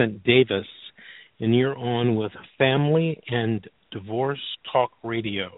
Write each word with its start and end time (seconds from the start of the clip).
Vincent 0.00 0.24
Davis, 0.24 0.66
and 1.40 1.54
you're 1.54 1.76
on 1.76 2.14
with 2.16 2.32
Family 2.56 3.20
and 3.28 3.66
Divorce 3.90 4.40
Talk 4.72 4.92
Radio. 5.04 5.50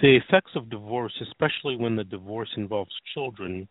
The 0.00 0.16
effects 0.16 0.52
of 0.56 0.70
divorce, 0.70 1.12
especially 1.20 1.76
when 1.76 1.96
the 1.96 2.04
divorce 2.04 2.48
involves 2.56 2.90
children, 3.12 3.68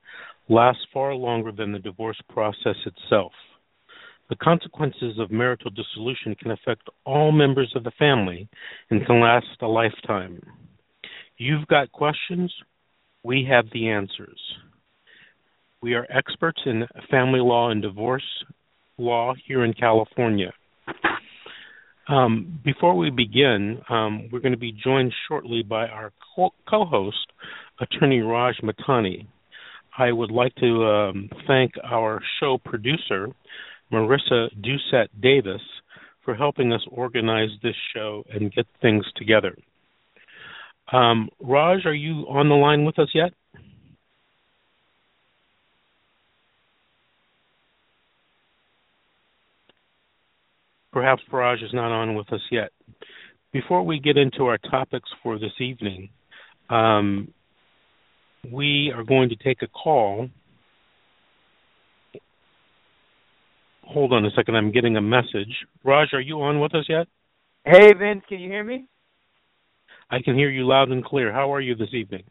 last 0.48 0.78
far 0.94 1.16
longer 1.16 1.52
than 1.52 1.72
the 1.72 1.80
divorce 1.80 2.20
process 2.30 2.76
itself. 2.86 3.32
The 4.30 4.36
consequences 4.36 5.18
of 5.18 5.32
marital 5.32 5.72
dissolution 5.72 6.36
can 6.36 6.52
affect 6.52 6.88
all 7.06 7.32
members 7.32 7.74
of 7.76 7.84
the 7.84 7.92
family 7.98 8.48
and 8.92 9.06
can 9.08 9.22
last 9.22 9.48
a 9.62 9.68
lifetime. 9.68 10.40
You've 11.38 11.66
got 11.66 11.92
questions, 11.92 12.54
we 13.24 13.48
have 13.50 13.66
the 13.74 13.90
answers. 13.90 14.40
We 15.82 15.94
are 15.94 16.06
experts 16.10 16.60
in 16.66 16.86
family 17.10 17.40
law 17.40 17.70
and 17.70 17.82
divorce 17.82 18.26
law 18.98 19.34
here 19.48 19.64
in 19.64 19.74
California. 19.74 20.52
Um, 22.10 22.60
before 22.66 22.98
we 22.98 23.10
begin, 23.10 23.80
um, 23.90 24.28
we're 24.30 24.42
going 24.42 24.52
to 24.52 24.58
be 24.58 24.74
joined 24.74 25.14
shortly 25.30 25.64
by 25.64 25.88
our 25.88 26.12
co 26.36 26.52
host, 26.68 27.32
Attorney 27.80 28.20
Raj 28.20 28.56
Matani. 28.62 29.28
I 29.98 30.12
would 30.12 30.32
like 30.32 30.54
to 30.56 30.86
um, 30.86 31.30
thank 31.48 31.72
our 31.82 32.22
show 32.42 32.58
producer, 32.58 33.30
Marissa 33.90 34.50
Doucette 34.62 35.10
Davis, 35.22 35.62
for 36.26 36.36
helping 36.36 36.74
us 36.74 36.82
organize 36.92 37.50
this 37.64 37.76
show 37.96 38.26
and 38.34 38.54
get 38.54 38.66
things 38.82 39.06
together. 39.16 39.56
Um, 40.92 41.30
Raj, 41.40 41.86
are 41.86 41.94
you 41.94 42.26
on 42.28 42.50
the 42.50 42.56
line 42.56 42.84
with 42.84 43.00
us 43.00 43.10
yet? 43.14 43.32
Perhaps 51.00 51.24
Raj 51.32 51.62
is 51.62 51.72
not 51.72 51.94
on 51.94 52.14
with 52.14 52.28
us 52.34 52.42
yet. 52.52 52.72
Before 53.54 53.84
we 53.84 54.02
get 54.02 54.18
into 54.18 54.48
our 54.48 54.58
topics 54.58 55.10
for 55.24 55.40
this 55.40 55.54
evening, 55.62 56.10
um, 56.70 57.34
we 58.52 58.92
are 58.94 59.06
going 59.06 59.30
to 59.30 59.38
take 59.38 59.62
a 59.62 59.68
call. 59.68 60.28
Hold 63.84 64.12
on 64.12 64.26
a 64.26 64.30
second, 64.32 64.58
I'm 64.58 64.74
getting 64.74 64.98
a 64.98 65.02
message. 65.02 65.56
Raj, 65.86 66.10
are 66.12 66.20
you 66.20 66.42
on 66.42 66.60
with 66.60 66.76
us 66.76 66.84
yet? 66.90 67.08
Hey, 67.64 67.94
Vince, 67.94 68.24
can 68.28 68.42
you 68.42 68.50
hear 68.50 68.66
me? 68.66 68.84
I 70.12 70.22
can 70.22 70.36
hear 70.36 70.50
you 70.50 70.68
loud 70.68 70.90
and 70.90 71.06
clear. 71.06 71.32
How 71.32 71.54
are 71.54 71.62
you 71.62 71.76
this 71.76 71.94
evening? 71.94 72.24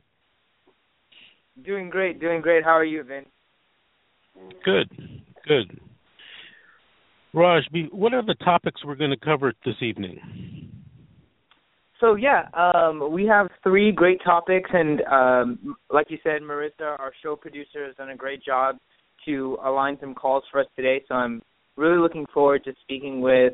Doing 1.65 1.89
great, 1.89 2.21
doing 2.21 2.43
great. 2.43 2.65
How 2.65 2.77
are 2.77 2.85
you, 2.85 3.03
Vince? 3.03 3.31
Good, 4.63 4.91
good. 5.47 5.81
Raj, 7.35 7.65
what 7.93 8.15
are 8.15 8.25
the 8.25 8.35
topics 8.35 8.85
we're 8.85 8.95
going 8.95 9.11
to 9.11 9.17
cover 9.17 9.53
this 9.65 9.75
evening? 9.83 10.21
So 12.01 12.15
yeah, 12.15 12.45
um, 12.55 13.13
we 13.13 13.27
have 13.27 13.49
three 13.63 13.91
great 13.91 14.21
topics, 14.25 14.71
and 14.73 15.03
um, 15.11 15.77
like 15.91 16.11
you 16.11 16.19
said, 16.23 16.43
Marissa, 16.43 16.99
our 16.99 17.13
show 17.23 17.35
producer, 17.35 17.87
has 17.87 17.97
done 17.97 18.11
a 18.11 18.17
great 18.17 18.43
job 18.43 18.77
to 19.27 19.59
align 19.65 19.99
some 20.01 20.15
calls 20.15 20.45
for 20.51 20.61
us 20.61 20.67
today. 20.77 21.03
So 21.09 21.17
I'm 21.17 21.43
really 21.77 21.99
looking 21.99 22.25
forward 22.33 22.65
to 22.65 22.73
speaking 22.83 23.21
with, 23.21 23.53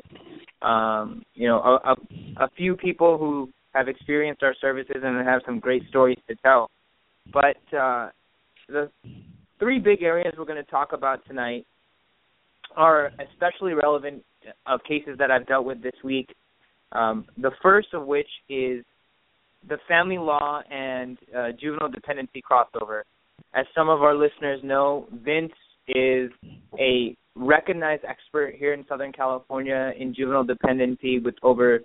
um, 0.61 1.23
you 1.33 1.47
know, 1.47 1.57
a, 1.57 1.91
a, 1.91 2.45
a 2.45 2.49
few 2.55 2.75
people 2.75 3.17
who 3.17 3.49
have 3.73 3.87
experienced 3.87 4.43
our 4.43 4.55
services 4.61 4.97
and 5.03 5.27
have 5.27 5.41
some 5.45 5.59
great 5.59 5.83
stories 5.89 6.17
to 6.29 6.35
tell. 6.35 6.69
But 7.33 7.57
uh, 7.75 8.09
the 8.69 8.89
three 9.59 9.79
big 9.79 10.03
areas 10.03 10.35
we're 10.37 10.45
going 10.45 10.63
to 10.63 10.71
talk 10.71 10.93
about 10.93 11.25
tonight 11.27 11.65
are 12.75 13.11
especially 13.31 13.73
relevant 13.73 14.23
of 14.65 14.81
cases 14.83 15.17
that 15.17 15.31
I've 15.31 15.47
dealt 15.47 15.65
with 15.65 15.81
this 15.81 15.95
week. 16.03 16.29
Um, 16.91 17.25
the 17.37 17.51
first 17.61 17.89
of 17.93 18.05
which 18.05 18.27
is 18.49 18.83
the 19.67 19.77
family 19.87 20.17
law 20.17 20.61
and 20.69 21.17
uh, 21.35 21.47
juvenile 21.59 21.89
dependency 21.89 22.41
crossover. 22.49 23.01
As 23.53 23.65
some 23.73 23.89
of 23.89 24.01
our 24.01 24.15
listeners 24.15 24.59
know, 24.63 25.07
Vince 25.23 25.53
is 25.87 26.31
a 26.79 27.15
recognized 27.35 28.03
expert 28.05 28.55
here 28.55 28.73
in 28.73 28.85
Southern 28.87 29.11
California 29.11 29.91
in 29.97 30.13
juvenile 30.13 30.43
dependency 30.43 31.19
with 31.19 31.35
over 31.43 31.81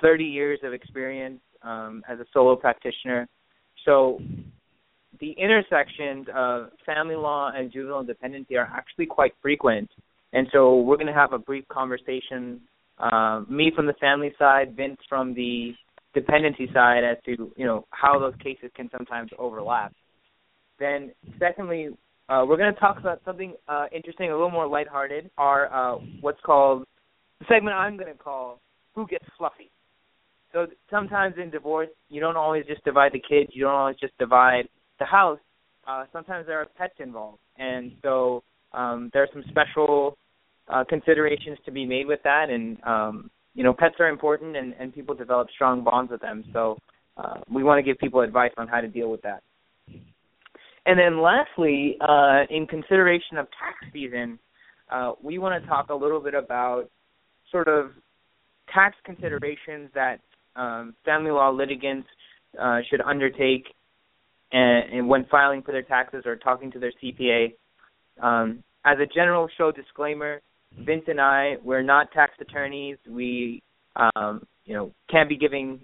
30 0.00 0.24
years 0.24 0.60
of 0.62 0.72
experience 0.72 1.40
um, 1.62 2.02
as 2.08 2.18
a 2.20 2.24
solo 2.32 2.56
practitioner. 2.56 3.28
So 3.84 4.20
the 5.20 5.32
intersections 5.32 6.26
of 6.34 6.70
family 6.84 7.16
law 7.16 7.52
and 7.54 7.72
juvenile 7.72 8.04
dependency 8.04 8.56
are 8.56 8.70
actually 8.74 9.06
quite 9.06 9.34
frequent. 9.40 9.90
And 10.34 10.48
so 10.52 10.80
we're 10.80 10.96
going 10.96 11.06
to 11.06 11.14
have 11.14 11.32
a 11.32 11.38
brief 11.38 11.66
conversation, 11.68 12.60
uh, 12.98 13.42
me 13.48 13.70
from 13.74 13.86
the 13.86 13.94
family 13.94 14.32
side, 14.36 14.76
Vince 14.76 14.98
from 15.08 15.32
the 15.32 15.72
dependency 16.12 16.68
side, 16.74 17.04
as 17.04 17.16
to 17.24 17.52
you 17.56 17.64
know 17.64 17.86
how 17.90 18.18
those 18.18 18.34
cases 18.42 18.70
can 18.74 18.90
sometimes 18.90 19.30
overlap. 19.38 19.92
Then, 20.80 21.12
secondly, 21.38 21.90
uh, 22.28 22.44
we're 22.46 22.56
going 22.56 22.74
to 22.74 22.80
talk 22.80 22.98
about 22.98 23.20
something 23.24 23.54
uh, 23.68 23.86
interesting, 23.94 24.30
a 24.30 24.32
little 24.32 24.50
more 24.50 24.66
lighthearted. 24.66 25.30
Our 25.38 25.72
uh, 25.72 25.98
what's 26.20 26.40
called 26.44 26.84
the 27.38 27.46
segment 27.48 27.76
I'm 27.76 27.96
going 27.96 28.12
to 28.12 28.18
call 28.18 28.60
"Who 28.96 29.06
Gets 29.06 29.26
Fluffy." 29.38 29.70
So 30.52 30.66
sometimes 30.90 31.36
in 31.40 31.50
divorce, 31.50 31.90
you 32.08 32.20
don't 32.20 32.36
always 32.36 32.66
just 32.66 32.84
divide 32.84 33.12
the 33.12 33.20
kids. 33.20 33.50
You 33.52 33.62
don't 33.64 33.74
always 33.74 33.96
just 34.00 34.18
divide 34.18 34.68
the 34.98 35.04
house. 35.04 35.38
Uh, 35.86 36.06
sometimes 36.12 36.46
there 36.48 36.58
are 36.58 36.66
pets 36.76 36.94
involved, 36.98 37.38
and 37.56 37.92
so 38.02 38.42
um, 38.72 39.10
there 39.12 39.22
are 39.22 39.28
some 39.32 39.44
special 39.48 40.16
uh, 40.68 40.84
considerations 40.88 41.58
to 41.64 41.70
be 41.70 41.84
made 41.84 42.06
with 42.06 42.20
that, 42.24 42.50
and 42.50 42.82
um, 42.84 43.30
you 43.54 43.62
know, 43.62 43.72
pets 43.72 43.94
are 44.00 44.08
important, 44.08 44.56
and, 44.56 44.74
and 44.78 44.94
people 44.94 45.14
develop 45.14 45.48
strong 45.54 45.84
bonds 45.84 46.10
with 46.10 46.20
them. 46.20 46.44
So 46.52 46.78
uh, 47.16 47.40
we 47.50 47.62
want 47.62 47.78
to 47.78 47.82
give 47.82 47.98
people 47.98 48.20
advice 48.20 48.50
on 48.56 48.66
how 48.66 48.80
to 48.80 48.88
deal 48.88 49.10
with 49.10 49.22
that. 49.22 49.42
And 50.86 50.98
then 50.98 51.22
lastly, 51.22 51.96
uh, 52.00 52.42
in 52.50 52.66
consideration 52.66 53.38
of 53.38 53.46
tax 53.46 53.92
season, 53.92 54.38
uh, 54.90 55.12
we 55.22 55.38
want 55.38 55.62
to 55.62 55.68
talk 55.68 55.88
a 55.88 55.94
little 55.94 56.20
bit 56.20 56.34
about 56.34 56.90
sort 57.50 57.68
of 57.68 57.92
tax 58.72 58.96
considerations 59.04 59.90
that 59.94 60.18
um, 60.56 60.94
family 61.04 61.30
law 61.30 61.50
litigants 61.50 62.08
uh, 62.60 62.80
should 62.90 63.00
undertake 63.00 63.64
and, 64.52 64.92
and, 64.92 65.08
when 65.08 65.24
filing 65.26 65.62
for 65.62 65.72
their 65.72 65.82
taxes 65.82 66.22
or 66.26 66.36
talking 66.36 66.70
to 66.70 66.78
their 66.78 66.92
CPA. 67.02 67.54
Um, 68.22 68.62
as 68.84 68.98
a 69.00 69.06
general 69.06 69.48
show 69.56 69.72
disclaimer, 69.72 70.40
Vince 70.78 71.04
and 71.06 71.20
I, 71.20 71.56
we're 71.62 71.82
not 71.82 72.10
tax 72.12 72.34
attorneys. 72.40 72.96
We, 73.08 73.62
um, 73.96 74.46
you 74.64 74.74
know, 74.74 74.92
can't 75.10 75.28
be 75.28 75.36
giving 75.36 75.80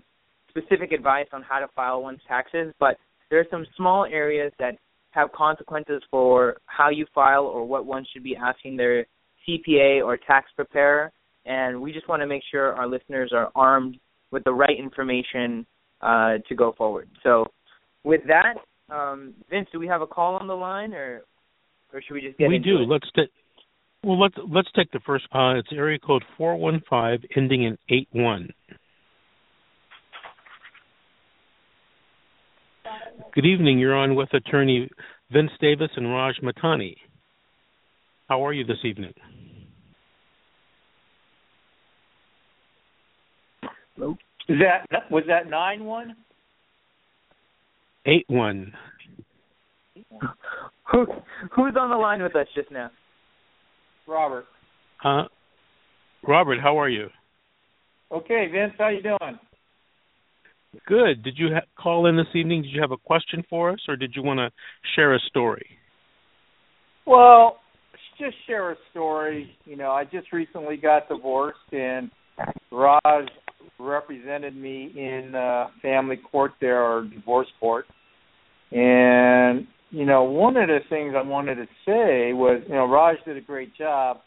specific 0.48 0.92
advice 0.92 1.26
on 1.32 1.42
how 1.42 1.60
to 1.60 1.68
file 1.74 2.02
one's 2.02 2.20
taxes, 2.26 2.72
but 2.80 2.96
there 3.30 3.38
are 3.38 3.46
some 3.50 3.66
small 3.76 4.04
areas 4.04 4.52
that 4.58 4.76
have 5.10 5.30
consequences 5.32 6.02
for 6.10 6.56
how 6.66 6.88
you 6.88 7.06
file 7.14 7.44
or 7.44 7.64
what 7.64 7.86
one 7.86 8.04
should 8.12 8.22
be 8.22 8.36
asking 8.36 8.76
their 8.76 9.06
CPA 9.48 10.04
or 10.04 10.16
tax 10.16 10.50
preparer. 10.54 11.12
And 11.46 11.80
we 11.80 11.92
just 11.92 12.08
want 12.08 12.20
to 12.22 12.26
make 12.26 12.42
sure 12.50 12.74
our 12.74 12.86
listeners 12.86 13.30
are 13.34 13.50
armed 13.54 13.96
with 14.30 14.44
the 14.44 14.52
right 14.52 14.78
information 14.78 15.66
uh, 16.00 16.34
to 16.48 16.54
go 16.54 16.72
forward. 16.76 17.08
So, 17.22 17.46
with 18.04 18.20
that, 18.26 18.54
um, 18.94 19.34
Vince, 19.50 19.68
do 19.72 19.78
we 19.78 19.86
have 19.86 20.00
a 20.00 20.06
call 20.06 20.36
on 20.36 20.46
the 20.46 20.54
line, 20.54 20.94
or 20.94 21.22
or 21.92 22.02
should 22.02 22.14
we 22.14 22.20
just 22.20 22.38
get? 22.38 22.48
We 22.48 22.58
do. 22.58 22.82
It? 22.82 22.88
Let's 22.88 23.08
t- 23.14 23.22
well, 24.02 24.18
let's 24.18 24.34
let's 24.52 24.68
take 24.74 24.90
the 24.92 25.00
first. 25.04 25.26
Uh, 25.32 25.58
it's 25.58 25.68
area 25.72 25.98
code 25.98 26.24
four 26.36 26.56
one 26.56 26.82
five, 26.88 27.20
ending 27.36 27.64
in 27.64 27.78
eight 27.88 28.08
one. 28.12 28.50
Good 33.34 33.46
evening. 33.46 33.78
You're 33.78 33.94
on 33.94 34.16
with 34.16 34.32
attorney 34.34 34.88
Vince 35.32 35.52
Davis 35.60 35.90
and 35.96 36.10
Raj 36.10 36.36
Matani. 36.42 36.96
How 38.28 38.44
are 38.44 38.52
you 38.52 38.64
this 38.64 38.78
evening? 38.84 39.12
Hello. 43.96 44.16
Is 44.48 44.58
that 44.60 45.10
was 45.10 45.24
that 45.28 45.48
nine 45.48 45.84
one? 45.84 46.16
Eight 48.06 48.24
one. 48.28 48.72
Who 50.90 51.06
who's 51.54 51.74
on 51.78 51.90
the 51.90 51.96
line 51.96 52.22
with 52.22 52.34
us 52.34 52.46
just 52.54 52.70
now? 52.70 52.90
Robert. 54.10 54.46
Uh, 55.04 55.24
Robert, 56.26 56.58
how 56.60 56.78
are 56.78 56.88
you? 56.88 57.08
Okay, 58.12 58.48
Vince, 58.52 58.72
how 58.76 58.88
you 58.88 59.02
doing? 59.02 59.38
Good. 60.86 61.22
Did 61.22 61.34
you 61.36 61.48
ha- 61.54 61.66
call 61.80 62.06
in 62.06 62.16
this 62.16 62.26
evening? 62.34 62.62
Did 62.62 62.72
you 62.72 62.80
have 62.80 62.90
a 62.90 62.96
question 62.96 63.44
for 63.48 63.70
us, 63.70 63.78
or 63.88 63.96
did 63.96 64.12
you 64.14 64.22
want 64.22 64.38
to 64.38 64.50
share 64.96 65.14
a 65.14 65.18
story? 65.28 65.66
Well, 67.06 67.58
just 68.18 68.36
share 68.46 68.72
a 68.72 68.76
story. 68.90 69.56
You 69.64 69.76
know, 69.76 69.90
I 69.90 70.04
just 70.04 70.32
recently 70.32 70.76
got 70.76 71.08
divorced, 71.08 71.58
and 71.72 72.10
Raj 72.70 73.28
represented 73.78 74.56
me 74.56 74.92
in 74.96 75.34
uh, 75.34 75.68
family 75.80 76.16
court 76.30 76.52
there, 76.60 76.82
or 76.82 77.04
divorce 77.04 77.48
court, 77.58 77.86
and 78.72 79.66
you 79.90 80.06
know, 80.06 80.24
one 80.24 80.56
of 80.56 80.68
the 80.68 80.78
things 80.88 81.14
I 81.16 81.22
wanted 81.22 81.56
to 81.56 81.66
say 81.84 82.32
was, 82.32 82.62
you 82.68 82.74
know, 82.74 82.88
Raj 82.88 83.16
did 83.24 83.36
a 83.36 83.40
great 83.40 83.74
job, 83.76 84.18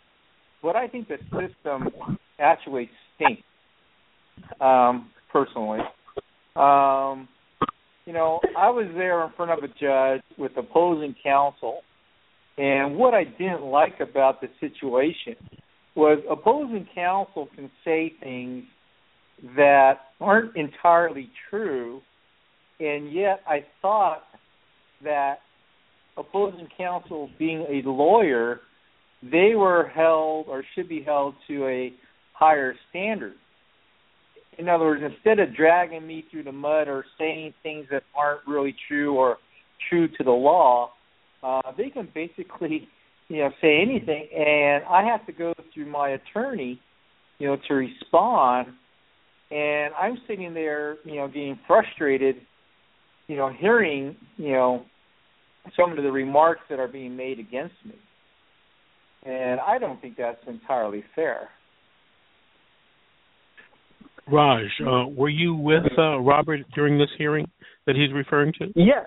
but 0.61 0.75
I 0.75 0.87
think 0.87 1.07
the 1.07 1.17
system 1.31 1.89
actually 2.39 2.89
stinks. 3.15 3.43
Um, 4.59 5.11
personally, 5.31 5.79
um, 6.55 7.27
you 8.05 8.13
know, 8.13 8.39
I 8.57 8.69
was 8.69 8.87
there 8.95 9.23
in 9.23 9.31
front 9.37 9.51
of 9.51 9.59
a 9.63 9.67
judge 9.67 10.23
with 10.37 10.51
opposing 10.57 11.15
counsel, 11.23 11.81
and 12.57 12.97
what 12.97 13.13
I 13.13 13.23
didn't 13.23 13.63
like 13.63 13.99
about 13.99 14.41
the 14.41 14.47
situation 14.59 15.35
was 15.95 16.19
opposing 16.29 16.87
counsel 16.93 17.47
can 17.55 17.69
say 17.85 18.13
things 18.21 18.63
that 19.55 19.99
aren't 20.19 20.55
entirely 20.55 21.29
true, 21.49 22.01
and 22.79 23.13
yet 23.13 23.41
I 23.47 23.65
thought 23.81 24.23
that 25.03 25.39
opposing 26.17 26.67
counsel 26.77 27.29
being 27.39 27.61
a 27.61 27.87
lawyer, 27.87 28.61
they 29.21 29.55
were 29.55 29.91
held 29.93 30.47
or 30.47 30.63
should 30.75 30.89
be 30.89 31.01
held 31.01 31.35
to 31.47 31.65
a 31.67 31.93
higher 32.33 32.75
standard. 32.89 33.33
In 34.57 34.69
other 34.69 34.85
words, 34.85 35.01
instead 35.03 35.39
of 35.39 35.55
dragging 35.55 36.05
me 36.05 36.25
through 36.29 36.43
the 36.43 36.51
mud 36.51 36.87
or 36.87 37.05
saying 37.17 37.53
things 37.63 37.87
that 37.89 38.03
aren't 38.15 38.41
really 38.47 38.75
true 38.87 39.15
or 39.15 39.37
true 39.89 40.07
to 40.07 40.23
the 40.23 40.31
law, 40.31 40.91
uh, 41.41 41.61
they 41.77 41.89
can 41.89 42.07
basically, 42.13 42.87
you 43.27 43.37
know, 43.37 43.49
say 43.61 43.81
anything, 43.81 44.27
and 44.35 44.83
I 44.85 45.03
have 45.05 45.25
to 45.25 45.31
go 45.31 45.53
through 45.73 45.87
my 45.87 46.09
attorney, 46.09 46.79
you 47.39 47.47
know, 47.47 47.57
to 47.67 47.73
respond. 47.73 48.67
And 49.51 49.93
I'm 49.95 50.17
sitting 50.27 50.53
there, 50.53 50.97
you 51.03 51.15
know, 51.15 51.27
getting 51.27 51.59
frustrated, 51.67 52.35
you 53.27 53.35
know, 53.35 53.49
hearing, 53.49 54.15
you 54.37 54.51
know, 54.51 54.85
some 55.77 55.97
of 55.97 56.03
the 56.03 56.11
remarks 56.11 56.61
that 56.69 56.79
are 56.79 56.87
being 56.87 57.15
made 57.15 57.39
against 57.39 57.75
me. 57.85 57.95
And 59.25 59.59
I 59.61 59.77
don't 59.79 60.01
think 60.01 60.17
that's 60.17 60.41
entirely 60.47 61.03
fair. 61.15 61.49
Raj, 64.27 64.65
uh, 64.81 65.07
were 65.09 65.29
you 65.29 65.53
with 65.53 65.83
uh, 65.97 66.19
Robert 66.19 66.61
during 66.75 66.97
this 66.97 67.09
hearing 67.17 67.49
that 67.85 67.95
he's 67.95 68.13
referring 68.13 68.53
to? 68.59 68.67
Yes. 68.75 69.05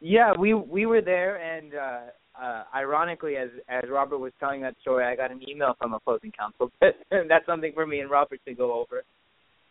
Yeah, 0.00 0.32
we 0.38 0.52
we 0.52 0.84
were 0.84 1.00
there, 1.00 1.36
and 1.36 1.74
uh, 1.74 2.00
uh, 2.40 2.64
ironically, 2.74 3.36
as 3.36 3.48
as 3.68 3.84
Robert 3.90 4.18
was 4.18 4.32
telling 4.38 4.60
that 4.60 4.74
story, 4.82 5.04
I 5.04 5.16
got 5.16 5.30
an 5.30 5.40
email 5.48 5.74
from 5.78 5.94
opposing 5.94 6.32
counsel. 6.32 6.70
That's 6.80 7.46
something 7.46 7.72
for 7.74 7.86
me 7.86 8.00
and 8.00 8.10
Robert 8.10 8.40
to 8.46 8.54
go 8.54 8.72
over. 8.72 9.04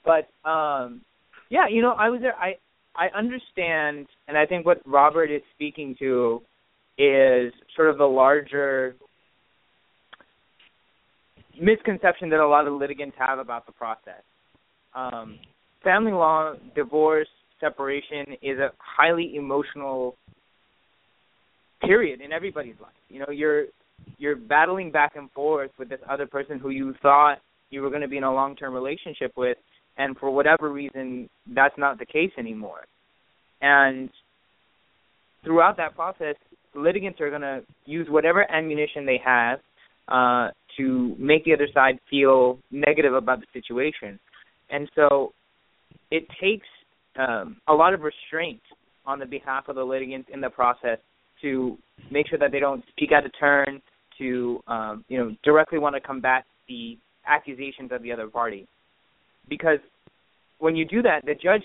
But 0.04 0.50
um, 0.50 1.02
yeah, 1.50 1.68
you 1.70 1.82
know, 1.82 1.92
I 1.92 2.10
was 2.10 2.22
there. 2.22 2.36
I 2.36 2.56
I 2.98 3.08
understand, 3.18 4.08
and 4.28 4.38
I 4.38 4.46
think 4.46 4.66
what 4.66 4.82
Robert 4.86 5.32
is 5.32 5.42
speaking 5.54 5.96
to 6.00 6.42
is 6.98 7.54
sort 7.76 7.90
of 7.90 7.98
the 7.98 8.06
larger 8.06 8.96
misconception 11.60 12.30
that 12.30 12.40
a 12.40 12.48
lot 12.48 12.68
of 12.68 12.74
litigants 12.74 13.16
have 13.20 13.40
about 13.40 13.66
the 13.66 13.72
process. 13.74 14.22
Um, 14.94 15.40
family 15.84 16.12
law, 16.12 16.54
divorce, 16.76 17.28
separation 17.60 18.36
is 18.42 18.60
a 18.60 18.72
highly 18.78 19.36
emotional 19.36 20.16
period 21.82 22.22
in 22.22 22.32
everybody's 22.32 22.76
life. 22.82 22.92
You 23.10 23.20
know, 23.20 23.32
you're 23.32 23.66
you're 24.18 24.36
battling 24.36 24.92
back 24.92 25.14
and 25.16 25.32
forth 25.32 25.72
with 25.80 25.90
this 25.90 26.00
other 26.10 26.26
person 26.26 26.60
who 26.60 26.70
you 26.70 26.94
thought 27.02 27.38
you 27.70 27.82
were 27.82 27.90
going 27.90 28.02
to 28.02 28.08
be 28.08 28.18
in 28.18 28.24
a 28.24 28.34
long-term 28.34 28.74
relationship 28.74 29.32
with 29.38 29.58
and 29.98 30.18
for 30.18 30.32
whatever 30.32 30.72
reason 30.72 31.30
that's 31.54 31.78
not 31.78 32.00
the 32.00 32.06
case 32.06 32.32
anymore. 32.38 32.86
And 33.62 34.10
throughout 35.44 35.78
that 35.78 35.96
process 35.96 36.36
litigants 36.76 37.22
are 37.22 37.30
going 37.30 37.42
to 37.42 37.62
use 37.86 38.08
whatever 38.10 38.50
ammunition 38.52 39.06
they 39.06 39.20
have 39.24 39.60
uh, 40.08 40.50
to 40.78 41.16
make 41.18 41.46
the 41.46 41.54
other 41.54 41.68
side 41.74 42.00
feel 42.10 42.60
negative 42.72 43.14
about 43.14 43.40
the 43.40 43.46
situation. 43.54 44.20
And 44.70 44.90
so 44.96 45.34
it 46.12 46.28
takes 46.42 46.68
um, 47.18 47.58
a 47.68 47.74
lot 47.74 47.94
of 47.94 48.02
restraint 48.02 48.62
on 49.06 49.20
the 49.20 49.26
behalf 49.26 49.68
of 49.68 49.76
the 49.76 49.84
litigants 49.84 50.30
in 50.34 50.42
the 50.42 50.50
process 50.50 50.98
to 51.42 51.78
make 52.12 52.28
sure 52.28 52.40
that 52.40 52.52
they 52.52 52.60
don't 52.60 52.84
speak 52.92 53.12
out 53.12 53.26
of 53.26 53.32
turn, 53.40 53.82
to 54.18 54.62
um, 54.68 55.04
you 55.10 55.18
know 55.18 55.36
directly 55.44 55.78
want 55.78 55.96
to 55.96 56.02
combat 56.02 56.46
the 56.68 56.98
accusations 57.28 57.92
of 57.92 58.02
the 58.02 58.12
other 58.12 58.28
party, 58.28 58.68
because 59.50 59.80
when 60.60 60.76
you 60.76 60.86
do 60.86 61.02
that, 61.02 61.26
the 61.26 61.36
judge 61.36 61.64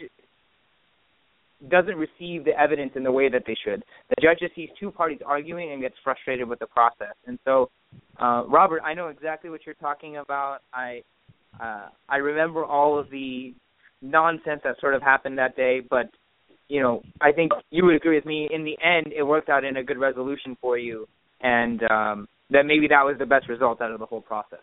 doesn't 1.68 1.96
receive 1.96 2.44
the 2.44 2.58
evidence 2.58 2.92
in 2.94 3.02
the 3.02 3.12
way 3.12 3.28
that 3.28 3.42
they 3.46 3.56
should. 3.64 3.82
The 4.08 4.16
judge 4.22 4.38
just 4.40 4.54
sees 4.54 4.70
two 4.78 4.90
parties 4.90 5.18
arguing 5.24 5.72
and 5.72 5.82
gets 5.82 5.94
frustrated 6.02 6.48
with 6.48 6.58
the 6.58 6.66
process. 6.66 7.14
And 7.26 7.38
so, 7.44 7.70
uh, 8.20 8.44
Robert, 8.48 8.82
I 8.84 8.94
know 8.94 9.08
exactly 9.08 9.50
what 9.50 9.60
you're 9.66 9.74
talking 9.74 10.16
about. 10.16 10.58
I 10.72 11.02
uh, 11.60 11.88
I 12.08 12.16
remember 12.16 12.64
all 12.64 12.98
of 12.98 13.10
the 13.10 13.52
nonsense 14.00 14.60
that 14.64 14.76
sort 14.80 14.94
of 14.94 15.02
happened 15.02 15.36
that 15.38 15.56
day, 15.56 15.80
but 15.88 16.06
you 16.68 16.80
know, 16.80 17.02
I 17.20 17.32
think 17.32 17.50
you 17.70 17.84
would 17.84 17.96
agree 17.96 18.14
with 18.14 18.24
me. 18.24 18.48
In 18.52 18.64
the 18.64 18.78
end, 18.82 19.12
it 19.12 19.24
worked 19.24 19.48
out 19.48 19.64
in 19.64 19.76
a 19.76 19.82
good 19.82 19.98
resolution 19.98 20.56
for 20.60 20.78
you, 20.78 21.06
and 21.40 21.82
um, 21.90 22.28
that 22.50 22.64
maybe 22.64 22.86
that 22.88 23.04
was 23.04 23.16
the 23.18 23.26
best 23.26 23.48
result 23.48 23.80
out 23.80 23.90
of 23.90 23.98
the 23.98 24.06
whole 24.06 24.20
process. 24.20 24.60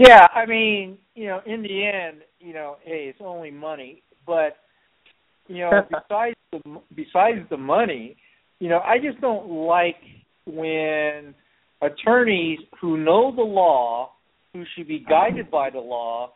Yeah, 0.00 0.28
I 0.34 0.46
mean, 0.46 0.96
you 1.14 1.26
know, 1.26 1.40
in 1.44 1.60
the 1.60 1.84
end, 1.84 2.22
you 2.38 2.54
know, 2.54 2.78
hey, 2.82 3.10
it's 3.10 3.18
only 3.22 3.50
money, 3.50 4.02
but 4.26 4.56
you 5.46 5.58
know, 5.58 5.82
besides 5.90 6.36
the 6.52 6.80
besides 6.96 7.40
the 7.50 7.58
money, 7.58 8.16
you 8.60 8.70
know, 8.70 8.78
I 8.78 8.96
just 8.96 9.20
don't 9.20 9.46
like 9.50 10.00
when 10.46 11.34
attorneys 11.82 12.60
who 12.80 12.96
know 12.96 13.30
the 13.36 13.42
law, 13.42 14.12
who 14.54 14.64
should 14.74 14.88
be 14.88 15.04
guided 15.06 15.50
by 15.50 15.68
the 15.68 15.80
law, 15.80 16.32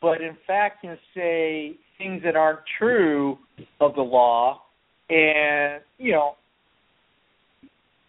but 0.00 0.20
in 0.20 0.36
fact 0.46 0.82
can 0.82 0.96
say 1.12 1.76
things 1.98 2.22
that 2.22 2.36
aren't 2.36 2.60
true 2.78 3.38
of 3.80 3.96
the 3.96 4.02
law, 4.02 4.62
and 5.08 5.82
you 5.98 6.12
know 6.12 6.36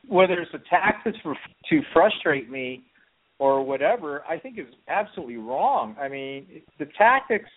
whether 0.07 0.33
it's 0.41 0.53
a 0.53 0.61
tactic 0.69 1.15
for, 1.23 1.35
to 1.71 1.81
frustrate 1.91 2.51
me 2.51 2.83
or 3.41 3.63
whatever, 3.63 4.23
I 4.29 4.37
think 4.37 4.59
is 4.59 4.65
absolutely 4.87 5.37
wrong. 5.37 5.95
I 5.99 6.07
mean, 6.07 6.61
the 6.79 6.85
tactics. 6.97 7.49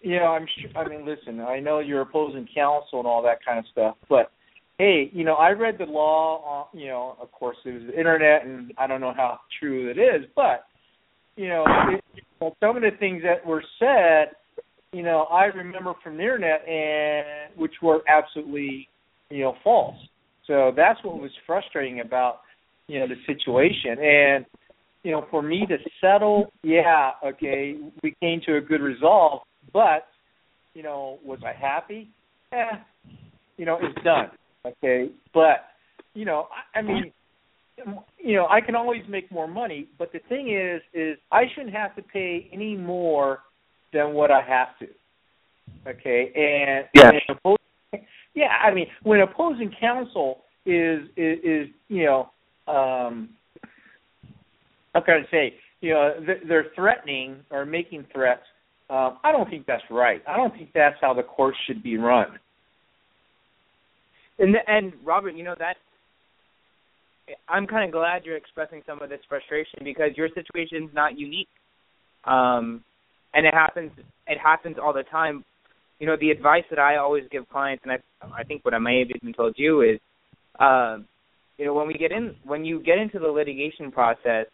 You 0.00 0.16
know, 0.16 0.26
I'm 0.26 0.46
sure. 0.60 0.70
I 0.76 0.88
mean, 0.88 1.04
listen. 1.06 1.40
I 1.40 1.58
know 1.58 1.80
you're 1.80 2.02
opposing 2.02 2.46
counsel 2.54 3.00
and 3.00 3.06
all 3.06 3.22
that 3.22 3.44
kind 3.44 3.58
of 3.58 3.64
stuff, 3.72 3.96
but 4.08 4.30
hey, 4.78 5.10
you 5.12 5.24
know, 5.24 5.34
I 5.34 5.50
read 5.50 5.76
the 5.78 5.86
law. 5.86 6.68
On, 6.72 6.78
you 6.78 6.86
know, 6.86 7.16
of 7.20 7.32
course, 7.32 7.56
it 7.64 7.72
was 7.72 7.82
the 7.88 7.98
internet, 7.98 8.44
and 8.44 8.72
I 8.78 8.86
don't 8.86 9.00
know 9.00 9.14
how 9.16 9.40
true 9.58 9.90
it 9.90 9.98
is, 9.98 10.28
but 10.36 10.66
you 11.36 11.48
know, 11.48 11.64
it, 11.88 12.04
you 12.14 12.22
know, 12.40 12.54
some 12.60 12.76
of 12.76 12.82
the 12.82 12.96
things 13.00 13.22
that 13.24 13.44
were 13.44 13.64
said 13.80 14.36
you 14.92 15.02
know, 15.02 15.26
I 15.30 15.44
remember 15.44 15.94
from 16.02 16.16
the 16.16 16.22
internet 16.22 16.66
and 16.66 17.54
which 17.56 17.74
were 17.82 18.00
absolutely, 18.08 18.88
you 19.30 19.42
know, 19.42 19.54
false. 19.62 19.96
So 20.46 20.72
that's 20.74 21.02
what 21.04 21.20
was 21.20 21.30
frustrating 21.46 22.00
about, 22.00 22.40
you 22.86 22.98
know, 22.98 23.06
the 23.06 23.16
situation. 23.26 24.02
And, 24.02 24.46
you 25.02 25.12
know, 25.12 25.26
for 25.30 25.42
me 25.42 25.64
to 25.66 25.76
settle, 26.00 26.52
yeah, 26.62 27.12
okay, 27.24 27.76
we 28.02 28.14
came 28.20 28.40
to 28.46 28.56
a 28.56 28.60
good 28.60 28.80
resolve, 28.80 29.42
but, 29.72 30.06
you 30.74 30.82
know, 30.82 31.18
was 31.24 31.38
I 31.44 31.52
happy? 31.52 32.10
Eh, 32.52 32.76
you 33.56 33.64
know, 33.64 33.78
it's 33.80 34.02
done. 34.04 34.30
Okay. 34.66 35.10
But, 35.32 35.66
you 36.14 36.24
know, 36.24 36.48
I, 36.74 36.78
I 36.78 36.82
mean 36.82 37.12
you 38.18 38.36
know, 38.36 38.46
I 38.48 38.60
can 38.60 38.74
always 38.74 39.02
make 39.08 39.30
more 39.30 39.46
money, 39.46 39.88
but 39.98 40.12
the 40.12 40.20
thing 40.28 40.52
is 40.52 40.82
is 40.92 41.18
I 41.30 41.44
shouldn't 41.54 41.74
have 41.74 41.94
to 41.96 42.02
pay 42.02 42.48
any 42.52 42.76
more 42.76 43.40
than 43.92 44.14
what 44.14 44.30
I 44.30 44.40
have 44.42 44.78
to. 44.80 44.88
Okay, 45.88 46.32
and 46.34 46.86
yeah, 46.94 47.10
and 47.10 47.36
opposing, 47.36 48.06
yeah. 48.34 48.48
I 48.64 48.74
mean, 48.74 48.86
when 49.02 49.20
opposing 49.20 49.72
counsel 49.80 50.42
is 50.66 51.02
is, 51.16 51.38
is 51.44 51.68
you 51.88 52.04
know, 52.04 52.30
um, 52.72 53.30
how 54.98 55.04
can 55.04 55.24
I 55.26 55.30
say, 55.30 55.54
you 55.80 55.94
know, 55.94 56.12
they're 56.48 56.66
threatening 56.74 57.36
or 57.50 57.64
making 57.64 58.06
threats. 58.12 58.42
Um, 58.90 59.18
I 59.22 59.32
don't 59.32 59.48
think 59.48 59.66
that's 59.66 59.82
right. 59.90 60.22
I 60.26 60.36
don't 60.36 60.52
think 60.52 60.70
that's 60.74 60.96
how 61.00 61.14
the 61.14 61.22
court 61.22 61.54
should 61.66 61.82
be 61.82 61.98
run. 61.98 62.38
And 64.38 64.56
and 64.66 64.92
Robert, 65.04 65.34
you 65.34 65.44
know 65.44 65.54
that 65.58 65.74
I'm 67.48 67.66
kind 67.66 67.84
of 67.84 67.92
glad 67.92 68.24
you're 68.24 68.36
expressing 68.36 68.82
some 68.86 69.02
of 69.02 69.10
this 69.10 69.20
frustration 69.28 69.80
because 69.84 70.10
your 70.16 70.28
situation's 70.34 70.90
not 70.94 71.18
unique. 71.18 71.48
Um, 72.24 72.82
and 73.34 73.46
it 73.46 73.54
happens 73.54 73.90
it 74.26 74.38
happens 74.38 74.76
all 74.82 74.92
the 74.92 75.02
time 75.04 75.44
you 75.98 76.06
know 76.06 76.16
the 76.20 76.30
advice 76.30 76.64
that 76.70 76.78
i 76.78 76.96
always 76.96 77.24
give 77.30 77.48
clients 77.48 77.82
and 77.84 77.92
i 77.92 77.96
i 78.34 78.42
think 78.42 78.64
what 78.64 78.74
i 78.74 78.78
may 78.78 79.00
have 79.00 79.08
even 79.10 79.34
told 79.34 79.54
you 79.56 79.82
is 79.82 80.00
uh 80.58 80.96
you 81.58 81.64
know 81.64 81.74
when 81.74 81.86
we 81.86 81.94
get 81.94 82.10
in 82.10 82.34
when 82.44 82.64
you 82.64 82.82
get 82.82 82.98
into 82.98 83.18
the 83.18 83.28
litigation 83.28 83.90
process 83.90 84.46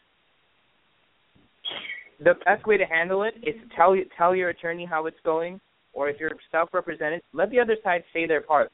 the 2.18 2.34
best 2.44 2.66
way 2.66 2.76
to 2.76 2.84
handle 2.84 3.22
it 3.22 3.34
is 3.42 3.54
to 3.54 3.76
tell 3.76 3.96
tell 4.16 4.34
your 4.34 4.50
attorney 4.50 4.84
how 4.84 5.06
it's 5.06 5.16
going 5.24 5.60
or 5.92 6.08
if 6.08 6.18
you're 6.20 6.30
self 6.50 6.68
represented 6.72 7.22
let 7.32 7.50
the 7.50 7.58
other 7.60 7.76
side 7.82 8.02
say 8.12 8.26
their 8.26 8.40
part 8.40 8.70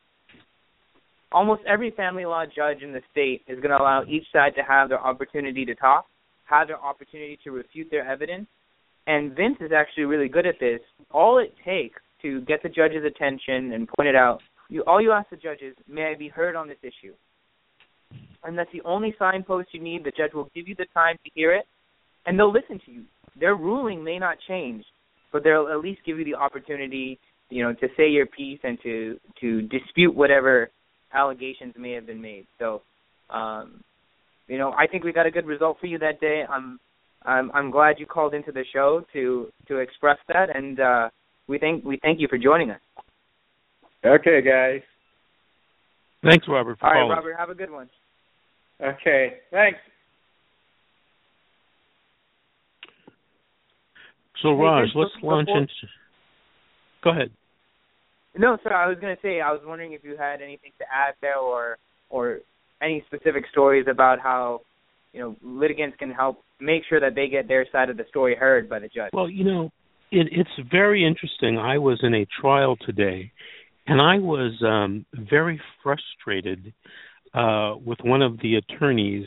almost 1.32 1.62
every 1.66 1.90
family 1.92 2.25
law 2.25 2.44
judge 2.44 2.82
in 2.82 2.92
the 2.92 3.00
state 3.11 3.42
is 3.49 3.61
going 3.61 3.70
to 3.70 3.80
allow 3.80 4.04
each 4.04 4.25
side 4.32 4.54
to 4.56 4.62
have 4.62 4.88
their 4.88 5.00
opportunity 5.00 5.64
to 5.64 5.75
talk, 5.75 6.06
have 6.44 6.68
their 6.68 6.80
opportunity 6.80 7.38
to 7.44 7.50
refute 7.50 7.88
their 7.90 8.06
evidence. 8.06 8.47
And 9.06 9.35
Vince 9.35 9.56
is 9.61 9.73
actually 9.75 10.04
really 10.04 10.28
good 10.28 10.47
at 10.47 10.56
this. 10.61 10.80
All 11.11 11.38
it 11.38 11.54
takes 11.64 12.00
to 12.23 12.40
get 12.42 12.62
the 12.62 12.68
judge's 12.68 13.04
attention 13.04 13.73
and 13.73 13.88
point 13.88 14.09
it 14.09 14.16
out, 14.16 14.40
you 14.68 14.85
all 14.87 15.00
you 15.00 15.11
ask 15.11 15.30
the 15.30 15.37
judge 15.37 15.62
is, 15.62 15.75
"May 15.88 16.12
I 16.12 16.14
be 16.14 16.28
heard 16.28 16.54
on 16.54 16.68
this 16.68 16.78
issue?" 16.82 17.14
And 18.44 18.56
that's 18.56 18.70
the 18.73 18.82
only 18.82 19.14
signpost 19.18 19.73
you 19.73 19.80
need. 19.80 20.04
The 20.04 20.12
judge 20.12 20.32
will 20.32 20.50
give 20.54 20.68
you 20.68 20.75
the 20.75 20.87
time 20.87 21.16
to 21.25 21.30
hear 21.35 21.52
it, 21.52 21.66
and 22.26 22.38
they'll 22.38 22.52
listen 22.52 22.78
to 22.80 22.90
you. 22.90 23.04
Their 23.40 23.56
ruling 23.56 24.04
may 24.04 24.18
not 24.18 24.37
change, 24.47 24.85
but 25.32 25.42
they'll 25.42 25.68
at 25.68 25.80
least 25.80 26.02
give 26.04 26.18
you 26.18 26.25
the 26.25 26.35
opportunity, 26.35 27.18
you 27.49 27.64
know, 27.64 27.73
to 27.73 27.88
say 27.97 28.09
your 28.09 28.26
piece 28.26 28.61
and 28.62 28.78
to 28.82 29.18
to 29.40 29.62
dispute 29.62 30.14
whatever 30.14 30.70
allegations 31.12 31.75
may 31.76 31.92
have 31.92 32.06
been 32.06 32.20
made. 32.20 32.47
So, 32.59 32.82
um, 33.30 33.82
you 34.47 34.59
know, 34.59 34.73
I 34.73 34.87
think 34.87 35.04
we 35.04 35.12
got 35.12 35.26
a 35.26 35.30
good 35.30 35.47
result 35.47 35.78
for 35.80 35.87
you 35.87 35.99
that 35.99 36.20
day. 36.20 36.44
I'm 36.49 36.78
I'm 37.25 37.50
I'm 37.52 37.70
glad 37.70 37.97
you 37.99 38.06
called 38.06 38.35
into 38.35 38.52
the 38.52 38.64
show 38.73 39.04
to 39.12 39.49
to 39.68 39.76
express 39.78 40.18
that, 40.28 40.54
and 40.54 40.78
uh, 40.80 41.09
we 41.49 41.59
thank 41.59 41.85
we 41.85 41.99
thank 42.02 42.20
you 42.20 42.28
for 42.28 42.38
joining 42.38 42.70
us. 42.70 42.80
Okay, 44.04 44.40
guys. 44.42 44.80
Thanks, 46.23 46.47
Robert. 46.49 46.78
For 46.78 46.87
All 46.87 46.92
right, 46.92 47.00
calling. 47.00 47.16
Robert. 47.16 47.37
Have 47.38 47.50
a 47.50 47.54
good 47.54 47.70
one. 47.70 47.88
Okay, 48.80 49.35
thanks. 49.50 49.78
So, 54.42 54.52
Raj, 54.52 54.85
Vince, 54.85 54.92
let's 54.94 55.14
before- 55.14 55.35
launch 55.35 55.49
into. 55.49 55.73
Go 57.02 57.11
ahead. 57.11 57.30
No, 58.37 58.56
sir. 58.62 58.73
I 58.73 58.87
was 58.88 58.99
going 59.00 59.14
to 59.14 59.23
say 59.23 59.40
I 59.40 59.50
was 59.50 59.61
wondering 59.64 59.92
if 59.92 60.04
you 60.04 60.16
had 60.16 60.40
anything 60.40 60.70
to 60.78 60.85
add 60.85 61.14
there, 61.20 61.38
or 61.38 61.78
or 62.11 62.40
any 62.80 63.02
specific 63.06 63.44
stories 63.50 63.87
about 63.90 64.20
how 64.20 64.61
you 65.12 65.20
know 65.20 65.37
litigants 65.42 65.97
can 65.99 66.11
help 66.11 66.42
make 66.61 66.82
sure 66.88 67.00
that 67.00 67.14
they 67.14 67.28
get 67.28 67.49
their 67.49 67.66
side 67.73 67.90
of 67.90 67.97
the 67.97 68.04
story 68.09 68.37
heard 68.37 68.68
by 68.68 68.78
the 68.78 68.88
judge. 68.88 69.11
Well, 69.12 69.28
you 69.28 69.44
know, 69.44 69.70
it, 70.12 70.28
it's 70.30 70.70
very 70.70 71.04
interesting. 71.06 71.59
I 71.59 71.78
was 71.78 71.99
in 72.02 72.14
a 72.14 72.26
trial 72.40 72.76
today, 72.87 73.32
and 73.87 74.00
I 74.00 74.18
was 74.18 74.52
um, 74.64 75.04
very 75.12 75.61
frustrated 75.82 76.73
uh, 77.35 77.75
with 77.85 77.99
one 78.02 78.23
of 78.23 78.38
the 78.40 78.56
attorneys 78.56 79.26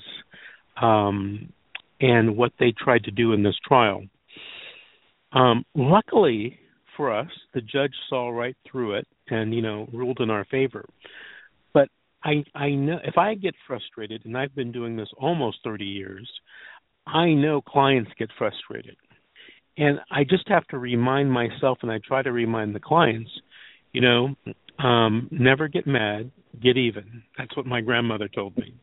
um, 0.81 1.51
and 1.99 2.37
what 2.37 2.51
they 2.59 2.73
tried 2.77 3.03
to 3.05 3.11
do 3.11 3.33
in 3.33 3.43
this 3.43 3.55
trial. 3.67 4.03
Um, 5.33 5.65
luckily 5.75 6.57
for 6.95 7.11
us, 7.11 7.29
the 7.53 7.61
judge 7.61 7.93
saw 8.09 8.29
right 8.29 8.55
through 8.69 8.95
it 8.95 9.07
and 9.29 9.53
you 9.53 9.61
know 9.61 9.87
ruled 9.91 10.19
in 10.19 10.29
our 10.29 10.45
favor. 10.45 10.85
But 11.73 11.89
I 12.23 12.43
I 12.55 12.69
know 12.69 12.99
if 13.03 13.17
I 13.17 13.35
get 13.35 13.55
frustrated, 13.67 14.25
and 14.25 14.37
I've 14.37 14.55
been 14.55 14.71
doing 14.71 14.95
this 14.95 15.09
almost 15.17 15.57
30 15.63 15.85
years, 15.85 16.29
I 17.07 17.33
know 17.33 17.61
clients 17.61 18.11
get 18.17 18.29
frustrated. 18.37 18.95
And 19.77 19.99
I 20.11 20.23
just 20.23 20.47
have 20.49 20.67
to 20.67 20.77
remind 20.77 21.31
myself, 21.31 21.79
and 21.81 21.91
I 21.91 21.99
try 22.05 22.21
to 22.21 22.31
remind 22.31 22.75
the 22.75 22.79
clients, 22.79 23.31
you 23.91 24.01
know, 24.01 24.35
um, 24.77 25.27
never 25.31 25.67
get 25.67 25.87
mad, 25.87 26.31
get 26.61 26.77
even. 26.77 27.23
That's 27.37 27.55
what 27.57 27.65
my 27.65 27.81
grandmother 27.81 28.27
told 28.27 28.55
me. 28.55 28.75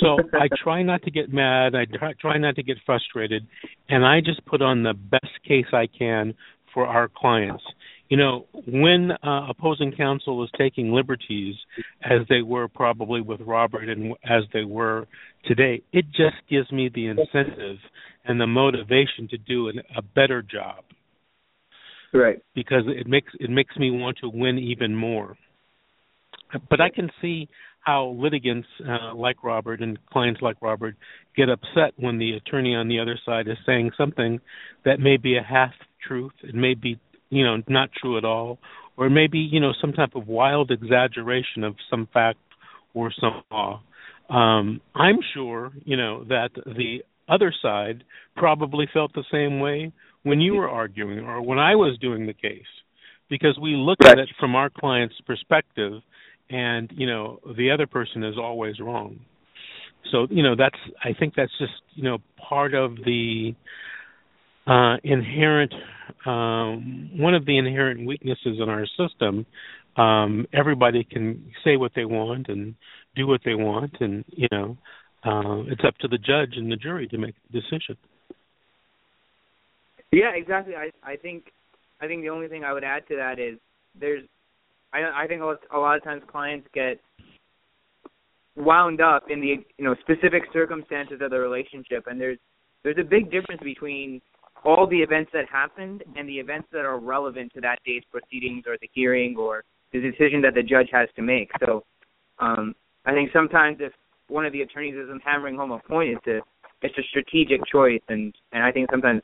So 0.00 0.18
I 0.34 0.48
try 0.62 0.82
not 0.82 1.02
to 1.02 1.10
get 1.10 1.32
mad. 1.32 1.74
I 1.74 1.84
try, 1.84 2.12
try 2.20 2.38
not 2.38 2.56
to 2.56 2.62
get 2.62 2.78
frustrated, 2.84 3.46
and 3.88 4.04
I 4.04 4.20
just 4.20 4.44
put 4.46 4.62
on 4.62 4.82
the 4.82 4.94
best 4.94 5.32
case 5.46 5.66
I 5.72 5.86
can 5.86 6.34
for 6.72 6.86
our 6.86 7.08
clients. 7.08 7.62
You 8.08 8.18
know, 8.18 8.46
when 8.66 9.12
uh, 9.22 9.48
opposing 9.48 9.92
counsel 9.92 10.44
is 10.44 10.50
taking 10.58 10.92
liberties, 10.92 11.54
as 12.02 12.20
they 12.28 12.42
were 12.42 12.68
probably 12.68 13.20
with 13.22 13.40
Robert 13.40 13.88
and 13.88 14.12
as 14.24 14.42
they 14.52 14.64
were 14.64 15.06
today, 15.46 15.82
it 15.92 16.04
just 16.10 16.36
gives 16.50 16.70
me 16.70 16.90
the 16.94 17.06
incentive 17.06 17.78
and 18.26 18.40
the 18.40 18.46
motivation 18.46 19.26
to 19.30 19.38
do 19.38 19.68
an, 19.68 19.80
a 19.96 20.02
better 20.02 20.42
job 20.42 20.84
Right. 22.12 22.40
because 22.54 22.84
it 22.86 23.08
makes 23.08 23.32
it 23.40 23.50
makes 23.50 23.76
me 23.76 23.90
want 23.90 24.18
to 24.18 24.28
win 24.28 24.58
even 24.58 24.94
more. 24.94 25.36
But 26.70 26.80
I 26.80 26.88
can 26.88 27.10
see 27.20 27.48
how 27.84 28.16
litigants 28.18 28.68
uh, 28.88 29.14
like 29.14 29.44
Robert 29.44 29.80
and 29.80 29.98
clients 30.06 30.40
like 30.40 30.56
Robert 30.62 30.96
get 31.36 31.48
upset 31.48 31.92
when 31.96 32.18
the 32.18 32.32
attorney 32.32 32.74
on 32.74 32.88
the 32.88 32.98
other 32.98 33.18
side 33.24 33.46
is 33.46 33.58
saying 33.66 33.90
something 33.96 34.40
that 34.84 35.00
may 35.00 35.16
be 35.16 35.36
a 35.36 35.42
half 35.42 35.72
truth, 36.06 36.32
it 36.42 36.54
may 36.54 36.74
be 36.74 36.98
you 37.30 37.44
know 37.44 37.62
not 37.68 37.90
true 37.92 38.16
at 38.18 38.24
all, 38.24 38.58
or 38.96 39.10
maybe 39.10 39.38
you 39.38 39.60
know 39.60 39.72
some 39.80 39.92
type 39.92 40.14
of 40.14 40.26
wild 40.26 40.70
exaggeration 40.70 41.64
of 41.64 41.76
some 41.90 42.08
fact 42.12 42.38
or 42.94 43.12
some 43.20 43.42
law. 43.50 43.82
Um, 44.30 44.80
I'm 44.94 45.18
sure 45.34 45.72
you 45.84 45.96
know 45.96 46.24
that 46.24 46.50
the 46.54 47.04
other 47.28 47.52
side 47.62 48.04
probably 48.36 48.88
felt 48.92 49.12
the 49.14 49.24
same 49.30 49.60
way 49.60 49.92
when 50.22 50.40
you 50.40 50.54
were 50.54 50.68
arguing 50.68 51.20
or 51.20 51.42
when 51.42 51.58
I 51.58 51.74
was 51.74 51.98
doing 51.98 52.26
the 52.26 52.34
case 52.34 52.62
because 53.28 53.58
we 53.60 53.74
look 53.74 53.98
at 54.04 54.18
it 54.18 54.28
from 54.38 54.54
our 54.54 54.70
client's 54.70 55.14
perspective 55.26 56.02
and 56.50 56.90
you 56.94 57.06
know 57.06 57.40
the 57.56 57.70
other 57.70 57.86
person 57.86 58.24
is 58.24 58.36
always 58.38 58.80
wrong. 58.80 59.20
So 60.10 60.26
you 60.30 60.42
know 60.42 60.54
that's 60.56 60.78
i 61.02 61.12
think 61.18 61.34
that's 61.36 61.56
just 61.58 61.72
you 61.94 62.04
know 62.04 62.18
part 62.36 62.74
of 62.74 62.96
the 62.96 63.54
uh 64.66 64.96
inherent 65.02 65.72
um 66.26 67.10
one 67.16 67.34
of 67.34 67.46
the 67.46 67.58
inherent 67.58 68.06
weaknesses 68.06 68.58
in 68.60 68.68
our 68.68 68.86
system. 68.98 69.46
Um 69.96 70.46
everybody 70.52 71.04
can 71.04 71.52
say 71.64 71.76
what 71.76 71.92
they 71.94 72.04
want 72.04 72.48
and 72.48 72.74
do 73.16 73.26
what 73.26 73.40
they 73.44 73.54
want 73.54 73.96
and 74.00 74.24
you 74.28 74.48
know 74.52 74.76
uh 75.24 75.62
it's 75.68 75.82
up 75.86 75.96
to 75.98 76.08
the 76.08 76.18
judge 76.18 76.56
and 76.56 76.70
the 76.70 76.76
jury 76.76 77.08
to 77.08 77.18
make 77.18 77.34
the 77.50 77.60
decision. 77.60 77.96
Yeah, 80.12 80.30
exactly. 80.34 80.76
I 80.76 80.90
I 81.02 81.16
think 81.16 81.52
I 82.00 82.06
think 82.06 82.22
the 82.22 82.30
only 82.30 82.48
thing 82.48 82.64
I 82.64 82.72
would 82.72 82.84
add 82.84 83.08
to 83.08 83.16
that 83.16 83.38
is 83.38 83.58
there's 83.98 84.24
I 84.94 85.24
I 85.24 85.26
think 85.26 85.42
a 85.42 85.78
lot, 85.78 85.96
of 85.96 86.04
times 86.04 86.22
clients 86.30 86.66
get 86.72 87.00
wound 88.56 89.00
up 89.00 89.24
in 89.28 89.40
the 89.40 89.56
you 89.76 89.84
know 89.84 89.94
specific 90.00 90.44
circumstances 90.52 91.20
of 91.20 91.30
the 91.30 91.38
relationship 91.38 92.04
and 92.06 92.20
there's 92.20 92.38
there's 92.84 92.98
a 92.98 93.04
big 93.04 93.30
difference 93.30 93.60
between 93.62 94.20
all 94.64 94.86
the 94.86 94.96
events 94.98 95.30
that 95.32 95.44
happened 95.50 96.02
and 96.16 96.28
the 96.28 96.38
events 96.38 96.68
that 96.72 96.84
are 96.84 96.98
relevant 96.98 97.52
to 97.52 97.60
that 97.60 97.78
day's 97.84 98.02
proceedings 98.10 98.64
or 98.66 98.76
the 98.80 98.88
hearing 98.94 99.36
or 99.36 99.64
the 99.92 100.00
decision 100.00 100.40
that 100.40 100.54
the 100.54 100.62
judge 100.62 100.88
has 100.92 101.08
to 101.16 101.22
make. 101.22 101.50
So 101.64 101.82
um 102.38 102.74
I 103.04 103.12
think 103.12 103.30
sometimes 103.32 103.78
if 103.80 103.92
one 104.28 104.46
of 104.46 104.52
the 104.52 104.62
attorneys 104.62 104.94
isn't 104.94 105.22
hammering 105.22 105.56
home 105.56 105.72
a 105.72 105.80
point 105.80 106.16
it's 106.16 106.26
a 106.26 106.40
it's 106.82 106.96
a 106.96 107.02
strategic 107.10 107.60
choice 107.66 108.02
and 108.08 108.32
and 108.52 108.62
I 108.62 108.70
think 108.70 108.88
sometimes 108.90 109.22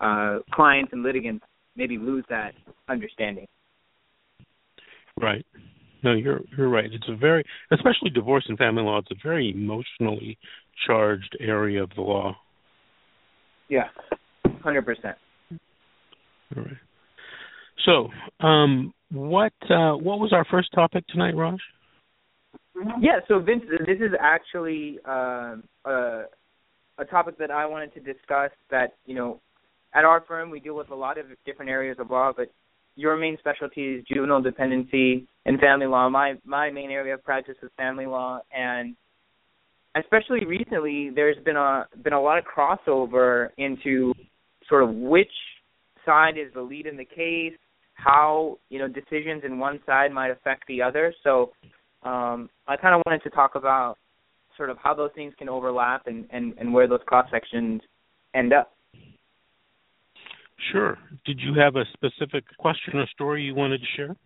uh, 0.00 0.38
clients 0.52 0.92
and 0.92 1.02
litigants 1.02 1.44
maybe 1.76 1.96
lose 1.98 2.24
that 2.28 2.52
understanding. 2.88 3.46
Right. 5.22 5.46
No, 6.02 6.14
you're 6.14 6.40
you're 6.58 6.68
right. 6.68 6.92
It's 6.92 7.08
a 7.08 7.16
very, 7.16 7.44
especially 7.70 8.10
divorce 8.10 8.44
and 8.48 8.58
family 8.58 8.82
law. 8.82 8.98
It's 8.98 9.10
a 9.12 9.14
very 9.22 9.52
emotionally 9.52 10.36
charged 10.86 11.36
area 11.38 11.82
of 11.84 11.90
the 11.94 12.02
law. 12.02 12.36
Yeah, 13.68 13.84
hundred 14.62 14.84
percent. 14.84 15.16
All 16.56 16.64
right. 16.64 16.76
So, 17.86 18.46
um, 18.46 18.92
what 19.12 19.52
uh, 19.70 19.94
what 19.94 20.18
was 20.18 20.32
our 20.32 20.44
first 20.50 20.70
topic 20.74 21.06
tonight, 21.06 21.36
Raj? 21.36 21.60
Yeah, 23.00 23.20
so 23.28 23.38
Vince, 23.38 23.62
this 23.86 23.98
is 23.98 24.12
actually 24.20 24.98
uh, 25.08 25.56
a 25.84 26.22
a 26.98 27.04
topic 27.04 27.38
that 27.38 27.52
I 27.52 27.66
wanted 27.66 27.94
to 27.94 28.00
discuss. 28.00 28.50
That 28.70 28.94
you 29.06 29.14
know, 29.14 29.40
at 29.94 30.04
our 30.04 30.22
firm 30.26 30.50
we 30.50 30.58
deal 30.58 30.74
with 30.74 30.90
a 30.90 30.96
lot 30.96 31.16
of 31.16 31.26
different 31.46 31.70
areas 31.70 31.98
of 32.00 32.10
law, 32.10 32.32
but 32.36 32.48
your 32.96 33.16
main 33.16 33.36
specialty 33.38 33.96
is 33.96 34.04
juvenile 34.12 34.42
dependency 34.42 35.26
and 35.46 35.58
family 35.60 35.86
law. 35.86 36.08
My 36.08 36.34
my 36.44 36.70
main 36.70 36.90
area 36.90 37.14
of 37.14 37.24
practice 37.24 37.56
is 37.62 37.70
family 37.76 38.06
law, 38.06 38.40
and 38.56 38.94
especially 39.96 40.44
recently, 40.46 41.10
there's 41.14 41.42
been 41.44 41.56
a 41.56 41.86
been 42.02 42.12
a 42.12 42.20
lot 42.20 42.38
of 42.38 42.44
crossover 42.44 43.48
into 43.58 44.12
sort 44.68 44.84
of 44.84 44.94
which 44.94 45.32
side 46.04 46.36
is 46.38 46.52
the 46.54 46.60
lead 46.60 46.86
in 46.86 46.96
the 46.96 47.04
case, 47.04 47.56
how 47.94 48.58
you 48.68 48.78
know 48.78 48.88
decisions 48.88 49.42
in 49.44 49.58
one 49.58 49.80
side 49.86 50.12
might 50.12 50.30
affect 50.30 50.66
the 50.68 50.82
other. 50.82 51.14
So 51.22 51.52
um, 52.02 52.48
I 52.66 52.76
kind 52.76 52.94
of 52.94 53.02
wanted 53.06 53.22
to 53.22 53.30
talk 53.30 53.54
about 53.54 53.96
sort 54.56 54.70
of 54.70 54.76
how 54.82 54.94
those 54.94 55.10
things 55.14 55.32
can 55.38 55.48
overlap 55.48 56.06
and 56.06 56.26
and, 56.30 56.54
and 56.58 56.72
where 56.72 56.88
those 56.88 57.00
cross 57.06 57.26
sections 57.30 57.80
end 58.34 58.52
up. 58.52 58.72
Sure. 60.70 60.98
Did 61.24 61.40
you 61.40 61.54
have 61.54 61.76
a 61.76 61.84
specific 61.92 62.44
question 62.58 62.98
or 62.98 63.06
story 63.08 63.42
you 63.42 63.54
wanted 63.54 63.80
to 63.80 63.86
share? 63.96 64.16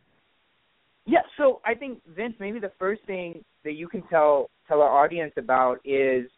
Yeah, 1.07 1.21
so 1.37 1.61
I 1.65 1.75
think 1.75 2.01
Vince, 2.17 2.35
maybe 2.41 2.59
the 2.59 2.73
first 2.79 3.01
thing 3.07 3.45
that 3.65 3.75
you 3.75 3.89
can 3.89 4.03
tell 4.09 4.51
tell 4.67 4.83
our 4.83 5.05
audience 5.05 5.33
about 5.37 5.77
is, 5.85 6.29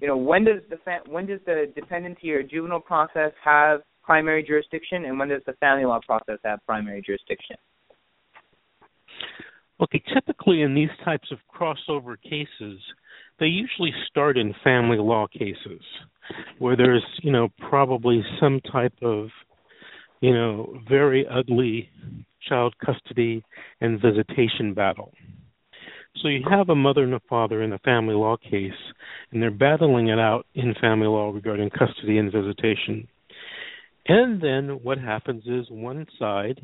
you 0.00 0.06
know, 0.06 0.16
when 0.16 0.44
does 0.44 0.62
the 0.70 0.76
fa- 0.84 1.02
when 1.08 1.26
does 1.26 1.40
the 1.46 1.72
dependency 1.74 2.30
or 2.30 2.42
juvenile 2.44 2.80
process 2.80 3.32
have 3.44 3.80
primary 4.04 4.44
jurisdiction, 4.44 5.04
and 5.06 5.18
when 5.18 5.28
does 5.28 5.42
the 5.46 5.52
family 5.54 5.84
law 5.84 5.98
process 6.06 6.38
have 6.44 6.60
primary 6.64 7.02
jurisdiction? 7.04 7.56
Okay, 9.80 10.02
typically 10.14 10.62
in 10.62 10.74
these 10.74 10.90
types 11.04 11.30
of 11.30 11.38
crossover 11.54 12.16
cases, 12.22 12.80
they 13.38 13.46
usually 13.46 13.92
start 14.08 14.38
in 14.38 14.54
family 14.64 14.96
law 14.98 15.26
cases 15.26 15.82
where 16.58 16.76
there's, 16.76 17.04
you 17.22 17.30
know, 17.30 17.48
probably 17.68 18.24
some 18.40 18.60
type 18.72 18.94
of, 19.02 19.28
you 20.20 20.32
know, 20.32 20.78
very 20.88 21.26
ugly 21.28 21.90
child 22.48 22.74
custody 22.84 23.44
and 23.80 24.00
visitation 24.00 24.72
battle. 24.72 25.12
So 26.22 26.28
you 26.28 26.42
have 26.50 26.70
a 26.70 26.74
mother 26.74 27.02
and 27.02 27.14
a 27.14 27.20
father 27.28 27.62
in 27.62 27.74
a 27.74 27.78
family 27.80 28.14
law 28.14 28.38
case, 28.38 28.72
and 29.30 29.42
they're 29.42 29.50
battling 29.50 30.08
it 30.08 30.18
out 30.18 30.46
in 30.54 30.74
family 30.80 31.06
law 31.06 31.30
regarding 31.30 31.68
custody 31.70 32.16
and 32.16 32.32
visitation. 32.32 33.06
And 34.08 34.40
then 34.40 34.80
what 34.82 34.98
happens 34.98 35.44
is 35.46 35.66
one 35.68 36.06
side 36.18 36.60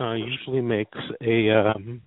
uh, 0.00 0.12
usually 0.14 0.60
makes 0.60 0.98
a 1.22 1.50
um, 1.50 2.02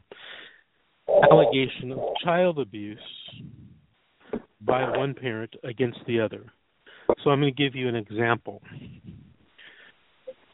allegation 1.31 1.91
of 1.91 1.99
child 2.23 2.59
abuse 2.59 2.99
by 4.61 4.89
one 4.97 5.13
parent 5.13 5.53
against 5.63 5.99
the 6.07 6.19
other. 6.19 6.45
So 7.23 7.29
I'm 7.29 7.39
going 7.39 7.53
to 7.53 7.63
give 7.63 7.75
you 7.75 7.87
an 7.87 7.95
example. 7.95 8.61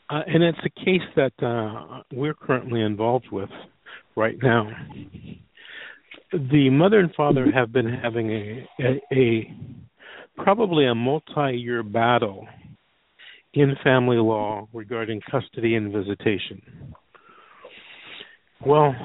Uh, 0.10 0.22
and 0.28 0.44
it's 0.44 0.60
a 0.64 0.86
case 0.86 1.02
that 1.16 1.34
uh, 1.44 2.02
we're 2.12 2.34
currently 2.36 2.82
involved 2.82 3.28
with 3.32 3.50
right 4.16 4.38
now. 4.42 4.70
The 6.32 6.70
mother 6.70 7.00
and 7.00 7.14
father 7.16 7.48
have 7.52 7.72
been 7.72 7.88
having 7.88 8.32
a, 8.32 8.70
a, 8.80 9.02
a 9.14 9.54
probably 10.36 10.88
a 10.88 10.96
multi-year 10.96 11.84
battle 11.84 12.48
in 13.54 13.76
family 13.84 14.18
law 14.18 14.68
regarding 14.74 15.22
custody 15.30 15.76
and 15.76 15.94
visitation. 15.94 16.62
Well, 18.66 18.96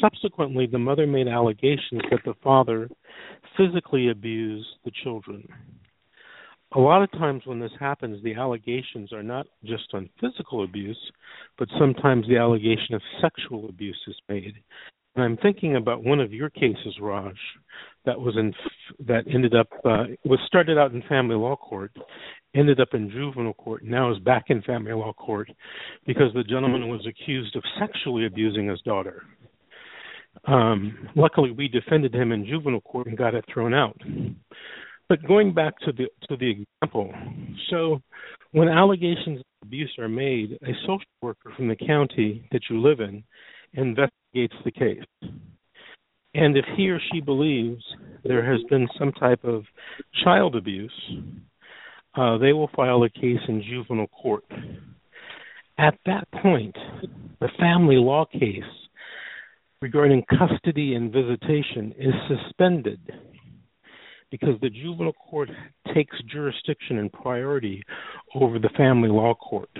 subsequently, 0.00 0.66
the 0.66 0.78
mother 0.78 1.06
made 1.06 1.28
allegations 1.28 2.02
that 2.10 2.20
the 2.24 2.34
father 2.42 2.88
physically 3.56 4.10
abused 4.10 4.68
the 4.84 4.92
children. 5.02 5.46
A 6.72 6.80
lot 6.80 7.02
of 7.02 7.10
times 7.12 7.42
when 7.46 7.60
this 7.60 7.72
happens, 7.78 8.22
the 8.22 8.34
allegations 8.34 9.12
are 9.12 9.22
not 9.22 9.46
just 9.64 9.94
on 9.94 10.10
physical 10.20 10.64
abuse, 10.64 10.98
but 11.58 11.68
sometimes 11.78 12.26
the 12.26 12.36
allegation 12.36 12.94
of 12.94 13.02
sexual 13.20 13.68
abuse 13.68 14.00
is 14.08 14.16
made. 14.28 14.54
And 15.14 15.24
I'm 15.24 15.36
thinking 15.38 15.76
about 15.76 16.04
one 16.04 16.20
of 16.20 16.32
your 16.32 16.50
cases, 16.50 16.98
Raj, 17.00 17.36
that 18.04 18.20
was 18.20 18.36
in 18.36 18.52
that 19.06 19.24
ended 19.32 19.54
up 19.54 19.68
uh, 19.84 20.04
was 20.24 20.38
started 20.46 20.76
out 20.76 20.92
in 20.92 21.02
family 21.08 21.36
law 21.36 21.56
court, 21.56 21.92
ended 22.54 22.80
up 22.80 22.88
in 22.92 23.10
juvenile 23.10 23.54
court, 23.54 23.82
now 23.82 24.12
is 24.12 24.18
back 24.18 24.44
in 24.48 24.60
family 24.62 24.92
law 24.92 25.14
court 25.14 25.50
because 26.06 26.34
the 26.34 26.44
gentleman 26.44 26.88
was 26.88 27.06
accused 27.06 27.56
of 27.56 27.62
sexually 27.80 28.26
abusing 28.26 28.68
his 28.68 28.80
daughter. 28.82 29.22
Um, 30.46 31.08
luckily, 31.16 31.50
we 31.50 31.68
defended 31.68 32.14
him 32.14 32.32
in 32.32 32.46
juvenile 32.46 32.80
court 32.80 33.08
and 33.08 33.18
got 33.18 33.34
it 33.34 33.44
thrown 33.52 33.74
out. 33.74 34.00
But 35.08 35.26
going 35.26 35.54
back 35.54 35.78
to 35.80 35.92
the 35.92 36.06
to 36.28 36.36
the 36.36 36.50
example, 36.50 37.12
so 37.70 38.00
when 38.52 38.68
allegations 38.68 39.38
of 39.38 39.44
abuse 39.62 39.94
are 39.98 40.08
made, 40.08 40.58
a 40.62 40.72
social 40.82 41.00
worker 41.22 41.52
from 41.56 41.68
the 41.68 41.76
county 41.76 42.48
that 42.52 42.62
you 42.70 42.80
live 42.80 43.00
in 43.00 43.22
investigates 43.74 44.54
the 44.64 44.70
case. 44.70 45.30
And 46.34 46.56
if 46.56 46.64
he 46.76 46.90
or 46.90 47.00
she 47.12 47.20
believes 47.20 47.82
there 48.24 48.44
has 48.44 48.62
been 48.68 48.88
some 48.98 49.12
type 49.12 49.44
of 49.44 49.64
child 50.24 50.56
abuse, 50.56 50.92
uh, 52.14 52.38
they 52.38 52.52
will 52.52 52.70
file 52.74 53.02
a 53.04 53.10
case 53.10 53.40
in 53.48 53.62
juvenile 53.62 54.08
court. 54.08 54.44
At 55.78 55.98
that 56.06 56.26
point, 56.42 56.76
the 57.40 57.48
family 57.58 57.96
law 57.96 58.24
case 58.24 58.64
regarding 59.86 60.24
custody 60.36 60.96
and 60.96 61.12
visitation 61.12 61.94
is 61.96 62.12
suspended 62.26 62.98
because 64.32 64.60
the 64.60 64.68
juvenile 64.68 65.12
court 65.12 65.48
takes 65.94 66.16
jurisdiction 66.28 66.98
and 66.98 67.12
priority 67.12 67.84
over 68.34 68.58
the 68.58 68.68
family 68.76 69.08
law 69.08 69.32
court 69.32 69.70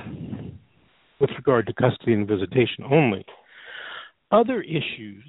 with 1.19 1.31
regard 1.37 1.67
to 1.67 1.73
custody 1.73 2.13
and 2.13 2.29
visitation 2.29 2.85
only. 2.89 3.27
Other 4.31 4.63
issues, 4.63 5.25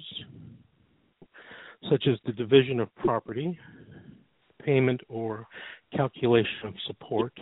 such 1.90 2.04
as 2.08 2.16
the 2.24 2.32
division 2.32 2.78
of 2.78 2.94
property, 2.94 3.58
payment 4.64 5.00
or 5.08 5.44
calculation 5.96 6.66
of 6.66 6.74
support, 6.86 7.32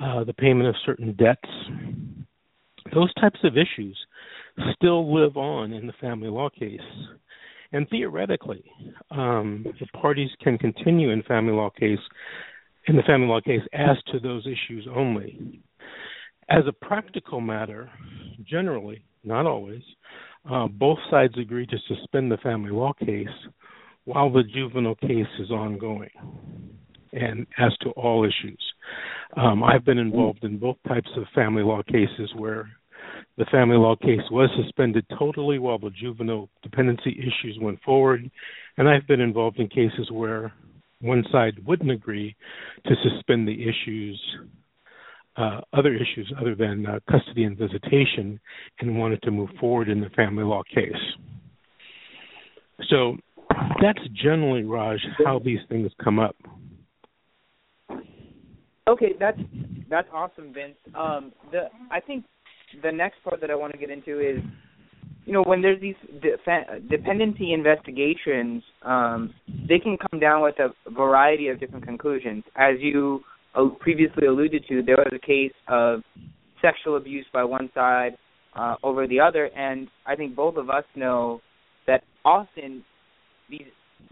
uh, 0.00 0.22
the 0.24 0.34
payment 0.34 0.68
of 0.68 0.74
certain 0.84 1.14
debts, 1.14 1.48
those 2.92 3.12
types 3.14 3.40
of 3.42 3.54
issues 3.56 3.96
still 4.74 5.14
live 5.14 5.36
on 5.36 5.72
in 5.72 5.86
the 5.86 5.92
family 6.00 6.28
law 6.28 6.48
case. 6.50 6.80
And 7.72 7.88
theoretically, 7.88 8.64
um, 9.10 9.64
the 9.80 9.86
parties 9.98 10.30
can 10.42 10.58
continue 10.58 11.10
in 11.10 11.22
family 11.22 11.54
law 11.54 11.70
case 11.70 11.98
in 12.88 12.96
the 12.96 13.02
family 13.02 13.28
law 13.28 13.40
case 13.40 13.62
as 13.72 13.96
to 14.10 14.18
those 14.18 14.46
issues 14.46 14.86
only. 14.94 15.60
As 16.48 16.64
a 16.66 16.84
practical 16.84 17.40
matter, 17.40 17.90
generally, 18.44 19.04
not 19.24 19.46
always, 19.46 19.82
uh, 20.50 20.66
both 20.66 20.98
sides 21.10 21.34
agree 21.38 21.66
to 21.66 21.76
suspend 21.86 22.30
the 22.30 22.36
family 22.38 22.72
law 22.72 22.92
case 22.92 23.28
while 24.04 24.30
the 24.30 24.42
juvenile 24.42 24.96
case 24.96 25.26
is 25.38 25.50
ongoing 25.50 26.10
and 27.12 27.46
as 27.58 27.72
to 27.82 27.90
all 27.90 28.24
issues. 28.24 28.60
Um, 29.36 29.62
I've 29.62 29.84
been 29.84 29.98
involved 29.98 30.44
in 30.44 30.58
both 30.58 30.76
types 30.88 31.10
of 31.16 31.24
family 31.34 31.62
law 31.62 31.82
cases 31.82 32.30
where 32.36 32.68
the 33.38 33.46
family 33.46 33.76
law 33.76 33.96
case 33.96 34.20
was 34.30 34.50
suspended 34.62 35.06
totally 35.18 35.58
while 35.58 35.78
the 35.78 35.90
juvenile 35.90 36.48
dependency 36.62 37.10
issues 37.18 37.58
went 37.60 37.80
forward, 37.82 38.30
and 38.76 38.88
I've 38.88 39.06
been 39.06 39.20
involved 39.20 39.58
in 39.58 39.68
cases 39.68 40.10
where 40.10 40.52
one 41.00 41.24
side 41.32 41.54
wouldn't 41.66 41.90
agree 41.90 42.36
to 42.86 42.94
suspend 43.02 43.48
the 43.48 43.62
issues, 43.62 44.20
uh, 45.36 45.60
other 45.72 45.94
issues 45.94 46.32
other 46.40 46.54
than 46.54 46.86
uh, 46.86 47.00
custody 47.10 47.44
and 47.44 47.56
visitation, 47.56 48.38
and 48.80 48.98
wanted 48.98 49.22
to 49.22 49.30
move 49.30 49.50
forward 49.58 49.88
in 49.88 50.00
the 50.00 50.10
family 50.10 50.44
law 50.44 50.62
case. 50.72 50.92
So 52.88 53.16
that's 53.82 54.00
generally, 54.22 54.64
Raj, 54.64 54.98
how 55.24 55.38
these 55.38 55.60
things 55.68 55.90
come 56.02 56.18
up. 56.18 56.36
Okay, 58.88 59.12
that's 59.18 59.38
that's 59.88 60.08
awesome, 60.12 60.52
Vince. 60.52 60.76
Um, 60.98 61.32
the 61.52 61.68
I 61.90 62.00
think 62.00 62.24
the 62.82 62.92
next 62.92 63.22
part 63.24 63.40
that 63.40 63.50
I 63.50 63.54
want 63.54 63.72
to 63.72 63.78
get 63.78 63.90
into 63.90 64.20
is, 64.20 64.42
you 65.24 65.32
know, 65.32 65.42
when 65.42 65.62
there's 65.62 65.80
these 65.80 65.94
de- 66.20 66.80
dependency 66.88 67.52
investigations, 67.52 68.62
um, 68.82 69.34
they 69.68 69.78
can 69.78 69.96
come 69.96 70.20
down 70.20 70.42
with 70.42 70.56
a 70.58 70.70
variety 70.90 71.48
of 71.48 71.60
different 71.60 71.86
conclusions. 71.86 72.44
As 72.56 72.74
you 72.80 73.20
uh, 73.54 73.66
previously 73.80 74.26
alluded 74.26 74.64
to, 74.68 74.82
there 74.82 74.96
was 74.96 75.12
a 75.14 75.24
case 75.24 75.52
of 75.68 76.02
sexual 76.60 76.96
abuse 76.96 77.26
by 77.32 77.44
one 77.44 77.70
side 77.74 78.16
uh, 78.54 78.76
over 78.82 79.06
the 79.06 79.20
other, 79.20 79.46
and 79.56 79.88
I 80.06 80.16
think 80.16 80.34
both 80.34 80.56
of 80.56 80.70
us 80.70 80.84
know 80.94 81.40
that 81.86 82.04
often 82.24 82.84
these 83.50 83.66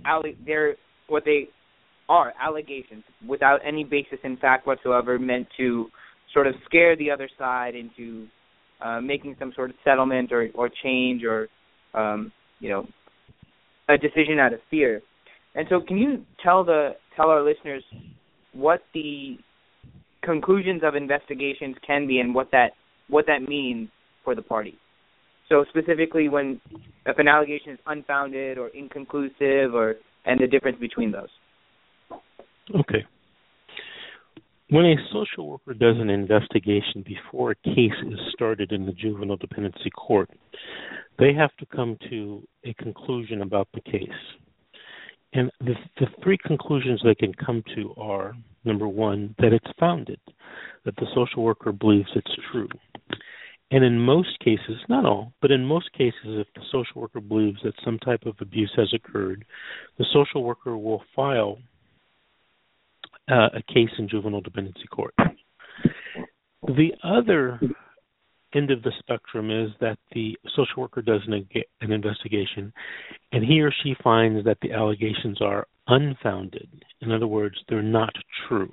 alle- 0.05 0.35
they're 0.47 0.77
what 1.09 1.25
they 1.25 1.49
are 2.09 2.33
allegations 2.41 3.05
without 3.29 3.61
any 3.65 3.85
basis 3.85 4.19
in 4.25 4.37
fact 4.37 4.67
whatsoever, 4.67 5.19
meant 5.19 5.47
to 5.57 5.87
sort 6.33 6.47
of 6.47 6.55
scare 6.65 6.97
the 6.97 7.11
other 7.11 7.29
side 7.39 7.75
into 7.75 8.27
uh, 8.83 9.01
making 9.01 9.37
some 9.39 9.53
sort 9.55 9.71
of 9.71 9.77
settlement 9.85 10.33
or 10.33 10.49
or 10.55 10.71
change 10.83 11.23
or 11.25 11.49
um, 11.95 12.33
you 12.59 12.69
know 12.69 12.87
a 13.89 13.99
decision 13.99 14.39
out 14.39 14.53
of 14.53 14.61
fear. 14.71 15.03
And 15.55 15.67
so, 15.69 15.81
can 15.81 15.99
you 15.99 16.25
tell 16.43 16.65
the 16.65 16.91
tell 17.17 17.29
our 17.29 17.43
listeners 17.43 17.83
what 18.53 18.83
the 18.95 19.37
conclusions 20.23 20.83
of 20.85 20.95
investigations 20.95 21.77
can 21.87 22.07
be 22.07 22.21
and 22.21 22.35
what 22.35 22.51
that 22.53 22.73
what 23.09 23.27
that 23.27 23.43
means 23.49 23.89
for 24.25 24.35
the 24.35 24.43
party? 24.43 24.75
So 25.49 25.65
specifically, 25.69 26.29
when 26.29 26.61
if 27.07 27.19
an 27.19 27.27
allegation 27.27 27.73
is 27.73 27.79
unfounded 27.87 28.59
or 28.59 28.69
inconclusive, 28.69 29.75
or 29.75 29.97
and 30.25 30.41
the 30.41 30.47
difference 30.47 30.79
between 30.79 31.11
those. 31.11 31.29
Okay. 32.75 33.05
When 34.71 34.87
a 34.87 34.95
social 35.13 35.49
worker 35.49 35.75
does 35.75 35.97
an 35.99 36.11
investigation 36.11 37.05
before 37.05 37.51
a 37.51 37.55
case 37.57 37.93
is 38.07 38.21
started 38.33 38.71
in 38.71 38.87
the 38.87 38.93
juvenile 38.93 39.37
dependency 39.37 39.91
court, 39.91 40.31
they 41.19 41.35
have 41.35 41.51
to 41.57 41.67
come 41.67 41.97
to 42.09 42.47
a 42.65 42.73
conclusion 42.75 43.43
about 43.43 43.67
the 43.75 43.81
case. 43.81 44.09
And 45.33 45.51
the, 45.59 45.75
the 45.99 46.07
three 46.23 46.39
conclusions 46.39 47.01
they 47.03 47.17
can 47.17 47.35
come 47.35 47.65
to 47.75 47.95
are 47.97 48.37
number 48.65 48.87
one, 48.87 49.35
that 49.39 49.53
it's 49.53 49.71
founded, 49.79 50.21
that 50.85 50.95
the 50.97 51.07
social 51.17 51.43
worker 51.43 51.73
believes 51.73 52.09
it's 52.15 52.37
true. 52.53 52.69
And 53.73 53.85
in 53.85 53.99
most 53.99 54.39
cases, 54.39 54.79
not 54.89 55.05
all, 55.05 55.33
but 55.43 55.51
in 55.51 55.65
most 55.65 55.93
cases, 55.93 56.15
if 56.25 56.47
the 56.55 56.63
social 56.71 57.01
worker 57.03 57.21
believes 57.21 57.59
that 57.65 57.75
some 57.85 57.99
type 57.99 58.25
of 58.25 58.37
abuse 58.41 58.73
has 58.77 58.93
occurred, 58.95 59.45
the 59.99 60.07
social 60.13 60.45
worker 60.45 60.77
will 60.77 61.03
file 61.15 61.59
a 63.31 63.63
case 63.73 63.91
in 63.99 64.09
juvenile 64.09 64.41
dependency 64.41 64.87
court. 64.91 65.15
The 66.63 66.93
other 67.03 67.61
end 68.55 68.71
of 68.71 68.83
the 68.83 68.93
spectrum 68.99 69.51
is 69.51 69.71
that 69.81 69.99
the 70.13 70.37
social 70.57 70.83
worker 70.83 71.03
does 71.03 71.21
an, 71.27 71.49
an 71.81 71.93
investigation 71.93 72.73
and 73.33 73.45
he 73.45 73.61
or 73.61 73.73
she 73.83 73.95
finds 74.03 74.45
that 74.45 74.59
the 74.61 74.73
allegations 74.73 75.41
are 75.41 75.67
unfounded. 75.87 76.69
In 77.01 77.13
other 77.13 77.27
words, 77.27 77.57
they're 77.69 77.83
not 77.83 78.13
true. 78.49 78.71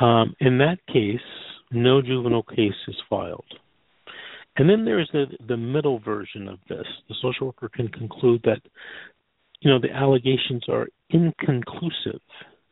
Um, 0.00 0.34
in 0.40 0.58
that 0.58 0.78
case, 0.86 1.20
no 1.70 2.00
juvenile 2.02 2.42
case 2.42 2.72
is 2.88 2.96
filed. 3.08 3.44
And 4.56 4.68
then 4.68 4.84
there's 4.84 5.08
the, 5.12 5.26
the 5.48 5.56
middle 5.56 6.00
version 6.00 6.48
of 6.48 6.58
this. 6.68 6.86
The 7.08 7.14
social 7.22 7.46
worker 7.46 7.70
can 7.72 7.88
conclude 7.88 8.42
that, 8.44 8.60
you 9.60 9.70
know, 9.70 9.78
the 9.80 9.90
allegations 9.90 10.64
are 10.68 10.88
inconclusive, 11.10 12.20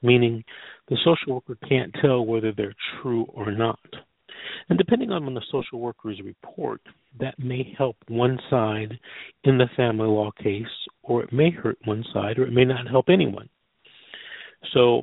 meaning 0.03 0.45
the 0.89 0.97
social 1.05 1.35
worker 1.35 1.57
can't 1.69 1.95
tell 2.01 2.25
whether 2.25 2.53
they're 2.53 2.75
true 3.01 3.27
or 3.35 3.51
not. 3.51 3.79
And 4.69 4.79
depending 4.79 5.11
on 5.11 5.25
when 5.25 5.35
the 5.35 5.43
social 5.51 5.81
worker's 5.81 6.21
report, 6.23 6.81
that 7.21 7.39
may 7.39 7.75
help 7.77 7.97
one 8.09 8.39
side 8.51 8.99
in 9.45 9.59
the 9.59 9.69
family 9.77 10.07
law 10.07 10.31
case, 10.43 10.67
or 11.03 11.23
it 11.23 11.33
may 11.33 11.51
hurt 11.51 11.79
one 11.85 12.05
side, 12.13 12.39
or 12.39 12.47
it 12.47 12.53
may 12.53 12.65
not 12.65 12.87
help 12.89 13.09
anyone. 13.09 13.49
So 14.73 15.03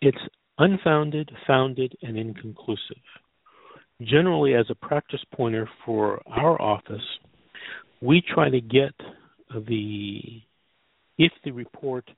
it's 0.00 0.18
unfounded, 0.58 1.30
founded, 1.46 1.96
and 2.02 2.16
inconclusive. 2.16 2.96
Generally, 4.02 4.54
as 4.54 4.66
a 4.70 4.74
practice 4.74 5.22
pointer 5.34 5.68
for 5.84 6.22
our 6.26 6.60
office, 6.60 7.02
we 8.00 8.22
try 8.34 8.50
to 8.50 8.60
get 8.60 8.94
the 9.68 10.20
if 11.16 11.32
the 11.44 11.52
report 11.52 12.08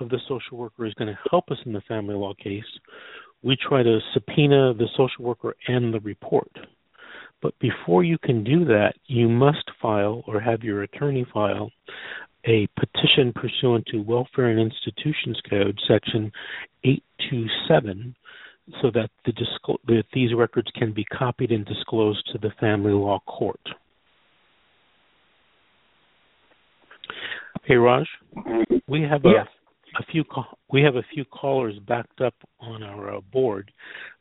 of 0.00 0.08
the 0.08 0.18
social 0.28 0.58
worker 0.58 0.86
is 0.86 0.94
going 0.94 1.08
to 1.08 1.18
help 1.30 1.50
us 1.50 1.58
in 1.66 1.72
the 1.72 1.80
family 1.82 2.14
law 2.14 2.34
case, 2.34 2.64
we 3.42 3.56
try 3.56 3.82
to 3.82 3.98
subpoena 4.12 4.74
the 4.74 4.88
social 4.96 5.24
worker 5.24 5.54
and 5.68 5.92
the 5.92 6.00
report. 6.00 6.50
But 7.42 7.58
before 7.58 8.04
you 8.04 8.16
can 8.18 8.42
do 8.42 8.64
that, 8.64 8.94
you 9.06 9.28
must 9.28 9.70
file 9.80 10.24
or 10.26 10.40
have 10.40 10.62
your 10.62 10.82
attorney 10.82 11.26
file 11.32 11.70
a 12.46 12.66
petition 12.78 13.32
pursuant 13.34 13.86
to 13.86 13.98
Welfare 13.98 14.48
and 14.48 14.60
Institutions 14.60 15.40
Code, 15.48 15.78
Section 15.88 16.30
827, 16.84 18.14
so 18.82 18.90
that 18.92 19.10
the 19.24 19.32
disclo- 19.32 19.78
that 19.86 20.04
these 20.12 20.34
records 20.34 20.70
can 20.74 20.92
be 20.92 21.04
copied 21.04 21.52
and 21.52 21.64
disclosed 21.64 22.22
to 22.32 22.38
the 22.38 22.50
family 22.60 22.92
law 22.92 23.18
court. 23.26 23.60
Hey 27.64 27.76
Raj, 27.76 28.06
mm-hmm. 28.36 28.76
we 28.86 29.02
have 29.02 29.24
a 29.24 29.30
yes 29.30 29.46
a 29.98 30.04
few 30.10 30.24
we 30.70 30.82
have 30.82 30.96
a 30.96 31.04
few 31.12 31.24
callers 31.24 31.74
backed 31.86 32.20
up 32.20 32.34
on 32.60 32.82
our 32.82 33.16
uh, 33.16 33.20
board. 33.20 33.70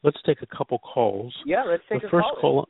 Let's 0.04 0.18
take 0.26 0.42
a 0.42 0.56
couple 0.58 0.80
calls. 0.80 1.34
Yeah, 1.46 1.64
let's 1.64 1.84
take 1.92 2.02
the 2.02 2.08
a 2.08 2.12
first 2.12 2.28
call. 2.40 2.68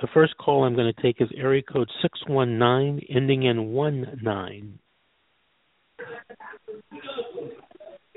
The 0.00 0.08
first 0.14 0.36
call 0.38 0.64
I'm 0.64 0.74
going 0.74 0.92
to 0.94 1.02
take 1.02 1.20
is 1.20 1.28
area 1.36 1.62
code 1.62 1.90
619 2.02 3.06
ending 3.14 3.42
in 3.44 3.68
one 3.68 4.18
nine. 4.22 4.78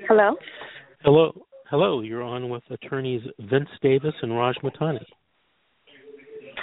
Hello. 0.07 0.35
Hello. 1.01 1.45
Hello, 1.69 2.01
you're 2.01 2.21
on 2.21 2.49
with 2.49 2.63
attorneys 2.69 3.21
Vince 3.39 3.69
Davis 3.81 4.13
and 4.21 4.37
Raj 4.37 4.55
Matani. 4.63 5.03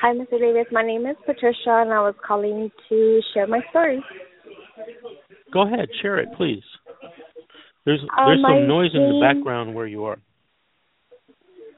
Hi, 0.00 0.14
Mr. 0.14 0.38
Davis. 0.38 0.66
My 0.72 0.86
name 0.86 1.04
is 1.04 1.16
Patricia, 1.26 1.82
and 1.82 1.92
I 1.92 2.00
was 2.00 2.14
calling 2.26 2.70
to 2.88 3.20
share 3.34 3.46
my 3.46 3.60
story. 3.70 4.02
Go 5.52 5.66
ahead, 5.66 5.88
share 6.00 6.18
it, 6.18 6.28
please. 6.36 6.62
There's 7.84 8.00
Um, 8.16 8.26
there's 8.26 8.42
some 8.42 8.68
noise 8.68 8.90
in 8.94 9.08
the 9.08 9.20
background 9.20 9.74
where 9.74 9.86
you 9.86 10.04
are. 10.04 10.18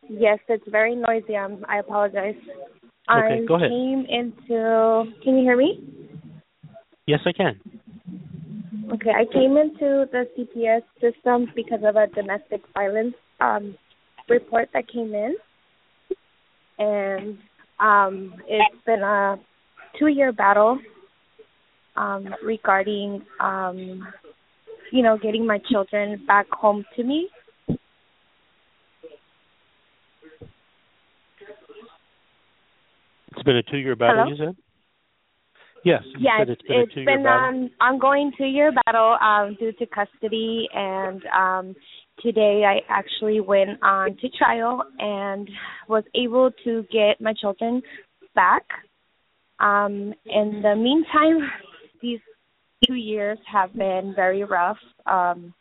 Yes, 0.09 0.39
it's 0.49 0.67
very 0.69 0.95
noisy. 0.95 1.37
Um, 1.37 1.65
I 1.69 1.79
apologize. 1.79 2.37
Okay, 3.11 3.43
I 3.43 3.47
go 3.47 3.55
ahead. 3.55 3.71
came 3.71 4.07
into. 4.09 5.13
Can 5.23 5.39
you 5.39 5.43
hear 5.43 5.57
me? 5.57 5.83
Yes, 7.07 7.21
I 7.27 7.33
can. 7.33 7.61
Okay, 8.93 9.11
I 9.11 9.25
came 9.33 9.57
into 9.57 10.07
the 10.13 10.29
CPS 10.37 10.83
system 11.01 11.47
because 11.55 11.81
of 11.85 11.97
a 11.97 12.07
domestic 12.09 12.63
violence 12.75 13.15
um, 13.41 13.77
report 14.29 14.69
that 14.75 14.89
came 14.89 15.15
in, 15.15 15.37
and 16.79 17.39
um, 17.81 18.35
it's 18.47 18.85
been 18.85 19.03
a 19.03 19.39
two-year 19.99 20.33
battle 20.33 20.79
um, 21.97 22.35
regarding, 22.45 23.23
um, 23.41 24.07
you 24.93 25.03
know, 25.03 25.19
getting 25.19 25.47
my 25.47 25.59
children 25.71 26.23
back 26.27 26.47
home 26.51 26.85
to 26.97 27.03
me. 27.03 27.29
It's 33.35 33.43
been 33.45 33.57
a 33.57 33.63
two-year 33.63 33.97
battle, 33.97 34.25
Hello? 34.25 34.31
you 34.31 34.37
said? 34.37 34.57
Yes, 35.85 36.03
said 36.39 36.49
it's 36.51 36.63
been 36.63 36.87
two-year 36.95 37.17
been 37.17 37.27
an 37.27 37.71
ongoing 37.81 38.31
two-year 38.39 38.73
battle 38.85 39.17
um, 39.21 39.57
due 39.59 39.73
to 39.73 39.87
custody, 39.87 40.69
and 40.73 41.23
um, 41.37 41.75
today 42.21 42.63
I 42.65 42.81
actually 42.89 43.41
went 43.41 43.83
on 43.83 44.17
to 44.19 44.29
trial 44.39 44.85
and 45.01 45.49
was 45.89 46.05
able 46.15 46.51
to 46.65 46.85
get 46.93 47.21
my 47.21 47.33
children 47.33 47.83
back. 48.35 48.63
Um, 49.59 50.15
in 50.27 50.61
the 50.63 50.77
meantime, 50.77 51.51
these 52.01 52.21
two 52.87 52.95
years 52.95 53.39
have 53.51 53.73
been 53.75 54.13
very 54.15 54.45
rough. 54.45 54.79
Um, 55.07 55.55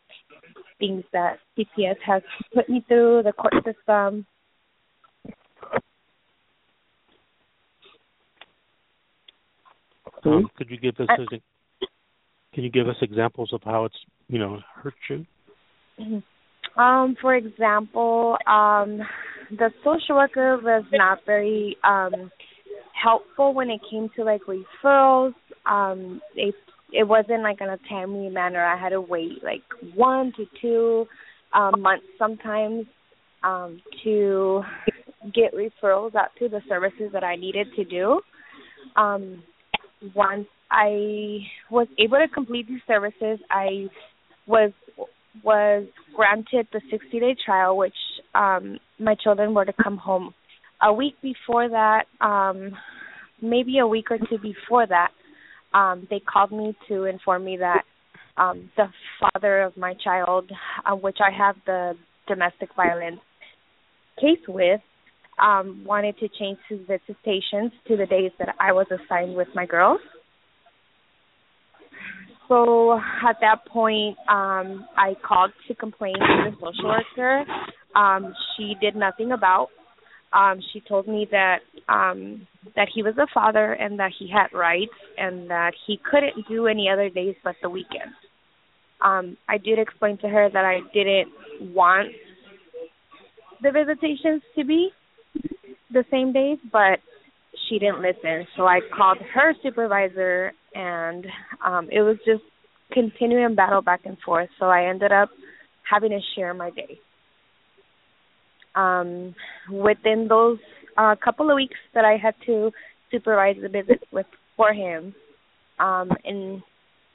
things 0.78 1.04
that 1.12 1.38
CPS 1.56 1.96
has 2.04 2.22
put 2.54 2.68
me 2.68 2.84
through, 2.88 3.22
the 3.24 3.32
court 3.32 3.54
system. 3.64 4.26
Um, 10.24 10.50
could 10.56 10.70
you 10.70 10.78
give 10.78 10.94
us 10.98 11.08
I- 11.08 11.22
a, 11.22 11.40
can 12.54 12.64
you 12.64 12.70
give 12.70 12.88
us 12.88 12.96
examples 13.00 13.52
of 13.52 13.62
how 13.64 13.84
it's 13.86 13.96
you 14.28 14.38
know 14.38 14.60
hurt 14.74 14.94
you? 15.08 15.26
Um, 16.76 17.16
for 17.20 17.34
example, 17.34 18.36
um, 18.46 19.00
the 19.50 19.70
social 19.84 20.16
worker 20.16 20.58
was 20.62 20.84
not 20.92 21.18
very 21.26 21.76
um 21.84 22.30
helpful 23.02 23.54
when 23.54 23.70
it 23.70 23.80
came 23.90 24.08
to 24.16 24.24
like 24.24 24.42
referrals. 24.42 25.34
Um, 25.66 26.20
it 26.34 26.54
it 26.92 27.08
wasn't 27.08 27.42
like 27.42 27.60
in 27.60 27.68
a 27.68 27.78
timely 27.88 28.28
manner. 28.28 28.64
I 28.64 28.78
had 28.78 28.90
to 28.90 29.00
wait 29.00 29.42
like 29.42 29.62
one 29.94 30.32
to 30.36 30.44
two 30.60 31.06
um, 31.54 31.80
months 31.80 32.04
sometimes 32.18 32.86
um, 33.42 33.80
to 34.04 34.62
get 35.34 35.54
referrals 35.54 36.14
out 36.14 36.30
to 36.38 36.48
the 36.48 36.60
services 36.68 37.10
that 37.12 37.24
I 37.24 37.36
needed 37.36 37.68
to 37.76 37.84
do. 37.84 38.20
Um, 38.96 39.42
once 40.14 40.46
I 40.70 41.38
was 41.70 41.86
able 41.98 42.18
to 42.18 42.28
complete 42.32 42.68
these 42.68 42.80
services, 42.86 43.38
I 43.50 43.88
was 44.46 44.72
was 45.42 45.86
granted 46.14 46.66
the 46.72 46.80
60 46.90 47.20
day 47.20 47.34
trial, 47.44 47.76
which 47.76 47.94
um, 48.34 48.78
my 48.98 49.14
children 49.14 49.54
were 49.54 49.64
to 49.64 49.72
come 49.82 49.96
home. 49.96 50.34
A 50.82 50.92
week 50.92 51.14
before 51.22 51.68
that, 51.68 52.04
um, 52.20 52.72
maybe 53.40 53.78
a 53.78 53.86
week 53.86 54.10
or 54.10 54.18
two 54.18 54.38
before 54.38 54.86
that, 54.86 55.08
um, 55.74 56.06
they 56.10 56.20
called 56.20 56.52
me 56.52 56.76
to 56.88 57.04
inform 57.04 57.44
me 57.44 57.58
that 57.58 57.82
um, 58.36 58.70
the 58.76 58.86
father 59.20 59.62
of 59.62 59.76
my 59.76 59.94
child, 60.02 60.50
uh, 60.84 60.94
which 60.94 61.18
I 61.20 61.30
have 61.36 61.56
the 61.66 61.94
domestic 62.28 62.70
violence 62.74 63.20
case 64.20 64.40
with, 64.48 64.80
um, 65.42 65.84
wanted 65.84 66.18
to 66.18 66.28
change 66.38 66.58
his 66.68 66.80
visitations 66.80 67.72
to 67.88 67.96
the 67.96 68.06
days 68.06 68.30
that 68.38 68.54
I 68.60 68.72
was 68.72 68.86
assigned 68.90 69.34
with 69.34 69.48
my 69.54 69.66
girls. 69.66 70.00
So 72.48 72.94
at 73.26 73.36
that 73.40 73.66
point, 73.66 74.16
um, 74.28 74.86
I 74.96 75.14
called 75.26 75.52
to 75.68 75.74
complain 75.74 76.14
to 76.14 76.50
the 76.50 76.56
social 76.60 76.88
worker. 76.88 77.44
Um, 77.96 78.34
she 78.56 78.74
did 78.80 78.94
nothing 78.94 79.32
about. 79.32 79.68
Um, 80.32 80.60
she 80.72 80.80
told 80.80 81.06
me 81.06 81.26
that 81.30 81.58
um, 81.88 82.46
that 82.74 82.88
he 82.94 83.02
was 83.02 83.14
a 83.18 83.26
father 83.34 83.72
and 83.72 83.98
that 83.98 84.12
he 84.18 84.30
had 84.30 84.56
rights 84.56 84.92
and 85.18 85.50
that 85.50 85.72
he 85.86 85.98
couldn't 86.10 86.48
do 86.48 86.66
any 86.66 86.88
other 86.88 87.10
days 87.10 87.34
but 87.44 87.56
the 87.62 87.68
weekends. 87.68 88.14
Um, 89.04 89.36
I 89.48 89.58
did 89.58 89.78
explain 89.78 90.16
to 90.18 90.28
her 90.28 90.48
that 90.52 90.64
I 90.64 90.78
didn't 90.94 91.74
want 91.74 92.08
the 93.62 93.70
visitations 93.70 94.42
to 94.56 94.64
be 94.64 94.90
the 95.92 96.04
same 96.10 96.32
days, 96.32 96.58
but 96.72 96.98
she 97.68 97.78
didn't 97.78 98.00
listen. 98.00 98.46
So 98.56 98.66
I 98.66 98.80
called 98.96 99.18
her 99.34 99.54
supervisor, 99.62 100.52
and 100.74 101.26
um, 101.64 101.88
it 101.90 102.02
was 102.02 102.16
just 102.24 102.42
continuing 102.92 103.54
battle 103.54 103.82
back 103.82 104.00
and 104.04 104.16
forth. 104.24 104.48
So 104.58 104.66
I 104.66 104.88
ended 104.88 105.12
up 105.12 105.30
having 105.88 106.10
to 106.10 106.20
share 106.34 106.54
my 106.54 106.70
day. 106.70 106.98
Um, 108.74 109.34
within 109.70 110.28
those 110.28 110.58
uh, 110.96 111.14
couple 111.22 111.50
of 111.50 111.56
weeks 111.56 111.76
that 111.94 112.04
I 112.04 112.16
had 112.16 112.34
to 112.46 112.70
supervise 113.10 113.56
the 113.60 113.68
visit 113.68 114.02
with 114.12 114.26
for 114.56 114.72
him, 114.72 115.14
um, 115.78 116.10
and 116.24 116.62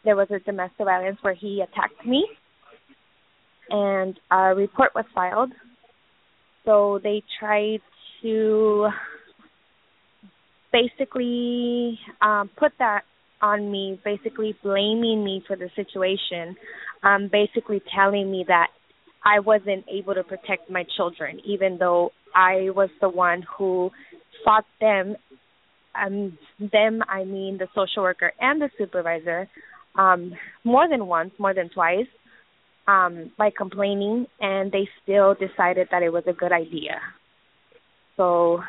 there 0.03 0.15
was 0.15 0.27
a 0.29 0.39
domestic 0.39 0.85
violence 0.85 1.17
where 1.21 1.33
he 1.33 1.61
attacked 1.61 2.05
me, 2.05 2.27
and 3.69 4.19
a 4.31 4.55
report 4.55 4.91
was 4.95 5.05
filed. 5.13 5.51
So 6.65 6.99
they 7.01 7.23
tried 7.39 7.79
to 8.21 8.89
basically 10.71 11.99
um, 12.21 12.49
put 12.57 12.71
that 12.79 13.01
on 13.41 13.71
me, 13.71 13.99
basically 14.03 14.55
blaming 14.63 15.23
me 15.23 15.43
for 15.47 15.55
the 15.55 15.69
situation, 15.75 16.55
um, 17.03 17.29
basically 17.31 17.81
telling 17.95 18.31
me 18.31 18.45
that 18.47 18.67
I 19.27 19.39
wasn't 19.39 19.83
able 19.91 20.13
to 20.13 20.23
protect 20.23 20.69
my 20.69 20.83
children, 20.95 21.41
even 21.45 21.77
though 21.77 22.11
I 22.33 22.69
was 22.79 22.89
the 23.01 23.09
one 23.09 23.43
who 23.57 23.91
fought 24.43 24.65
them. 24.79 25.17
Um, 25.99 26.37
them, 26.59 27.01
I 27.09 27.23
mean 27.23 27.57
the 27.57 27.67
social 27.73 28.03
worker 28.03 28.31
and 28.39 28.61
the 28.61 28.69
supervisor, 28.77 29.49
um, 29.97 30.33
more 30.63 30.87
than 30.87 31.07
once, 31.07 31.31
more 31.39 31.55
than 31.55 31.69
twice, 31.69 32.11
um, 32.87 33.31
by 33.35 33.49
complaining, 33.49 34.27
and 34.39 34.71
they 34.71 34.87
still 35.01 35.33
decided 35.33 35.87
that 35.89 36.03
it 36.03 36.13
was 36.13 36.23
a 36.27 36.33
good 36.33 36.51
idea. 36.51 36.99
So 38.15 38.61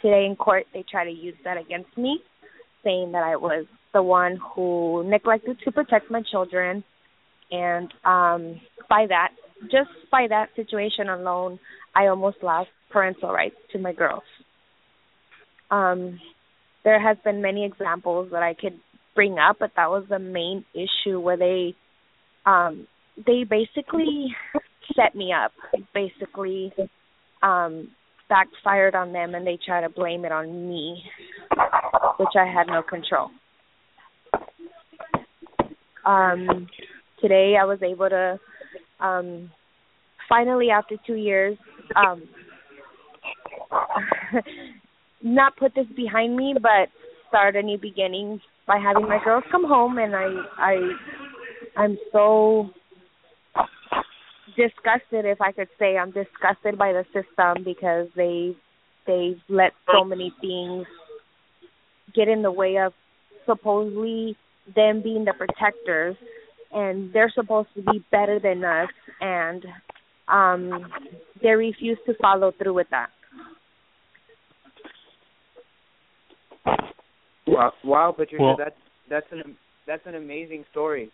today 0.00 0.24
in 0.24 0.36
court, 0.36 0.64
they 0.72 0.82
try 0.90 1.04
to 1.04 1.10
use 1.10 1.36
that 1.44 1.58
against 1.58 1.94
me, 1.98 2.20
saying 2.84 3.12
that 3.12 3.22
I 3.22 3.36
was 3.36 3.66
the 3.92 4.02
one 4.02 4.38
who 4.54 5.04
neglected 5.04 5.58
to 5.64 5.72
protect 5.72 6.10
my 6.10 6.22
children, 6.30 6.84
and 7.52 7.92
um, 8.04 8.60
by 8.88 9.06
that, 9.08 9.28
just 9.64 9.90
by 10.10 10.26
that 10.28 10.46
situation 10.56 11.08
alone, 11.08 11.60
I 11.94 12.06
almost 12.06 12.38
lost 12.42 12.70
parental 12.90 13.30
rights 13.30 13.56
to 13.72 13.78
my 13.78 13.92
girls. 13.92 14.24
Um, 15.70 16.18
there 16.84 17.00
has 17.00 17.16
been 17.24 17.42
many 17.42 17.64
examples 17.64 18.30
that 18.32 18.42
I 18.42 18.54
could 18.54 18.80
bring 19.14 19.38
up, 19.38 19.56
but 19.60 19.72
that 19.76 19.90
was 19.90 20.04
the 20.08 20.18
main 20.18 20.64
issue 20.74 21.20
where 21.20 21.36
they 21.36 21.74
um 22.46 22.86
they 23.16 23.44
basically 23.44 24.34
set 24.96 25.14
me 25.14 25.32
up. 25.32 25.52
Basically 25.94 26.72
um 27.42 27.88
backfired 28.28 28.94
on 28.94 29.12
them 29.12 29.34
and 29.34 29.46
they 29.46 29.58
try 29.64 29.82
to 29.82 29.90
blame 29.90 30.24
it 30.24 30.32
on 30.32 30.68
me, 30.68 31.02
which 32.18 32.34
I 32.34 32.46
had 32.46 32.66
no 32.66 32.82
control. 32.82 33.30
Um 36.04 36.68
today 37.22 37.54
I 37.60 37.64
was 37.64 37.78
able 37.82 38.10
to 38.10 38.38
um 39.00 39.50
finally 40.28 40.68
after 40.70 40.96
2 41.06 41.14
years 41.14 41.56
um 41.96 42.22
not 45.22 45.56
put 45.56 45.74
this 45.74 45.86
behind 45.96 46.36
me 46.36 46.54
but 46.60 46.88
start 47.28 47.56
a 47.56 47.62
new 47.62 47.78
beginning 47.78 48.40
by 48.66 48.78
having 48.78 49.08
my 49.08 49.18
girls 49.24 49.44
come 49.50 49.64
home 49.64 49.98
and 49.98 50.14
I 50.14 50.28
I 50.58 50.76
I'm 51.76 51.96
so 52.12 52.70
disgusted 54.56 55.24
if 55.24 55.40
I 55.40 55.52
could 55.52 55.68
say. 55.78 55.96
I'm 55.96 56.10
disgusted 56.10 56.78
by 56.78 56.92
the 56.92 57.04
system 57.12 57.64
because 57.64 58.08
they 58.16 58.54
they've 59.06 59.40
let 59.48 59.72
so 59.92 60.04
many 60.04 60.32
things 60.40 60.86
get 62.14 62.28
in 62.28 62.42
the 62.42 62.52
way 62.52 62.76
of 62.78 62.92
supposedly 63.46 64.36
them 64.76 65.02
being 65.02 65.24
the 65.24 65.32
protectors 65.32 66.16
and 66.72 67.12
they're 67.12 67.32
supposed 67.34 67.68
to 67.74 67.82
be 67.82 68.04
better 68.10 68.38
than 68.38 68.64
us 68.64 68.88
and 69.20 69.64
um 70.28 70.86
they 71.42 71.50
refuse 71.50 71.98
to 72.06 72.14
follow 72.20 72.52
through 72.52 72.74
with 72.74 72.86
that. 72.90 73.10
Wow, 77.46 77.72
wow 77.84 78.12
Patricia, 78.16 78.42
Well- 78.42 78.56
that's 78.56 78.76
that's 79.08 79.26
an 79.32 79.56
that's 79.86 80.06
an 80.06 80.14
amazing 80.14 80.64
story. 80.70 81.10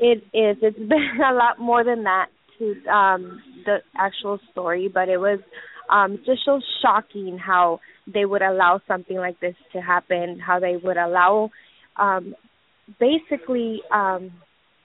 It 0.00 0.18
is. 0.34 0.56
It's 0.62 0.78
been 0.88 1.20
a 1.24 1.32
lot 1.34 1.58
more 1.58 1.84
than 1.84 2.04
that 2.04 2.26
to 2.58 2.74
um 2.90 3.40
the 3.64 3.78
actual 3.96 4.38
story, 4.50 4.90
but 4.92 5.08
it 5.08 5.18
was 5.18 5.38
um 5.88 6.18
just 6.26 6.44
so 6.44 6.60
shocking 6.82 7.38
how 7.38 7.80
they 8.12 8.24
would 8.24 8.42
allow 8.42 8.80
something 8.88 9.16
like 9.16 9.38
this 9.40 9.54
to 9.72 9.80
happen, 9.80 10.40
how 10.44 10.58
they 10.58 10.76
would 10.76 10.96
allow 10.96 11.50
um 11.96 12.34
basically 12.98 13.80
um 13.92 14.30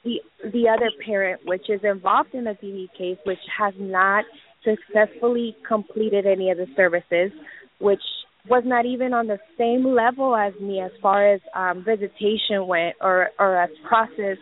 the 0.04 0.18
the 0.44 0.70
other 0.70 0.92
parent 1.06 1.42
which 1.46 1.70
is 1.70 1.82
involved 1.84 2.34
in 2.34 2.44
the 2.44 2.52
DV 2.52 2.88
case 2.98 3.18
which 3.26 3.40
has 3.58 3.74
not 3.80 4.26
successfully 4.64 5.56
completed 5.68 6.26
any 6.26 6.52
of 6.52 6.58
the 6.58 6.68
services 6.76 7.32
which 7.80 8.02
was 8.50 8.64
not 8.66 8.86
even 8.86 9.14
on 9.14 9.28
the 9.28 9.40
same 9.58 9.86
level 9.86 10.36
as 10.36 10.54
me 10.62 10.80
as 10.80 10.92
far 11.02 11.34
as 11.34 11.42
um 11.56 11.84
visitation 11.84 12.68
went 12.68 12.96
or 13.02 13.30
or 13.40 13.58
as 13.62 13.70
process 13.88 14.38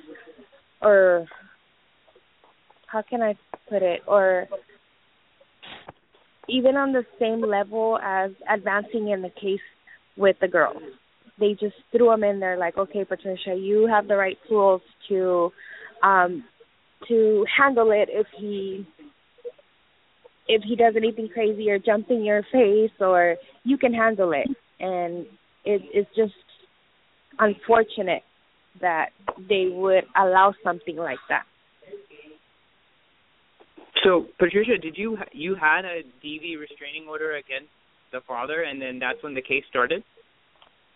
or 0.81 1.25
how 2.87 3.01
can 3.01 3.21
I 3.21 3.35
put 3.69 3.81
it 3.81 4.01
or 4.07 4.47
even 6.47 6.75
on 6.75 6.91
the 6.93 7.05
same 7.19 7.41
level 7.41 7.97
as 8.03 8.31
advancing 8.49 9.09
in 9.09 9.21
the 9.21 9.29
case 9.29 9.59
with 10.17 10.35
the 10.39 10.47
girls. 10.47 10.81
They 11.39 11.51
just 11.59 11.75
threw 11.91 12.09
them 12.09 12.23
in 12.23 12.39
there 12.39 12.57
like, 12.57 12.77
okay, 12.77 13.03
Patricia, 13.03 13.55
you 13.55 13.87
have 13.87 14.07
the 14.07 14.15
right 14.15 14.37
tools 14.47 14.81
to 15.09 15.51
um 16.03 16.43
to 17.07 17.45
handle 17.57 17.91
it 17.91 18.09
if 18.11 18.27
he 18.37 18.85
if 20.47 20.61
he 20.63 20.75
does 20.75 20.93
anything 20.95 21.29
crazy 21.33 21.69
or 21.69 21.79
jumps 21.79 22.07
in 22.09 22.23
your 22.23 22.43
face 22.51 22.91
or 22.99 23.35
you 23.63 23.77
can 23.77 23.93
handle 23.93 24.31
it 24.31 24.47
and 24.79 25.25
it 25.65 25.81
it's 25.93 26.09
just 26.15 26.33
unfortunate 27.39 28.23
that 28.81 29.07
they 29.49 29.69
would 29.71 30.03
allow 30.15 30.53
something 30.63 30.97
like 30.97 31.19
that. 31.29 31.43
So, 34.03 34.27
Patricia, 34.37 34.77
did 34.77 34.97
you 34.97 35.17
you 35.31 35.55
had 35.55 35.85
a 35.85 36.03
DV 36.23 36.59
restraining 36.59 37.07
order 37.09 37.37
against 37.37 37.71
the 38.11 38.19
father, 38.27 38.63
and 38.63 38.81
then 38.81 38.99
that's 38.99 39.21
when 39.23 39.33
the 39.33 39.41
case 39.41 39.63
started? 39.69 40.03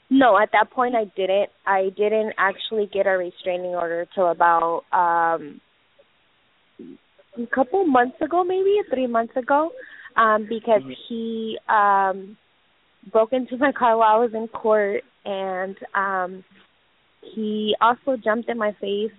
No, 0.10 0.38
at 0.38 0.50
that 0.54 0.72
point 0.72 0.96
I 0.96 1.06
didn't. 1.16 1.50
I 1.66 1.90
didn't 1.96 2.34
actually 2.38 2.90
get 2.92 3.06
a 3.06 3.12
restraining 3.12 3.76
order 3.76 4.08
till 4.16 4.30
about 4.32 4.84
um 4.92 5.62
a 7.38 7.46
couple 7.54 7.86
months 7.86 8.18
ago, 8.22 8.44
maybe 8.44 8.78
three 8.92 9.08
months 9.08 9.36
ago, 9.36 9.72
um, 10.16 10.46
because 10.50 10.82
Mhm. 10.82 10.96
he 11.08 11.60
um 11.70 12.38
broke 13.12 13.34
into 13.34 13.58
my 13.58 13.72
car 13.72 13.98
while 13.98 14.16
I 14.16 14.20
was 14.20 14.34
in 14.34 14.48
court, 14.48 15.04
and 15.26 15.78
um 15.94 16.44
he 17.22 17.76
also 17.80 18.18
jumped 18.18 18.50
in 18.50 18.58
my 18.58 18.72
face 18.74 19.12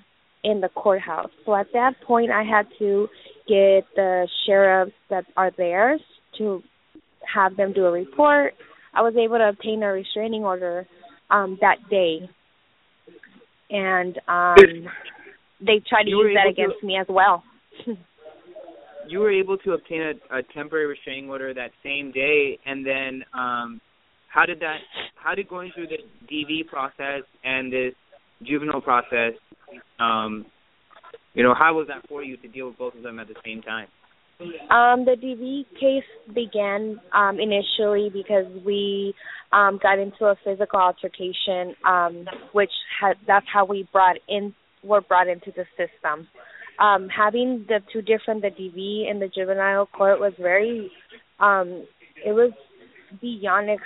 in 0.43 0.61
the 0.61 0.71
courthouse. 0.71 1.31
So 1.45 1.55
at 1.55 1.71
that 1.73 2.01
point, 2.01 2.31
I 2.31 2.43
had 2.43 2.67
to 2.79 3.09
get 3.47 3.85
the 3.95 4.27
sheriffs 4.45 4.93
that 5.09 5.27
are 5.37 5.51
there 5.57 5.99
to 6.39 6.63
have 7.23 7.57
them 7.57 7.73
do 7.73 7.87
a 7.87 7.91
report. 7.93 8.55
I 8.95 9.03
was 9.03 9.15
able 9.17 9.39
to 9.39 9.49
obtain 9.49 9.83
a 9.83 9.89
restraining 9.93 10.45
order 10.45 10.87
um 11.31 11.59
that 11.61 11.77
day, 11.91 12.29
and 13.71 14.19
um 14.29 14.57
they 15.61 15.81
tried 15.89 16.05
to 16.05 16.11
You 16.11 16.23
use 16.27 16.35
that 16.37 16.47
able 16.47 16.55
to- 16.55 16.63
against 16.63 16.85
me 16.85 16.97
as 16.99 17.07
well. 17.09 17.43
You 19.09 19.19
were 19.19 19.33
able 19.33 19.57
to 19.59 19.73
obtain 19.73 20.03
a, 20.03 20.37
a 20.39 20.43
temporary 20.55 20.87
restraining 20.87 21.29
order 21.31 21.53
that 21.53 21.71
same 21.83 22.13
day, 22.13 22.59
and 22.65 22.87
then 22.87 23.25
um, 23.35 23.81
how 24.29 24.47
did 24.47 24.61
that? 24.61 24.77
How 25.17 25.35
did 25.35 25.49
going 25.49 25.73
through 25.75 25.89
the 25.89 25.99
DV 26.33 26.69
process 26.69 27.23
and 27.43 27.73
this 27.73 27.93
juvenile 28.47 28.81
process, 28.81 29.33
um, 29.99 30.47
you 31.35 31.43
know, 31.43 31.55
how 31.59 31.75
was 31.75 31.89
that 31.89 32.07
for 32.09 32.23
you 32.23 32.37
to 32.37 32.47
deal 32.47 32.69
with 32.69 32.79
both 32.79 32.95
of 32.95 33.03
them 33.03 33.19
at 33.19 33.27
the 33.27 33.35
same 33.45 33.63
time? 33.63 33.89
Um, 34.71 35.05
the 35.05 35.17
DV 35.23 35.67
case 35.79 36.35
began 36.35 37.01
um, 37.13 37.39
initially 37.39 38.09
because 38.11 38.47
we 38.65 39.15
um, 39.53 39.79
got 39.83 39.99
into 39.99 40.25
a 40.25 40.37
physical 40.45 40.81
altercation, 40.81 41.75
um, 41.85 42.27
which 42.53 42.71
had 43.01 43.17
that's 43.27 43.47
how 43.53 43.65
we 43.65 43.87
brought 43.93 44.17
in 44.29 44.55
were 44.83 45.03
brought 45.03 45.29
into 45.29 45.53
the 45.55 45.65
system. 45.77 46.27
Um, 46.79 47.09
having 47.09 47.67
the 47.69 47.81
two 47.93 48.01
different, 48.01 48.41
the 48.41 48.49
DV 48.49 49.11
and 49.11 49.21
the 49.21 49.29
juvenile 49.29 49.87
court 49.87 50.19
was 50.19 50.33
very, 50.41 50.91
um, 51.39 51.85
it 52.25 52.33
was 52.33 52.53
beyond 53.21 53.69
ex- 53.69 53.83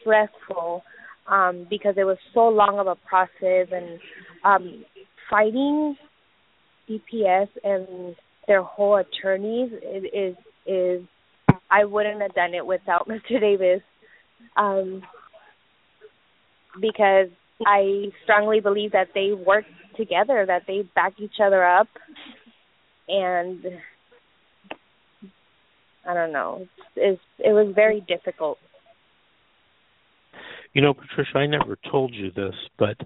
stressful 0.00 0.82
um, 1.26 1.66
because 1.68 1.96
it 1.98 2.04
was 2.04 2.16
so 2.32 2.48
long 2.48 2.78
of 2.78 2.86
a 2.86 2.96
process 3.06 3.68
and 3.70 3.98
um, 4.44 4.84
fighting 5.28 5.96
CPS 6.88 7.48
and 7.62 8.16
their 8.46 8.62
whole 8.62 8.96
attorneys 8.96 9.72
is 9.72 10.04
is, 10.12 10.36
is 10.66 11.02
I 11.70 11.84
wouldn't 11.84 12.20
have 12.22 12.34
done 12.34 12.54
it 12.54 12.66
without 12.66 13.08
Mr. 13.08 13.40
Davis. 13.40 13.82
Um 14.56 15.02
because 16.80 17.28
I 17.66 18.06
strongly 18.24 18.60
believe 18.60 18.92
that 18.92 19.08
they 19.14 19.32
work 19.32 19.64
together 19.96 20.44
that 20.46 20.62
they 20.66 20.82
back 20.94 21.14
each 21.18 21.40
other 21.42 21.64
up. 21.64 21.88
And 23.08 23.64
I 26.06 26.14
don't 26.14 26.32
know. 26.32 26.66
It's, 26.96 27.20
it 27.38 27.52
was 27.52 27.72
very 27.74 28.00
difficult. 28.00 28.58
You 30.72 30.82
know, 30.82 30.94
Patricia, 30.94 31.38
I 31.38 31.46
never 31.46 31.76
told 31.90 32.14
you 32.14 32.30
this, 32.30 32.54
but 32.78 32.96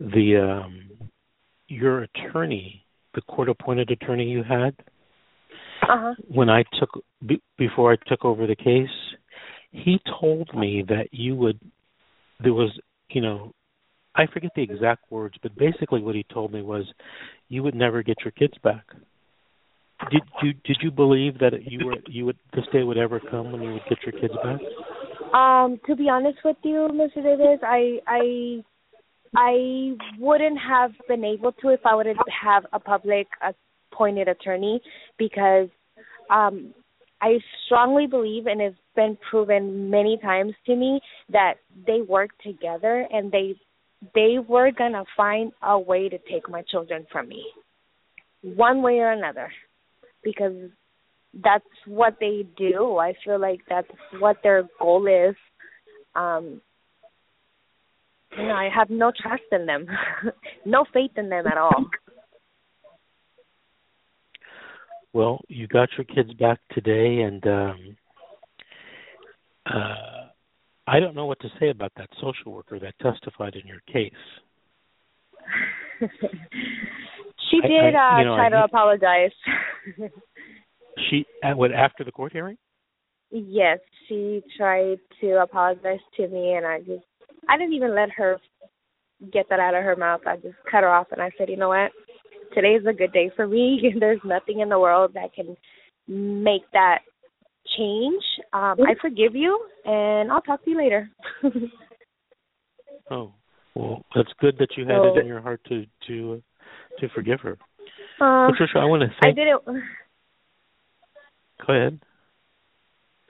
the 0.00 0.36
um 0.36 0.90
your 1.68 2.02
attorney, 2.02 2.84
the 3.16 3.22
court 3.22 3.48
appointed 3.48 3.90
attorney 3.90 4.26
you 4.26 4.44
had, 4.44 4.76
Uh-huh. 5.82 6.14
When 6.28 6.48
I 6.48 6.64
took 6.78 6.90
be, 7.26 7.42
before 7.58 7.92
I 7.92 7.96
took 8.08 8.24
over 8.24 8.46
the 8.46 8.56
case, 8.56 8.96
he 9.72 10.00
told 10.20 10.48
me 10.54 10.84
that 10.88 11.08
you 11.12 11.34
would 11.36 11.58
there 12.42 12.54
was, 12.54 12.70
you 13.10 13.20
know, 13.20 13.52
I 14.14 14.26
forget 14.32 14.52
the 14.54 14.62
exact 14.62 15.10
words, 15.10 15.36
but 15.42 15.56
basically 15.56 16.00
what 16.00 16.14
he 16.14 16.24
told 16.32 16.52
me 16.52 16.62
was 16.62 16.84
you 17.48 17.62
would 17.62 17.74
never 17.74 18.02
get 18.02 18.16
your 18.24 18.32
kids 18.32 18.54
back. 18.62 18.84
Did 20.10 20.22
you 20.42 20.52
did 20.64 20.78
you 20.82 20.90
believe 20.90 21.38
that 21.38 21.52
you 21.70 21.86
were 21.86 21.96
you 22.06 22.26
would 22.26 22.38
this 22.54 22.64
day 22.72 22.82
would 22.82 22.98
ever 22.98 23.20
come 23.20 23.52
when 23.52 23.62
you 23.62 23.72
would 23.74 23.86
get 23.88 23.98
your 24.04 24.20
kids 24.20 24.34
back? 24.42 24.60
Um, 25.34 25.78
to 25.86 25.96
be 25.96 26.08
honest 26.08 26.38
with 26.44 26.56
you, 26.62 26.88
Mr. 26.92 27.22
Davis, 27.22 27.60
I 27.62 27.98
I 28.06 28.64
I 29.34 29.92
wouldn't 30.18 30.58
have 30.58 30.92
been 31.08 31.24
able 31.24 31.52
to 31.52 31.70
if 31.70 31.80
I 31.84 31.94
would 31.94 32.06
have 32.06 32.64
a 32.72 32.78
public 32.80 33.26
appointed 33.92 34.28
attorney 34.28 34.80
because 35.18 35.68
um 36.30 36.74
I 37.20 37.38
strongly 37.64 38.06
believe 38.06 38.46
and 38.46 38.60
it's 38.60 38.76
been 38.94 39.16
proven 39.30 39.90
many 39.90 40.18
times 40.18 40.52
to 40.66 40.76
me 40.76 41.00
that 41.30 41.54
they 41.86 42.02
work 42.02 42.30
together 42.42 43.06
and 43.10 43.32
they 43.32 43.54
they 44.14 44.36
were 44.46 44.70
gonna 44.70 45.04
find 45.16 45.52
a 45.62 45.78
way 45.78 46.08
to 46.08 46.18
take 46.30 46.48
my 46.48 46.62
children 46.70 47.06
from 47.10 47.28
me. 47.28 47.44
One 48.42 48.82
way 48.82 48.98
or 48.98 49.12
another. 49.12 49.50
Because 50.22 50.70
that's 51.42 51.64
what 51.86 52.16
they 52.20 52.46
do. 52.56 52.98
I 52.98 53.14
feel 53.24 53.40
like 53.40 53.60
that's 53.68 53.88
what 54.18 54.36
their 54.42 54.68
goal 54.78 55.06
is. 55.06 55.36
Um 56.14 56.60
know, 58.44 58.54
I 58.54 58.68
have 58.74 58.90
no 58.90 59.12
trust 59.18 59.42
in 59.52 59.66
them. 59.66 59.86
no 60.64 60.84
faith 60.92 61.12
in 61.16 61.28
them 61.28 61.46
at 61.46 61.58
all. 61.58 61.86
Well, 65.12 65.40
you 65.48 65.66
got 65.66 65.88
your 65.96 66.04
kids 66.04 66.34
back 66.34 66.60
today 66.72 67.22
and 67.22 67.46
um 67.46 67.96
uh 69.64 70.28
I 70.86 71.00
don't 71.00 71.16
know 71.16 71.26
what 71.26 71.40
to 71.40 71.48
say 71.58 71.70
about 71.70 71.92
that 71.96 72.10
social 72.20 72.52
worker 72.52 72.78
that 72.78 72.94
testified 73.00 73.56
in 73.56 73.66
your 73.66 73.80
case. 73.90 74.12
she 77.50 77.60
did 77.62 77.94
I, 77.94 78.20
uh 78.20 78.24
know, 78.24 78.36
try 78.36 78.50
to 78.50 78.56
I, 78.56 78.64
apologize. 78.64 79.32
she 81.10 81.24
at 81.42 81.56
what 81.56 81.72
after 81.72 82.04
the 82.04 82.12
court 82.12 82.32
hearing? 82.32 82.58
Yes, 83.30 83.78
she 84.08 84.42
tried 84.56 84.98
to 85.22 85.40
apologize 85.42 86.00
to 86.18 86.28
me 86.28 86.52
and 86.52 86.66
I 86.66 86.80
just 86.80 87.04
I 87.48 87.56
didn't 87.56 87.74
even 87.74 87.94
let 87.94 88.10
her 88.16 88.38
get 89.32 89.46
that 89.50 89.60
out 89.60 89.74
of 89.74 89.82
her 89.84 89.96
mouth. 89.96 90.20
I 90.26 90.36
just 90.36 90.56
cut 90.70 90.82
her 90.82 90.90
off 90.90 91.08
and 91.12 91.22
I 91.22 91.30
said, 91.38 91.48
"You 91.48 91.56
know 91.56 91.68
what? 91.68 91.90
Today's 92.54 92.82
a 92.88 92.92
good 92.92 93.12
day 93.12 93.30
for 93.34 93.46
me. 93.46 93.94
There's 94.00 94.20
nothing 94.24 94.60
in 94.60 94.68
the 94.68 94.78
world 94.78 95.12
that 95.14 95.34
can 95.34 95.56
make 96.08 96.62
that 96.72 96.98
change. 97.76 98.22
Um, 98.52 98.76
I 98.86 98.94
forgive 99.00 99.34
you, 99.34 99.58
and 99.84 100.30
I'll 100.30 100.40
talk 100.42 100.64
to 100.64 100.70
you 100.70 100.78
later. 100.78 101.10
oh, 103.10 103.32
well, 103.74 104.04
that's 104.14 104.28
good 104.40 104.56
that 104.58 104.68
you 104.76 104.84
had 104.86 104.96
So- 104.96 105.16
it 105.16 105.20
in 105.20 105.26
your 105.26 105.40
heart 105.40 105.60
to 105.68 105.84
to 106.08 106.34
uh, 106.34 107.00
to 107.00 107.08
forgive 107.14 107.40
her. 107.40 107.58
Uh, 108.20 108.48
Patricia, 108.50 108.78
I 108.78 108.84
want 108.86 109.02
to 109.02 109.08
thank. 109.22 109.38
I 109.38 109.44
didn't. 109.44 109.64
Go 111.66 111.72
ahead. 111.74 112.00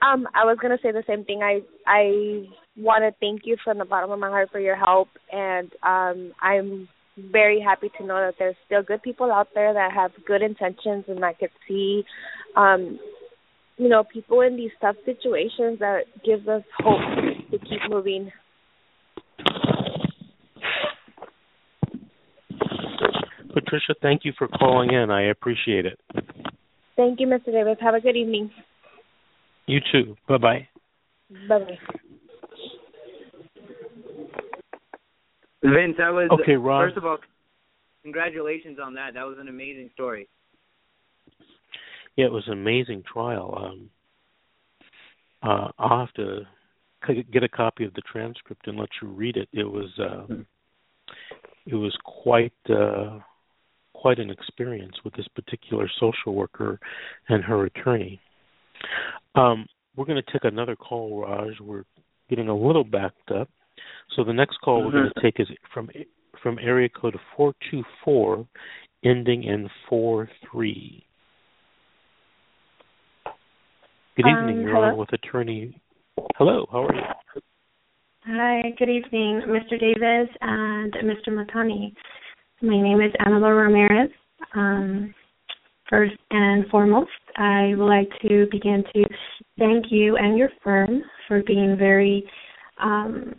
Um, 0.01 0.27
I 0.35 0.45
was 0.45 0.57
gonna 0.61 0.77
say 0.81 0.91
the 0.91 1.03
same 1.07 1.25
thing. 1.25 1.41
I 1.41 1.61
I 1.87 2.47
want 2.77 3.03
to 3.03 3.11
thank 3.19 3.41
you 3.45 3.57
from 3.63 3.79
the 3.79 3.85
bottom 3.85 4.11
of 4.11 4.19
my 4.19 4.29
heart 4.29 4.49
for 4.51 4.59
your 4.59 4.75
help, 4.75 5.07
and 5.31 5.71
um, 5.81 6.33
I'm 6.41 6.87
very 7.31 7.59
happy 7.59 7.89
to 7.97 8.05
know 8.05 8.17
that 8.17 8.35
there's 8.37 8.55
still 8.65 8.83
good 8.83 9.01
people 9.01 9.31
out 9.31 9.47
there 9.55 9.73
that 9.73 9.91
have 9.91 10.11
good 10.25 10.41
intentions, 10.41 11.05
and 11.07 11.25
I 11.25 11.33
could 11.33 11.49
see, 11.67 12.03
um, 12.55 12.99
you 13.77 13.89
know, 13.89 14.03
people 14.03 14.41
in 14.41 14.55
these 14.55 14.71
tough 14.79 14.95
situations 15.05 15.79
that 15.79 16.01
gives 16.23 16.47
us 16.47 16.61
hope 16.77 17.01
to 17.51 17.57
keep 17.57 17.79
moving. 17.89 18.31
Patricia, 23.53 23.95
thank 24.03 24.23
you 24.23 24.33
for 24.37 24.47
calling 24.47 24.93
in. 24.93 25.09
I 25.09 25.31
appreciate 25.31 25.87
it. 25.87 25.99
Thank 26.95 27.19
you, 27.19 27.27
Mr. 27.27 27.45
Davis. 27.45 27.77
Have 27.81 27.95
a 27.95 28.01
good 28.01 28.15
evening. 28.15 28.51
You 29.67 29.79
too. 29.91 30.15
Bye 30.27 30.37
bye. 30.37 30.67
Bye 31.47 31.59
bye. 31.59 31.77
Vince, 35.63 35.95
that 35.97 36.09
was 36.09 36.29
Okay, 36.31 36.55
Ron. 36.55 36.87
First 36.87 36.97
of 36.97 37.05
all, 37.05 37.17
congratulations 38.03 38.77
on 38.81 38.93
that. 38.93 39.13
That 39.13 39.25
was 39.25 39.37
an 39.39 39.49
amazing 39.49 39.89
story. 39.93 40.29
Yeah, 42.15 42.25
it 42.25 42.31
was 42.31 42.43
an 42.47 42.53
amazing 42.53 43.03
trial. 43.11 43.53
Um, 43.57 43.89
uh, 45.43 45.71
I'll 45.77 45.99
have 45.99 46.13
to 46.13 46.41
c- 47.05 47.25
get 47.31 47.43
a 47.43 47.49
copy 47.49 47.83
of 47.83 47.93
the 47.93 48.01
transcript 48.11 48.67
and 48.67 48.77
let 48.77 48.89
you 49.01 49.09
read 49.09 49.37
it. 49.37 49.49
It 49.51 49.65
was 49.65 49.89
uh, 49.99 50.33
it 51.65 51.75
was 51.75 51.95
quite 52.03 52.53
uh, 52.69 53.19
quite 53.93 54.19
an 54.19 54.29
experience 54.29 54.95
with 55.03 55.13
this 55.15 55.27
particular 55.35 55.89
social 55.99 56.33
worker 56.33 56.79
and 57.29 57.43
her 57.43 57.65
attorney. 57.65 58.19
Um, 59.37 59.67
we're 59.95 60.05
going 60.05 60.21
to 60.23 60.31
take 60.31 60.43
another 60.43 60.75
call, 60.75 61.21
Raj. 61.21 61.59
We're 61.61 61.83
getting 62.29 62.49
a 62.49 62.55
little 62.57 62.83
backed 62.83 63.31
up, 63.31 63.49
so 64.15 64.23
the 64.23 64.33
next 64.33 64.57
call 64.63 64.83
we're 64.83 64.91
going 64.91 65.11
to 65.13 65.21
take 65.21 65.39
is 65.39 65.47
from 65.73 65.89
from 66.41 66.59
area 66.59 66.89
code 66.89 67.15
four 67.35 67.53
two 67.71 67.83
four, 68.03 68.45
ending 69.03 69.43
in 69.43 69.69
four 69.87 70.29
three. 70.51 71.03
Good 74.15 74.25
Um, 74.25 74.49
evening. 74.49 74.61
You're 74.61 74.75
hello? 74.75 74.87
on 74.87 74.97
with 74.97 75.13
attorney. 75.13 75.79
Hello. 76.37 76.67
How 76.71 76.85
are 76.85 76.95
you? 76.95 77.41
Hi, 78.25 78.73
good 78.77 78.89
evening, 78.89 79.43
Mr. 79.47 79.79
Davis 79.79 80.29
and 80.41 80.93
Mr. 80.93 81.29
Matani. 81.29 81.93
My 82.61 82.81
name 82.81 82.99
is 82.99 83.13
Annabelle 83.19 83.51
Ramirez. 83.51 84.09
Um, 84.53 85.13
first 85.89 86.15
and 86.31 86.67
foremost, 86.69 87.09
I 87.37 87.73
would 87.75 87.85
like 87.85 88.09
to 88.21 88.47
begin 88.51 88.83
to 88.93 89.03
thank 89.57 89.85
you 89.89 90.17
and 90.17 90.37
your 90.37 90.49
firm 90.63 91.01
for 91.27 91.43
being 91.43 91.75
very, 91.77 92.23
um, 92.81 93.33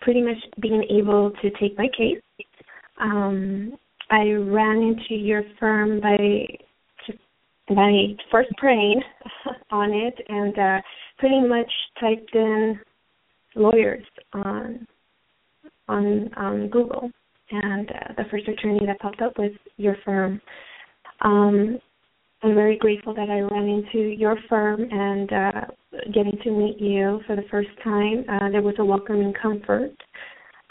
pretty 0.00 0.22
much 0.22 0.38
being 0.60 0.84
able 0.90 1.32
to 1.42 1.50
take 1.60 1.76
my 1.76 1.88
case. 1.96 2.20
Um, 3.00 3.76
I 4.10 4.30
ran 4.30 4.78
into 4.78 5.14
your 5.14 5.42
firm 5.60 6.00
by 6.00 6.16
by 7.68 8.16
first 8.30 8.48
praying 8.56 9.02
on 9.70 9.92
it 9.92 10.14
and 10.28 10.58
uh, 10.58 10.80
pretty 11.18 11.40
much 11.40 11.70
typed 12.00 12.34
in 12.34 12.80
lawyers 13.54 14.04
on 14.32 14.86
on 15.88 16.30
on 16.36 16.68
Google, 16.68 17.10
and 17.50 17.90
uh, 17.90 18.12
the 18.16 18.24
first 18.30 18.48
attorney 18.48 18.80
that 18.86 19.00
popped 19.00 19.20
up 19.20 19.38
was 19.38 19.52
your 19.76 19.96
firm. 20.04 20.40
Um, 21.20 21.78
I'm 22.42 22.54
very 22.54 22.78
grateful 22.78 23.14
that 23.14 23.30
I 23.30 23.40
ran 23.40 23.68
into 23.68 23.98
your 23.98 24.36
firm 24.48 24.86
and 24.90 25.32
uh, 25.32 25.60
getting 26.14 26.38
to 26.44 26.50
meet 26.50 26.80
you 26.80 27.20
for 27.26 27.34
the 27.34 27.42
first 27.50 27.70
time. 27.82 28.24
Uh, 28.28 28.50
there 28.50 28.62
was 28.62 28.76
a 28.78 28.84
welcoming 28.84 29.34
comfort. 29.40 29.90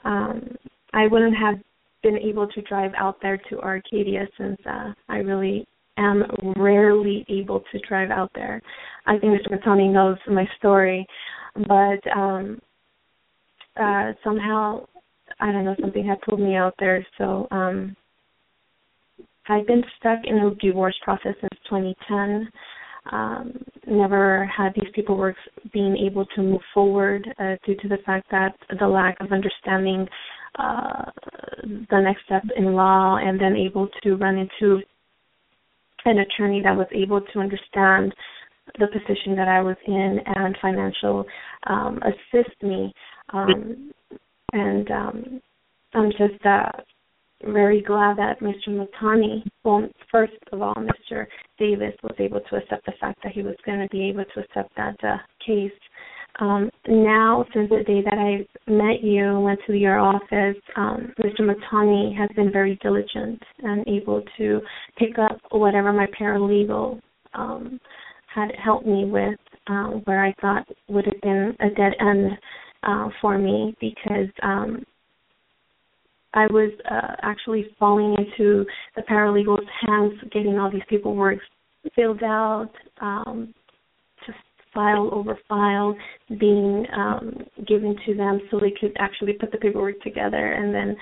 Um, 0.05 0.55
I 0.93 1.07
wouldn't 1.07 1.35
have 1.35 1.55
been 2.03 2.17
able 2.17 2.47
to 2.47 2.61
drive 2.61 2.91
out 2.97 3.17
there 3.21 3.37
to 3.49 3.59
Arcadia 3.59 4.27
since 4.37 4.57
uh, 4.65 4.93
I 5.09 5.17
really 5.17 5.67
am 5.97 6.23
rarely 6.55 7.25
able 7.27 7.61
to 7.71 7.79
drive 7.87 8.11
out 8.11 8.31
there. 8.33 8.61
I 9.05 9.17
think 9.17 9.33
Mr. 9.33 9.57
Matani 9.59 9.91
knows 9.91 10.17
my 10.27 10.47
story, 10.57 11.05
but 11.67 11.99
um, 12.15 12.61
uh, 13.75 14.13
somehow 14.23 14.85
I 15.39 15.51
don't 15.51 15.65
know 15.65 15.75
something 15.81 16.05
had 16.05 16.21
pulled 16.21 16.39
me 16.39 16.55
out 16.55 16.75
there. 16.79 17.05
So 17.17 17.47
um, 17.51 17.95
I've 19.49 19.67
been 19.67 19.83
stuck 19.99 20.19
in 20.25 20.37
a 20.37 20.55
divorce 20.55 20.95
process 21.03 21.33
since 21.39 21.61
2010. 21.69 22.49
Um, 23.11 23.63
never 23.87 24.45
had 24.45 24.73
these 24.75 24.91
paperwork 24.93 25.35
being 25.71 25.95
able 25.97 26.25
to 26.35 26.41
move 26.41 26.61
forward 26.73 27.27
uh, 27.39 27.55
due 27.65 27.75
to 27.75 27.87
the 27.87 27.97
fact 28.05 28.27
that 28.31 28.53
the 28.79 28.87
lack 28.87 29.15
of 29.21 29.31
understanding 29.31 30.07
uh, 30.59 31.05
the 31.63 32.01
next 32.01 32.25
step 32.25 32.43
in 32.57 32.73
law, 32.73 33.17
and 33.17 33.39
then 33.39 33.55
able 33.55 33.87
to 34.03 34.15
run 34.15 34.37
into 34.37 34.81
an 36.05 36.19
attorney 36.19 36.61
that 36.63 36.75
was 36.75 36.87
able 36.93 37.21
to 37.21 37.39
understand 37.39 38.13
the 38.79 38.87
position 38.87 39.35
that 39.35 39.47
I 39.47 39.61
was 39.61 39.77
in 39.85 40.19
and 40.25 40.57
financial 40.61 41.25
um, 41.67 41.99
assist 42.03 42.61
me. 42.61 42.93
Um, 43.33 43.93
and 44.53 44.91
um, 44.91 45.41
I'm 45.93 46.11
just 46.11 46.43
uh, 46.45 46.71
very 47.43 47.81
glad 47.81 48.17
that 48.17 48.39
Mr. 48.39 48.69
Matani, 48.69 49.43
well, 49.63 49.87
first 50.11 50.33
of 50.51 50.61
all, 50.61 50.75
Mr. 50.75 51.25
Davis 51.57 51.93
was 52.03 52.15
able 52.19 52.41
to 52.49 52.55
accept 52.55 52.85
the 52.85 52.93
fact 52.99 53.19
that 53.23 53.33
he 53.33 53.41
was 53.41 53.55
going 53.65 53.79
to 53.79 53.87
be 53.89 54.09
able 54.09 54.25
to 54.33 54.39
accept 54.41 54.75
that 54.75 54.95
uh, 55.03 55.17
case. 55.45 55.71
Um, 56.39 56.69
now, 56.87 57.45
since 57.53 57.69
the 57.69 57.83
day 57.83 58.01
that 58.03 58.13
I 58.13 58.45
met 58.71 59.03
you, 59.03 59.25
and 59.25 59.43
went 59.43 59.59
to 59.65 59.73
your 59.73 59.99
office, 59.99 60.61
um, 60.75 61.11
Mr. 61.19 61.41
Matani 61.41 62.15
has 62.15 62.29
been 62.35 62.51
very 62.51 62.77
diligent 62.81 63.41
and 63.59 63.87
able 63.87 64.23
to 64.37 64.61
pick 64.97 65.17
up 65.17 65.39
whatever 65.51 65.91
my 65.91 66.05
paralegal 66.19 66.99
um, 67.33 67.79
had 68.33 68.51
helped 68.63 68.85
me 68.85 69.05
with, 69.05 69.39
um, 69.67 70.01
where 70.05 70.23
I 70.23 70.33
thought 70.39 70.67
would 70.89 71.05
have 71.05 71.21
been 71.21 71.55
a 71.59 71.69
dead 71.69 71.93
end 71.99 72.31
uh, 72.83 73.09
for 73.19 73.37
me 73.37 73.75
because 73.81 74.29
um, 74.43 74.83
I 76.33 76.45
was 76.47 76.71
uh, 76.89 77.15
actually 77.21 77.67
falling 77.79 78.15
into 78.17 78.65
the 78.95 79.01
paralegal's 79.09 79.67
hands, 79.81 80.13
getting 80.31 80.57
all 80.57 80.71
these 80.71 80.81
paperwork 80.89 81.39
filled 81.95 82.23
out, 82.23 82.71
um, 83.01 83.53
just 84.25 84.37
file 84.73 85.09
over 85.13 85.37
file 85.47 85.95
being 86.39 86.85
um, 86.95 87.45
given 87.67 87.95
to 88.05 88.13
them 88.13 88.41
so 88.51 88.59
they 88.59 88.73
could 88.79 88.95
actually 88.99 89.33
put 89.33 89.51
the 89.51 89.57
paperwork 89.57 89.99
together, 90.01 90.53
and 90.53 90.73
then 90.73 90.97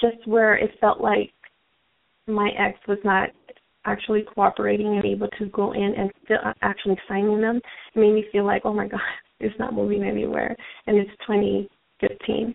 just 0.00 0.26
where 0.26 0.54
it 0.54 0.70
felt 0.80 1.00
like 1.00 1.32
my 2.28 2.50
ex 2.58 2.78
was 2.86 2.98
not 3.04 3.30
actually 3.84 4.24
cooperating 4.34 4.96
and 4.96 5.04
able 5.04 5.28
to 5.38 5.46
go 5.46 5.72
in 5.72 5.94
and 5.96 6.10
still 6.24 6.38
actually 6.62 6.96
signing 7.08 7.40
them 7.40 7.60
made 7.94 8.12
me 8.12 8.24
feel 8.32 8.44
like 8.44 8.62
oh 8.64 8.72
my 8.72 8.88
god 8.88 9.00
it's 9.40 9.54
not 9.58 9.74
moving 9.74 10.02
anywhere. 10.02 10.56
And 10.86 10.96
it's 10.98 11.10
2015 11.26 12.54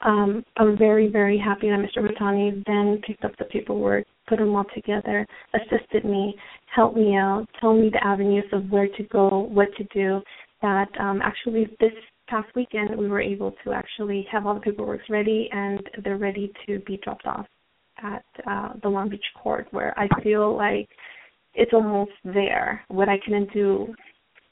um, 0.00 0.44
I'm 0.56 0.76
very, 0.76 1.08
very 1.08 1.38
happy 1.38 1.68
that 1.68 1.78
Mr. 1.78 2.04
Matani 2.04 2.62
then 2.66 3.00
picked 3.06 3.24
up 3.24 3.32
the 3.38 3.44
paperwork, 3.46 4.06
put 4.28 4.38
them 4.38 4.54
all 4.54 4.64
together, 4.74 5.26
assisted 5.54 6.04
me, 6.04 6.34
helped 6.74 6.96
me 6.96 7.16
out, 7.16 7.46
told 7.60 7.80
me 7.80 7.90
the 7.90 8.04
avenues 8.04 8.44
of 8.52 8.70
where 8.70 8.88
to 8.88 9.02
go, 9.04 9.48
what 9.50 9.68
to 9.76 9.84
do. 9.94 10.20
That 10.62 10.88
um, 10.98 11.20
actually 11.22 11.66
this 11.80 11.92
past 12.28 12.48
weekend 12.54 12.96
we 12.96 13.08
were 13.08 13.20
able 13.20 13.54
to 13.64 13.72
actually 13.72 14.26
have 14.32 14.46
all 14.46 14.54
the 14.54 14.60
paperwork 14.60 15.00
ready 15.10 15.48
and 15.52 15.80
they're 16.02 16.16
ready 16.16 16.50
to 16.66 16.78
be 16.80 16.98
dropped 17.02 17.26
off 17.26 17.46
at 18.02 18.24
uh, 18.46 18.70
the 18.82 18.88
Long 18.88 19.10
Beach 19.10 19.24
court 19.42 19.68
where 19.70 19.98
I 19.98 20.08
feel 20.22 20.56
like 20.56 20.88
it's 21.54 21.72
almost 21.72 22.12
there, 22.24 22.82
what 22.88 23.08
I 23.08 23.18
couldn't 23.24 23.52
do 23.52 23.94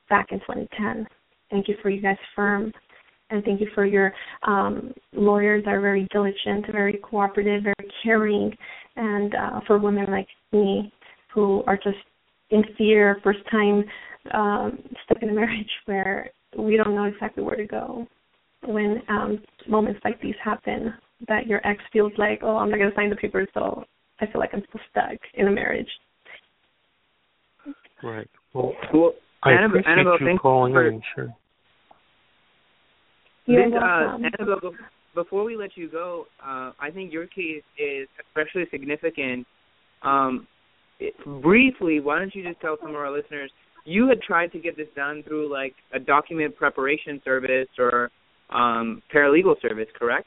back 0.09 0.29
in 0.31 0.39
2010. 0.41 1.07
Thank 1.51 1.69
you 1.69 1.77
for 1.83 1.91
you 1.91 2.01
guys' 2.01 2.17
firm 2.37 2.73
and 3.33 3.43
thank 3.45 3.61
you 3.61 3.67
for 3.75 3.85
your 3.87 4.13
um, 4.47 4.93
lawyers 5.15 5.65
are 5.67 5.81
very 5.81 6.07
diligent, 6.13 6.67
very 6.71 7.01
cooperative, 7.03 7.65
very 7.65 7.91
caring, 8.03 8.55
and 8.97 9.35
uh, 9.35 9.61
for 9.67 9.79
women 9.79 10.07
like 10.11 10.29
me 10.53 10.93
who 11.35 11.63
are 11.67 11.77
just 11.77 11.97
in 12.51 12.63
fear, 12.77 13.19
first 13.25 13.39
time 13.51 13.85
um, 14.35 14.79
stuck 15.05 15.23
in 15.23 15.31
a 15.31 15.33
marriage 15.43 15.71
where 15.87 16.31
we 16.59 16.77
don't 16.77 16.95
know 16.95 17.05
exactly 17.05 17.43
where 17.43 17.57
to 17.57 17.67
go. 17.67 18.07
When 18.65 19.03
um, 19.09 19.43
moments 19.67 20.01
like 20.05 20.21
these 20.21 20.35
happen, 20.45 20.95
that 21.27 21.47
your 21.47 21.67
ex 21.67 21.81
feels 21.93 22.13
like, 22.19 22.41
oh, 22.43 22.57
I'm 22.59 22.71
not 22.71 22.79
going 22.79 22.91
to 22.91 22.97
sign 22.97 23.11
the 23.11 23.17
papers, 23.17 23.49
so 23.55 23.83
I 24.21 24.27
feel 24.27 24.41
like 24.41 24.51
I'm 24.53 24.63
still 24.69 24.81
stuck 24.91 25.19
in 25.35 25.49
a 25.49 25.51
marriage. 25.51 25.89
Right. 28.05 28.29
Well, 28.55 28.73
well 28.93 29.15
I 29.43 29.53
Annabelle, 29.53 29.81
appreciate 29.81 29.93
Annabelle, 29.93 30.17
you 30.21 30.27
thank 30.27 30.41
calling 30.41 30.73
you 30.73 30.79
for, 30.79 30.89
in. 30.89 31.03
Sure. 31.15 31.35
You're 33.47 33.71
This, 33.71 33.79
uh. 33.81 34.17
Annabelle, 34.17 34.73
before 35.15 35.45
we 35.45 35.57
let 35.57 35.77
you 35.77 35.89
go, 35.89 36.27
uh, 36.43 36.73
I 36.81 36.91
think 36.93 37.13
your 37.13 37.27
case 37.27 37.63
is 37.79 38.09
especially 38.27 38.65
significant. 38.71 39.47
Um, 40.03 40.47
it, 40.99 41.15
briefly, 41.43 42.01
why 42.01 42.19
don't 42.19 42.35
you 42.35 42.43
just 42.43 42.61
tell 42.61 42.77
some 42.81 42.91
of 42.91 42.97
our 42.97 43.11
listeners 43.11 43.51
you 43.85 44.09
had 44.09 44.21
tried 44.23 44.53
to 44.53 44.59
get 44.59 44.77
this 44.77 44.89
done 44.95 45.23
through 45.27 45.51
like 45.51 45.75
a 45.93 45.99
document 45.99 46.57
preparation 46.57 47.21
service 47.25 47.69
or 47.79 48.11
um, 48.51 49.03
paralegal 49.13 49.61
service, 49.61 49.89
correct? 49.99 50.27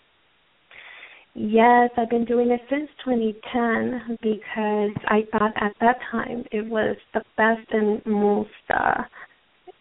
Yes, 1.35 1.89
I've 1.97 2.09
been 2.09 2.25
doing 2.25 2.49
it 2.49 2.61
since 2.69 2.89
2010 3.03 4.17
because 4.21 4.91
I 5.07 5.23
thought 5.31 5.51
at 5.61 5.73
that 5.81 5.97
time 6.09 6.45
it 6.51 6.65
was 6.65 6.95
the 7.13 7.21
best 7.35 7.67
and 7.71 8.01
most 8.05 8.49
uh, 8.73 9.03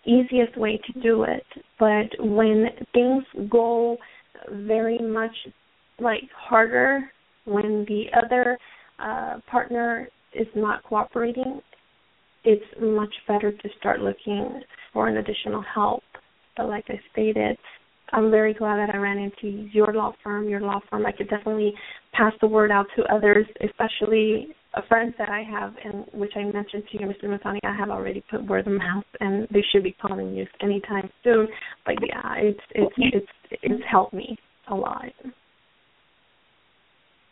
easiest 0.06 0.56
way 0.56 0.80
to 0.86 1.00
do 1.00 1.24
it. 1.24 1.44
But 1.78 2.08
when 2.18 2.66
things 2.92 3.24
go 3.50 3.96
very 4.50 4.98
much 4.98 5.34
like 5.98 6.24
harder, 6.36 7.10
when 7.44 7.84
the 7.88 8.06
other 8.16 8.58
uh, 8.98 9.38
partner 9.50 10.08
is 10.34 10.46
not 10.54 10.82
cooperating, 10.84 11.60
it's 12.44 12.64
much 12.80 13.14
better 13.26 13.52
to 13.52 13.68
start 13.78 14.00
looking 14.00 14.60
for 14.92 15.08
an 15.08 15.16
additional 15.16 15.62
help. 15.62 16.02
But 16.56 16.68
like 16.68 16.84
I 16.88 17.00
stated, 17.12 17.56
I'm 18.12 18.30
very 18.30 18.54
glad 18.54 18.76
that 18.76 18.94
I 18.94 18.98
ran 18.98 19.18
into 19.18 19.68
your 19.72 19.92
law 19.92 20.12
firm, 20.22 20.48
your 20.48 20.60
law 20.60 20.80
firm. 20.90 21.06
I 21.06 21.12
could 21.12 21.28
definitely 21.28 21.72
pass 22.12 22.32
the 22.40 22.46
word 22.46 22.70
out 22.70 22.86
to 22.96 23.02
others, 23.12 23.46
especially 23.62 24.48
friends 24.88 25.14
that 25.18 25.28
I 25.28 25.42
have, 25.42 25.74
and 25.84 26.04
which 26.12 26.32
I 26.36 26.44
mentioned 26.44 26.84
to 26.90 26.98
you, 27.00 27.06
Mr. 27.06 27.24
Matani. 27.24 27.58
I 27.64 27.74
have 27.76 27.90
already 27.90 28.22
put 28.30 28.44
word 28.46 28.66
of 28.66 28.72
mouth, 28.72 29.04
and 29.20 29.46
they 29.50 29.62
should 29.72 29.82
be 29.84 29.92
calling 30.00 30.34
you 30.34 30.46
anytime 30.60 31.08
soon. 31.22 31.48
But 31.84 31.94
yeah, 32.06 32.34
it's 32.36 32.60
it's 32.74 32.94
it's 32.98 33.26
it's 33.62 33.82
helped 33.90 34.14
me 34.14 34.36
a 34.68 34.74
lot. 34.74 35.04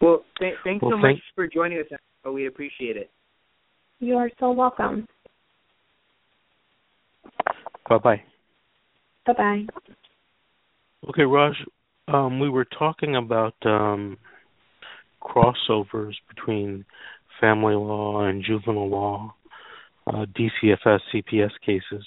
Well, 0.00 0.24
th- 0.38 0.54
thanks 0.64 0.82
Well, 0.82 0.92
so 0.92 1.02
thank- 1.02 1.16
much 1.18 1.24
for 1.34 1.46
joining 1.46 1.78
us. 1.78 1.86
Annabelle. 1.90 2.34
We 2.34 2.46
appreciate 2.46 2.96
it. 2.96 3.10
You 4.00 4.16
are 4.16 4.30
so 4.40 4.50
welcome. 4.50 5.06
Bye 7.88 7.98
bye. 7.98 8.22
Bye 9.26 9.32
bye. 9.32 9.66
Okay, 11.08 11.22
Raj. 11.22 11.54
Um, 12.08 12.40
we 12.40 12.48
were 12.48 12.64
talking 12.64 13.16
about 13.16 13.54
um, 13.64 14.16
crossovers 15.22 16.14
between 16.28 16.84
family 17.42 17.74
law 17.74 18.24
and 18.24 18.42
juvenile 18.42 18.88
law, 18.88 19.34
uh, 20.06 20.24
DCFS, 20.38 21.00
CPS 21.12 21.50
cases. 21.66 22.06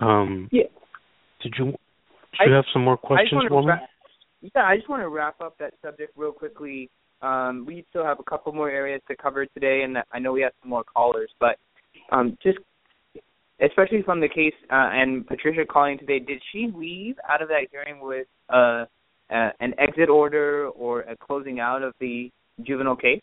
Um, 0.00 0.48
Yeah. 0.50 0.64
Did 1.40 1.54
you? 1.58 1.64
Did 1.66 1.76
I- 2.38 2.44
you 2.44 2.52
have 2.52 2.64
some 2.72 2.84
more 2.84 2.96
questions 2.96 3.32
want 3.32 3.44
to 3.46 3.48
for 3.48 3.62
me? 3.62 3.68
wrap, 3.68 3.90
yeah, 4.40 4.64
I 4.64 4.76
just 4.76 4.88
want 4.88 5.02
to 5.02 5.08
wrap 5.08 5.40
up 5.40 5.58
that 5.58 5.74
subject 5.82 6.12
real 6.16 6.32
quickly. 6.32 6.88
Um, 7.20 7.66
we 7.66 7.84
still 7.90 8.04
have 8.04 8.20
a 8.20 8.22
couple 8.22 8.52
more 8.52 8.70
areas 8.70 9.02
to 9.08 9.16
cover 9.16 9.44
today, 9.46 9.82
and 9.82 9.98
I 10.12 10.18
know 10.20 10.32
we 10.32 10.42
have 10.42 10.52
some 10.60 10.70
more 10.70 10.84
callers, 10.84 11.30
but 11.40 11.58
um, 12.10 12.38
just 12.42 12.58
especially 13.60 14.02
from 14.02 14.20
the 14.20 14.28
case 14.28 14.54
uh, 14.70 14.90
and 14.92 15.26
Patricia 15.26 15.64
calling 15.64 15.98
today, 15.98 16.20
did 16.20 16.40
she 16.52 16.68
leave 16.74 17.16
out 17.28 17.42
of 17.42 17.48
that 17.48 17.68
hearing 17.70 18.00
with 18.00 18.26
uh, 18.48 18.86
uh, 19.30 19.50
an 19.60 19.74
exit 19.78 20.08
order 20.08 20.68
or 20.68 21.00
a 21.02 21.16
closing 21.16 21.60
out 21.60 21.82
of 21.82 21.94
the 22.00 22.30
juvenile 22.62 22.96
case? 22.96 23.22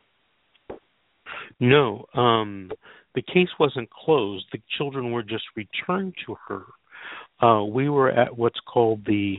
No, 1.59 2.05
um, 2.13 2.71
the 3.15 3.21
case 3.21 3.49
wasn't 3.59 3.89
closed. 3.89 4.45
The 4.51 4.61
children 4.77 5.11
were 5.11 5.23
just 5.23 5.43
returned 5.55 6.13
to 6.25 6.35
her. 6.47 6.63
Uh, 7.45 7.63
we 7.65 7.89
were 7.89 8.09
at 8.09 8.37
what's 8.37 8.59
called 8.61 9.05
the 9.05 9.37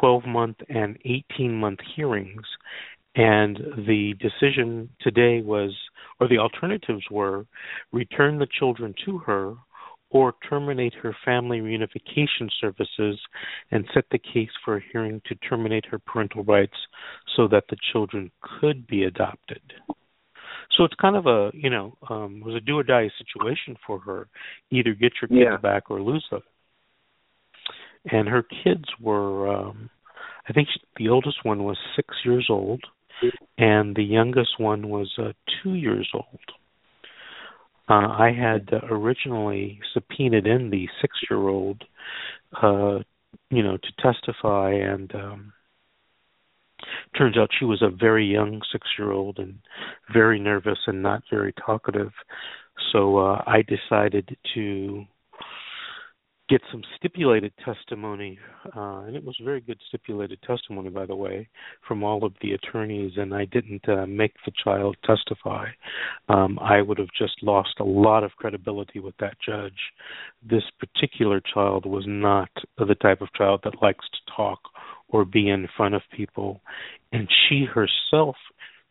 12 0.00 0.24
month 0.26 0.56
and 0.68 0.98
18 1.04 1.54
month 1.54 1.80
hearings, 1.96 2.44
and 3.14 3.58
the 3.86 4.14
decision 4.20 4.88
today 5.00 5.42
was, 5.42 5.74
or 6.20 6.28
the 6.28 6.38
alternatives 6.38 7.04
were, 7.10 7.46
return 7.92 8.38
the 8.38 8.46
children 8.58 8.94
to 9.04 9.18
her 9.18 9.54
or 10.10 10.34
terminate 10.48 10.94
her 10.94 11.16
family 11.24 11.60
reunification 11.60 12.48
services 12.60 13.18
and 13.70 13.88
set 13.94 14.04
the 14.10 14.18
case 14.18 14.50
for 14.64 14.76
a 14.76 14.82
hearing 14.92 15.20
to 15.26 15.34
terminate 15.36 15.86
her 15.86 15.98
parental 15.98 16.44
rights 16.44 16.76
so 17.34 17.48
that 17.48 17.64
the 17.70 17.76
children 17.92 18.30
could 18.60 18.86
be 18.86 19.04
adopted. 19.04 19.62
So 20.76 20.84
it's 20.84 20.94
kind 21.00 21.16
of 21.16 21.26
a 21.26 21.50
you 21.54 21.70
know 21.70 21.96
um, 22.08 22.40
it 22.42 22.46
was 22.46 22.54
a 22.54 22.60
do 22.60 22.78
or 22.78 22.82
die 22.82 23.10
situation 23.18 23.76
for 23.86 23.98
her. 24.00 24.28
Either 24.70 24.94
get 24.94 25.12
your 25.20 25.28
kids 25.28 25.50
Yeah. 25.50 25.56
back 25.58 25.90
or 25.90 26.00
lose 26.00 26.26
them. 26.30 26.42
And 28.10 28.28
her 28.28 28.42
kids 28.42 28.84
were, 29.00 29.48
um, 29.48 29.88
I 30.48 30.52
think 30.52 30.68
she, 30.72 30.80
the 30.96 31.08
oldest 31.08 31.44
one 31.44 31.62
was 31.62 31.78
six 31.94 32.08
years 32.24 32.48
old, 32.50 32.82
and 33.58 33.94
the 33.94 34.02
youngest 34.02 34.58
one 34.58 34.88
was 34.88 35.08
uh, 35.18 35.32
two 35.62 35.74
years 35.74 36.10
old. 36.12 36.40
Uh, 37.88 38.08
I 38.08 38.32
had 38.36 38.68
uh, 38.72 38.86
originally 38.92 39.78
subpoenaed 39.94 40.46
in 40.46 40.70
the 40.70 40.88
six-year-old, 41.00 41.84
uh, 42.60 42.98
you 43.50 43.62
know, 43.62 43.76
to 43.76 43.92
testify, 44.02 44.72
and 44.72 45.14
um, 45.14 45.52
turns 47.16 47.36
out 47.36 47.50
she 47.58 47.64
was 47.64 47.82
a 47.82 47.90
very 47.90 48.26
young 48.26 48.60
six-year-old 48.70 49.38
and 49.38 49.58
very 50.12 50.38
nervous 50.38 50.78
and 50.86 51.02
not 51.02 51.22
very 51.30 51.52
talkative. 51.64 52.12
So 52.92 53.18
uh, 53.18 53.42
I 53.46 53.62
decided 53.62 54.36
to 54.54 55.04
get 56.48 56.60
some 56.70 56.82
stipulated 56.96 57.52
testimony, 57.64 58.38
uh, 58.76 59.04
and 59.06 59.16
it 59.16 59.24
was 59.24 59.34
very 59.42 59.60
good 59.60 59.78
stipulated 59.88 60.38
testimony, 60.42 60.90
by 60.90 61.06
the 61.06 61.14
way, 61.14 61.48
from 61.86 62.02
all 62.02 62.24
of 62.24 62.34
the 62.42 62.52
attorneys. 62.52 63.12
And 63.16 63.34
I 63.34 63.46
didn't 63.46 63.88
uh, 63.88 64.04
make 64.06 64.34
the 64.44 64.52
child 64.62 64.96
testify. 65.04 65.68
Um, 66.28 66.58
I 66.60 66.82
would 66.82 66.98
have 66.98 67.08
just 67.16 67.42
lost 67.42 67.76
a 67.80 67.84
lot 67.84 68.22
of 68.22 68.32
credibility 68.32 69.00
with 69.00 69.16
that 69.18 69.36
judge. 69.44 69.78
This 70.42 70.64
particular 70.78 71.40
child 71.40 71.86
was 71.86 72.04
not 72.06 72.50
the 72.76 72.96
type 72.96 73.22
of 73.22 73.32
child 73.32 73.60
that 73.64 73.80
likes 73.80 74.04
to 74.10 74.32
talk 74.36 74.60
or 75.12 75.24
be 75.24 75.48
in 75.48 75.68
front 75.76 75.94
of 75.94 76.02
people, 76.16 76.60
and 77.12 77.28
she 77.48 77.64
herself 77.64 78.36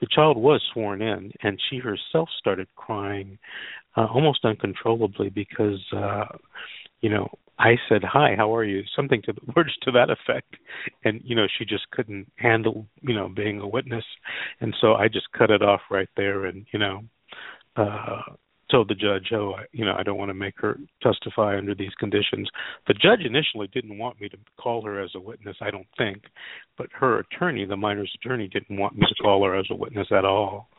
the 0.02 0.08
child 0.08 0.36
was 0.36 0.62
sworn 0.74 1.02
in, 1.02 1.32
and 1.44 1.62
she 1.70 1.78
herself 1.78 2.28
started 2.40 2.68
crying 2.76 3.38
uh, 3.96 4.06
almost 4.06 4.44
uncontrollably 4.44 5.30
because, 5.30 5.80
uh, 5.96 6.26
you 7.02 7.10
know, 7.10 7.30
I 7.60 7.78
said, 7.88 8.04
"Hi, 8.04 8.34
how 8.36 8.54
are 8.56 8.64
you?" 8.64 8.84
Something 8.96 9.22
to 9.24 9.34
the 9.34 9.42
words 9.56 9.78
to 9.84 9.92
that 9.92 10.10
effect, 10.10 10.56
and 11.06 11.22
you 11.24 11.36
know, 11.36 11.46
she 11.58 11.66
just 11.66 11.90
couldn't 11.92 12.32
handle, 12.38 12.88
you 13.02 13.14
know, 13.14 13.30
being 13.30 13.60
a 13.62 13.68
witness, 13.68 14.06
and 14.60 14.76
so 14.82 14.96
I 14.96 15.08
just 15.08 15.32
cut 15.38 15.52
it 15.52 15.62
off 15.62 15.82
right 15.92 16.10
there, 16.18 16.46
and 16.46 16.66
you 16.74 16.80
know, 16.80 17.04
uh, 17.76 18.22
told 18.72 18.90
the 18.90 18.96
judge, 18.96 19.32
"Oh, 19.34 19.54
I, 19.58 19.66
you 19.72 19.86
know, 19.86 19.96
I 19.98 20.04
don't 20.04 20.18
want 20.18 20.30
to 20.30 20.34
make 20.34 20.56
her 20.60 20.78
testify 21.04 21.58
under 21.58 21.76
these 21.76 21.94
conditions." 22.00 22.50
The 22.88 22.94
judge 22.94 23.22
initially 23.26 23.68
didn't 23.68 23.98
want 23.98 24.20
me 24.22 24.30
to 24.30 24.38
call 24.58 24.84
her 24.84 25.02
as 25.02 25.12
a 25.16 25.20
witness, 25.20 25.58
I 25.62 25.70
don't 25.72 25.88
think, 25.98 26.24
but 26.78 26.88
her 26.94 27.20
attorney, 27.20 27.66
the 27.66 27.78
minor's 27.78 28.12
attorney, 28.16 28.48
didn't 28.48 28.78
want 28.78 28.98
me 28.98 29.06
to 29.08 29.24
call 29.24 29.44
her 29.46 29.56
as 29.58 29.68
a 29.70 29.76
witness 29.76 30.08
at 30.12 30.26
all, 30.26 30.70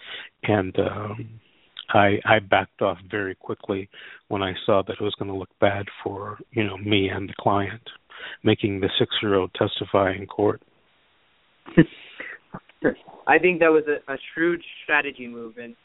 and 0.44 0.76
um, 0.78 1.40
I 1.90 2.18
I 2.24 2.38
backed 2.38 2.82
off 2.82 2.98
very 3.10 3.34
quickly 3.34 3.88
when 4.28 4.42
I 4.42 4.54
saw 4.64 4.82
that 4.82 4.96
it 5.00 5.02
was 5.02 5.14
going 5.18 5.30
to 5.30 5.36
look 5.36 5.50
bad 5.60 5.86
for 6.02 6.38
you 6.52 6.64
know 6.64 6.78
me 6.78 7.08
and 7.08 7.28
the 7.28 7.34
client, 7.38 7.82
making 8.42 8.80
the 8.80 8.90
six 8.98 9.14
year 9.22 9.34
old 9.34 9.52
testify 9.54 10.12
in 10.12 10.26
court. 10.26 10.62
I 13.26 13.38
think 13.38 13.60
that 13.60 13.68
was 13.68 13.84
a, 13.86 14.12
a 14.12 14.16
shrewd 14.34 14.60
strategy 14.82 15.28
move, 15.28 15.58
and 15.58 15.76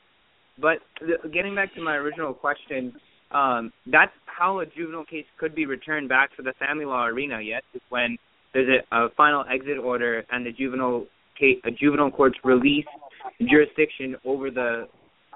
but 0.59 0.79
getting 1.33 1.55
back 1.55 1.73
to 1.75 1.81
my 1.81 1.95
original 1.95 2.33
question, 2.33 2.93
um, 3.31 3.71
that's 3.85 4.11
how 4.25 4.59
a 4.59 4.65
juvenile 4.65 5.05
case 5.05 5.25
could 5.39 5.53
be 5.53 5.65
returned 5.65 6.09
back 6.09 6.35
to 6.37 6.43
the 6.43 6.53
family 6.59 6.85
law 6.85 7.05
arena. 7.05 7.39
Yes, 7.41 7.63
is 7.73 7.81
when 7.89 8.17
there's 8.53 8.81
a, 8.91 8.95
a 8.95 9.09
final 9.15 9.43
exit 9.51 9.77
order 9.77 10.23
and 10.31 10.45
the 10.45 10.51
juvenile 10.51 11.05
case, 11.39 11.57
a 11.65 11.71
juvenile 11.71 12.11
court's 12.11 12.37
release 12.43 12.85
jurisdiction 13.49 14.15
over 14.25 14.49
the 14.49 14.85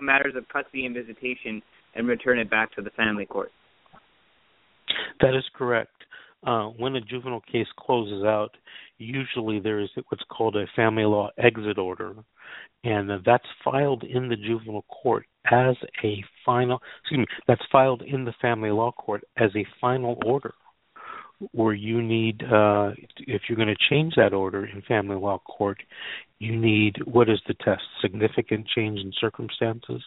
matters 0.01 0.34
of 0.36 0.47
custody 0.49 0.86
and 0.86 0.95
visitation 0.95 1.61
and 1.95 2.07
return 2.07 2.39
it 2.39 2.49
back 2.49 2.74
to 2.76 2.82
the 2.82 2.89
family 2.91 3.26
court. 3.26 3.51
That 5.19 5.36
is 5.36 5.43
correct. 5.53 5.91
Uh, 6.45 6.67
when 6.78 6.95
a 6.95 7.01
juvenile 7.01 7.43
case 7.51 7.67
closes 7.78 8.24
out, 8.24 8.51
usually 9.02 9.60
there 9.60 9.80
is 9.80 9.89
what's 10.10 10.24
called 10.30 10.56
a 10.56 10.66
family 10.76 11.04
law 11.04 11.30
exit 11.38 11.78
order, 11.78 12.14
and 12.84 13.10
that's 13.26 13.45
filed 13.64 14.04
in 14.04 14.30
the 14.30 14.36
juvenile 14.36 14.84
court 14.84 15.26
as 15.52 15.76
a 16.04 16.24
final. 16.45 16.82
Excuse 17.02 17.20
me, 17.20 17.26
that's 17.47 17.62
filed 17.72 18.02
in 18.02 18.26
the 18.26 18.34
family 18.41 18.72
law 18.72 18.91
court 18.91 19.24
as 19.38 19.49
a 19.56 19.66
final 19.80 20.18
order. 20.26 20.54
Where 21.54 21.74
you 21.74 22.04
need, 22.04 22.43
uh, 22.43 22.91
if 23.18 23.41
you're 23.49 23.56
going 23.56 23.68
to 23.68 23.89
change 23.89 24.14
that 24.16 24.32
order 24.32 24.68
in 24.68 24.84
family 24.84 25.16
law 25.16 25.39
court, 25.39 25.82
you 26.38 26.56
need 26.56 26.97
what 27.06 27.30
is 27.30 27.41
the 27.47 27.56
test? 27.56 27.82
Significant 27.99 28.68
change 28.68 28.99
in 28.99 29.12
circumstances. 29.20 30.04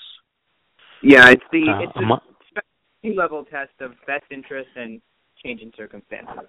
Yeah, 1.02 1.30
it's 1.30 1.42
the 1.50 1.66
uh, 1.68 1.82
it's 1.82 2.62
the 3.02 3.14
level 3.14 3.44
test 3.44 3.72
of 3.80 3.92
best 4.06 4.24
interest 4.30 4.68
and 4.76 5.00
change 5.44 5.60
in 5.60 5.72
circumstances. 5.76 6.48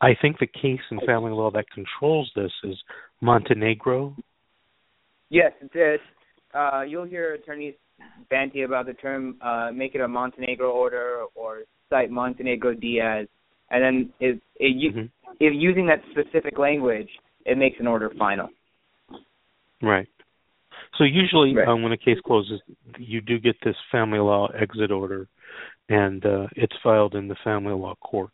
I 0.00 0.10
think 0.20 0.38
the 0.38 0.46
case 0.46 0.80
in 0.90 1.00
family 1.06 1.32
law 1.32 1.50
that 1.52 1.64
controls 1.70 2.30
this 2.34 2.52
is 2.64 2.76
Montenegro. 3.20 4.16
Yes, 5.30 5.52
it, 5.60 6.00
uh, 6.52 6.82
you'll 6.82 7.04
hear 7.04 7.34
attorneys 7.34 7.74
banty 8.30 8.62
about 8.62 8.86
the 8.86 8.94
term 8.94 9.36
uh, 9.40 9.70
make 9.72 9.94
it 9.94 10.00
a 10.00 10.08
Montenegro 10.08 10.70
order 10.70 11.24
or 11.34 11.62
cite 11.90 12.10
Montenegro 12.10 12.74
Diaz, 12.74 13.26
and 13.70 13.82
then 13.82 14.12
if, 14.20 14.38
if, 14.56 14.94
mm-hmm. 14.94 15.32
if 15.40 15.52
using 15.54 15.86
that 15.86 16.00
specific 16.10 16.58
language, 16.58 17.08
it 17.46 17.56
makes 17.56 17.78
an 17.80 17.86
order 17.86 18.10
final. 18.18 18.48
Right. 19.82 20.08
So 20.98 21.04
usually, 21.04 21.56
right. 21.56 21.66
um, 21.66 21.82
when 21.82 21.92
a 21.92 21.96
case 21.96 22.18
closes, 22.24 22.60
you 22.98 23.20
do 23.20 23.38
get 23.38 23.56
this 23.64 23.76
family 23.90 24.18
law 24.18 24.48
exit 24.48 24.90
order, 24.90 25.26
and 25.88 26.24
uh, 26.24 26.46
it's 26.54 26.74
filed 26.82 27.14
in 27.14 27.28
the 27.28 27.36
family 27.42 27.74
law 27.74 27.94
court. 27.96 28.32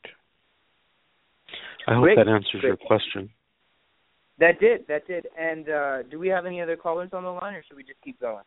I 1.91 1.95
hope 1.95 2.05
Great. 2.05 2.17
that 2.19 2.29
answers 2.29 2.61
Great. 2.61 2.65
your 2.65 2.77
question. 2.77 3.31
That 4.39 4.61
did. 4.61 4.87
That 4.87 5.07
did. 5.09 5.27
And 5.37 5.69
uh, 5.69 6.03
do 6.09 6.21
we 6.21 6.29
have 6.29 6.47
any 6.47 6.63
other 6.63 6.77
callers 6.77 7.11
on 7.13 7.25
the 7.25 7.31
line, 7.31 7.55
or 7.55 7.65
should 7.67 7.77
we 7.77 7.83
just 7.83 8.01
keep 8.03 8.21
going? 8.21 8.45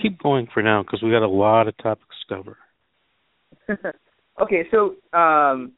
Keep 0.00 0.22
going 0.22 0.48
for 0.52 0.62
now, 0.62 0.82
because 0.82 1.02
we 1.02 1.10
got 1.10 1.22
a 1.22 1.28
lot 1.28 1.68
of 1.68 1.76
topics 1.76 2.16
to 2.28 2.34
cover. 2.34 2.56
okay, 4.42 4.64
so 4.70 4.96
um, 5.16 5.72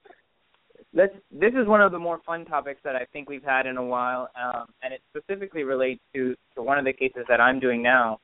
let's. 0.94 1.12
This 1.32 1.52
is 1.60 1.66
one 1.66 1.82
of 1.82 1.90
the 1.90 1.98
more 1.98 2.20
fun 2.24 2.44
topics 2.44 2.80
that 2.84 2.94
I 2.94 3.06
think 3.12 3.28
we've 3.28 3.42
had 3.42 3.66
in 3.66 3.76
a 3.76 3.84
while, 3.84 4.30
um, 4.40 4.66
and 4.82 4.94
it 4.94 5.00
specifically 5.10 5.64
relates 5.64 6.00
to 6.14 6.36
to 6.54 6.62
one 6.62 6.78
of 6.78 6.84
the 6.84 6.92
cases 6.92 7.24
that 7.28 7.40
I'm 7.40 7.58
doing 7.58 7.82
now. 7.82 8.20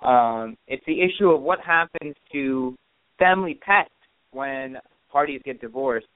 Um, 0.00 0.56
it's 0.68 0.84
the 0.86 1.00
issue 1.02 1.30
of 1.30 1.42
what 1.42 1.58
happens 1.60 2.14
to 2.32 2.76
family 3.18 3.58
pets 3.66 3.90
when 4.30 4.78
parties 5.10 5.42
get 5.44 5.60
divorced, 5.60 6.06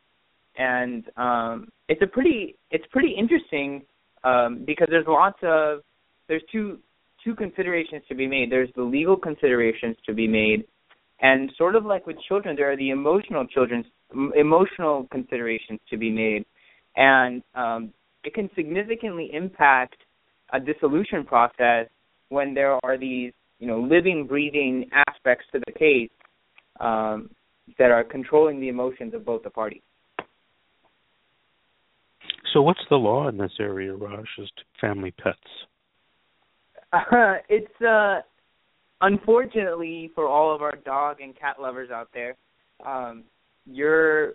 and 0.58 1.04
um, 1.16 1.68
it's 1.88 2.02
a 2.02 2.06
pretty 2.06 2.56
it's 2.70 2.84
pretty 2.90 3.14
interesting 3.16 3.82
um, 4.24 4.64
because 4.66 4.88
there's 4.90 5.06
lots 5.06 5.38
of 5.42 5.80
there's 6.26 6.42
two 6.52 6.78
two 7.24 7.34
considerations 7.34 8.02
to 8.08 8.14
be 8.14 8.26
made. 8.26 8.50
There's 8.50 8.68
the 8.76 8.82
legal 8.82 9.16
considerations 9.16 9.96
to 10.06 10.12
be 10.12 10.26
made, 10.26 10.64
and 11.20 11.50
sort 11.56 11.76
of 11.76 11.86
like 11.86 12.06
with 12.06 12.16
children, 12.26 12.56
there 12.56 12.70
are 12.70 12.76
the 12.76 12.90
emotional 12.90 13.46
children's 13.46 13.86
emotional 14.36 15.06
considerations 15.10 15.80
to 15.90 15.96
be 15.96 16.10
made, 16.10 16.44
and 16.96 17.42
um, 17.54 17.92
it 18.24 18.34
can 18.34 18.50
significantly 18.56 19.30
impact 19.32 19.96
a 20.52 20.58
dissolution 20.58 21.24
process 21.24 21.86
when 22.30 22.52
there 22.52 22.78
are 22.84 22.98
these 22.98 23.32
you 23.60 23.68
know 23.68 23.78
living, 23.80 24.26
breathing 24.26 24.90
aspects 25.08 25.44
to 25.52 25.60
the 25.66 25.72
case 25.72 26.10
um, 26.80 27.30
that 27.78 27.92
are 27.92 28.02
controlling 28.02 28.60
the 28.60 28.68
emotions 28.68 29.14
of 29.14 29.24
both 29.24 29.44
the 29.44 29.50
parties. 29.50 29.82
So, 32.52 32.62
what's 32.62 32.80
the 32.88 32.96
law 32.96 33.28
in 33.28 33.36
this 33.36 33.52
area, 33.60 33.94
Raj, 33.94 34.26
as 34.40 34.46
to 34.46 34.62
family 34.80 35.12
pets? 35.12 35.38
Uh, 36.92 37.34
it's 37.48 37.80
uh, 37.82 38.20
unfortunately 39.00 40.10
for 40.14 40.26
all 40.26 40.54
of 40.54 40.62
our 40.62 40.76
dog 40.84 41.20
and 41.20 41.38
cat 41.38 41.56
lovers 41.60 41.90
out 41.90 42.08
there, 42.14 42.36
um, 42.84 43.24
your 43.66 44.34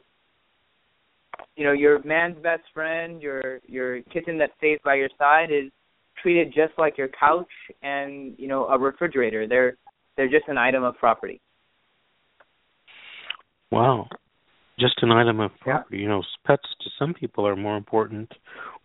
you 1.56 1.64
know 1.66 1.72
your 1.72 2.04
man's 2.04 2.38
best 2.44 2.64
friend, 2.74 3.22
your 3.22 3.60
your 3.68 4.02
kitten 4.04 4.38
that 4.38 4.52
stays 4.58 4.80
by 4.84 4.96
your 4.96 5.10
side 5.18 5.52
is 5.52 5.72
treated 6.22 6.54
just 6.54 6.74
like 6.78 6.98
your 6.98 7.10
couch 7.20 7.48
and 7.82 8.36
you 8.38 8.48
know 8.48 8.68
a 8.68 8.78
refrigerator. 8.78 9.48
They're 9.48 9.76
they're 10.16 10.30
just 10.30 10.48
an 10.48 10.58
item 10.58 10.84
of 10.84 10.96
property. 10.98 11.42
Wow. 13.72 14.08
Just 14.80 14.96
an 15.02 15.12
item 15.12 15.40
of 15.40 15.52
property. 15.60 15.98
Yeah. 15.98 16.04
You 16.04 16.10
know, 16.10 16.24
pets 16.46 16.68
to 16.82 16.90
some 16.98 17.14
people 17.14 17.48
are 17.48 17.56
more 17.56 17.78
important 17.78 18.32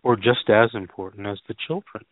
or 0.03 0.15
just 0.15 0.49
as 0.49 0.69
important 0.73 1.27
as 1.27 1.39
the 1.47 1.55
children. 1.67 2.03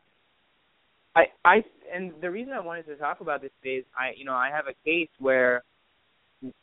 I 1.16 1.26
I 1.46 1.64
and 1.94 2.12
the 2.22 2.30
reason 2.30 2.54
I 2.54 2.60
wanted 2.60 2.86
to 2.88 2.96
talk 2.96 3.22
about 3.22 3.42
this 3.42 3.52
today 3.62 3.78
is 3.78 3.86
I 3.98 4.12
you 4.18 4.26
know, 4.26 4.34
I 4.34 4.50
have 4.50 4.66
a 4.68 4.76
case 4.86 5.10
where 5.20 5.64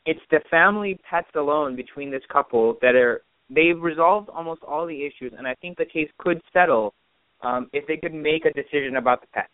it's 0.07 0.21
the 0.31 0.41
family 0.51 0.99
pets 1.09 1.29
alone 1.35 1.77
between 1.77 2.11
this 2.11 2.23
couple 2.33 2.79
that 2.83 2.95
are 2.95 3.23
they've 3.51 3.81
resolved 3.81 4.29
almost 4.29 4.63
all 4.63 4.87
the 4.87 5.05
issues 5.05 5.33
and 5.37 5.47
I 5.47 5.55
think 5.61 5.77
the 5.77 5.85
case 5.85 6.09
could 6.19 6.41
settle 6.53 6.95
um 7.43 7.69
if 7.73 7.87
they 7.87 7.97
could 7.97 8.15
make 8.15 8.45
a 8.45 8.53
decision 8.53 8.97
about 8.97 9.21
the 9.21 9.29
pets. 9.29 9.49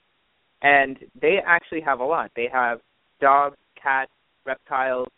And 0.63 0.99
they 1.21 1.39
actually 1.47 1.81
have 1.81 2.01
a 2.01 2.05
lot. 2.05 2.31
They 2.37 2.49
have 2.53 2.81
dogs, 3.21 3.57
cats, 3.83 4.11
reptiles, 4.45 5.09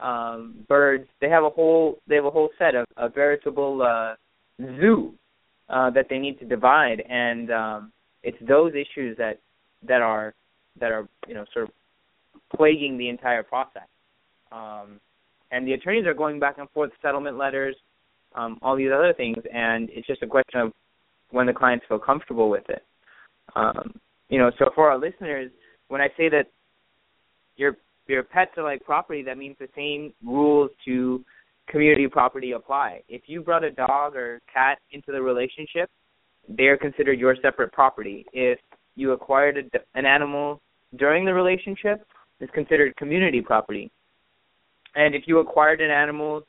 um, 0.00 0.64
birds. 0.68 1.06
They 1.20 1.28
have 1.28 1.44
a 1.44 1.50
whole 1.50 1.98
they 2.08 2.16
have 2.16 2.24
a 2.24 2.30
whole 2.30 2.50
set 2.58 2.74
of 2.74 2.86
a 2.96 3.08
veritable 3.08 3.82
uh, 3.82 4.14
zoo 4.80 5.14
uh, 5.68 5.90
that 5.90 6.06
they 6.08 6.18
need 6.18 6.38
to 6.40 6.44
divide, 6.44 7.02
and 7.08 7.50
um, 7.50 7.92
it's 8.22 8.38
those 8.46 8.72
issues 8.72 9.16
that 9.18 9.38
that 9.86 10.02
are 10.02 10.34
that 10.80 10.92
are 10.92 11.08
you 11.26 11.34
know 11.34 11.44
sort 11.52 11.66
of 11.66 11.70
plaguing 12.56 12.96
the 12.98 13.08
entire 13.08 13.42
process. 13.42 13.88
Um, 14.50 15.00
and 15.50 15.66
the 15.66 15.72
attorneys 15.72 16.06
are 16.06 16.14
going 16.14 16.38
back 16.38 16.58
and 16.58 16.68
forth 16.70 16.90
settlement 17.02 17.36
letters, 17.36 17.74
um, 18.34 18.58
all 18.62 18.76
these 18.76 18.90
other 18.94 19.12
things, 19.14 19.38
and 19.52 19.88
it's 19.90 20.06
just 20.06 20.22
a 20.22 20.26
question 20.26 20.60
of 20.60 20.72
when 21.30 21.46
the 21.46 21.52
clients 21.52 21.84
feel 21.88 21.98
comfortable 21.98 22.50
with 22.50 22.68
it. 22.68 22.82
Um, 23.56 23.98
you 24.28 24.38
know, 24.38 24.50
so 24.58 24.70
for 24.74 24.90
our 24.90 24.98
listeners, 24.98 25.50
when 25.88 26.00
I 26.00 26.08
say 26.16 26.28
that 26.28 26.46
your 27.56 27.76
your 28.08 28.22
pets 28.22 28.52
are 28.56 28.64
like 28.64 28.84
property, 28.84 29.22
that 29.22 29.38
means 29.38 29.56
the 29.58 29.68
same 29.74 30.12
rules 30.24 30.70
to 30.84 31.24
community 31.68 32.08
property 32.08 32.52
apply. 32.52 33.02
If 33.08 33.22
you 33.26 33.42
brought 33.42 33.64
a 33.64 33.70
dog 33.70 34.16
or 34.16 34.40
cat 34.52 34.78
into 34.92 35.12
the 35.12 35.20
relationship, 35.20 35.90
they're 36.48 36.78
considered 36.78 37.18
your 37.18 37.36
separate 37.42 37.72
property. 37.72 38.24
If 38.32 38.58
you 38.96 39.12
acquired 39.12 39.58
a, 39.58 39.98
an 39.98 40.06
animal 40.06 40.60
during 40.96 41.24
the 41.24 41.34
relationship, 41.34 42.06
it's 42.40 42.52
considered 42.52 42.96
community 42.96 43.40
property. 43.40 43.90
And 44.94 45.14
if 45.14 45.24
you 45.26 45.38
acquired 45.38 45.80
an 45.80 45.90
animal 45.90 46.42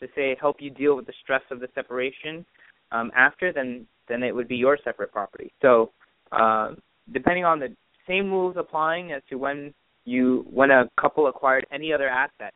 to 0.00 0.08
say 0.14 0.36
help 0.40 0.56
you 0.60 0.70
deal 0.70 0.96
with 0.96 1.06
the 1.06 1.12
stress 1.22 1.42
of 1.50 1.60
the 1.60 1.68
separation 1.74 2.44
um, 2.92 3.10
after, 3.16 3.52
then 3.52 3.86
then 4.08 4.22
it 4.22 4.34
would 4.34 4.48
be 4.48 4.56
your 4.56 4.78
separate 4.84 5.12
property. 5.12 5.50
So 5.62 5.90
um, 6.32 6.78
depending 7.12 7.44
on 7.44 7.58
the 7.58 7.74
same 8.06 8.30
rules 8.30 8.56
applying 8.58 9.12
as 9.12 9.22
to 9.30 9.36
when 9.36 9.72
you 10.04 10.46
when 10.50 10.70
a 10.70 10.88
couple 11.00 11.26
acquired 11.26 11.66
any 11.72 11.92
other 11.92 12.08
asset 12.08 12.54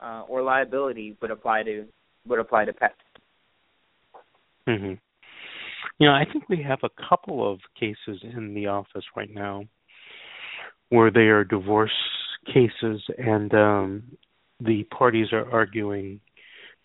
uh, 0.00 0.22
or 0.28 0.42
liability 0.42 1.16
would 1.20 1.30
apply 1.30 1.62
to 1.62 1.84
would 2.26 2.38
apply 2.38 2.64
to 2.64 2.72
pets. 2.72 2.94
hmm 4.66 4.94
You 5.98 6.08
know, 6.08 6.12
I 6.12 6.24
think 6.30 6.48
we 6.48 6.62
have 6.62 6.80
a 6.82 7.08
couple 7.08 7.50
of 7.50 7.60
cases 7.78 8.22
in 8.22 8.54
the 8.54 8.66
office 8.66 9.04
right 9.16 9.32
now 9.32 9.64
where 10.88 11.10
they 11.10 11.28
are 11.28 11.44
divorce 11.44 11.90
cases 12.46 13.02
and 13.18 13.52
um 13.54 14.02
the 14.60 14.84
parties 14.84 15.32
are 15.32 15.50
arguing 15.50 16.20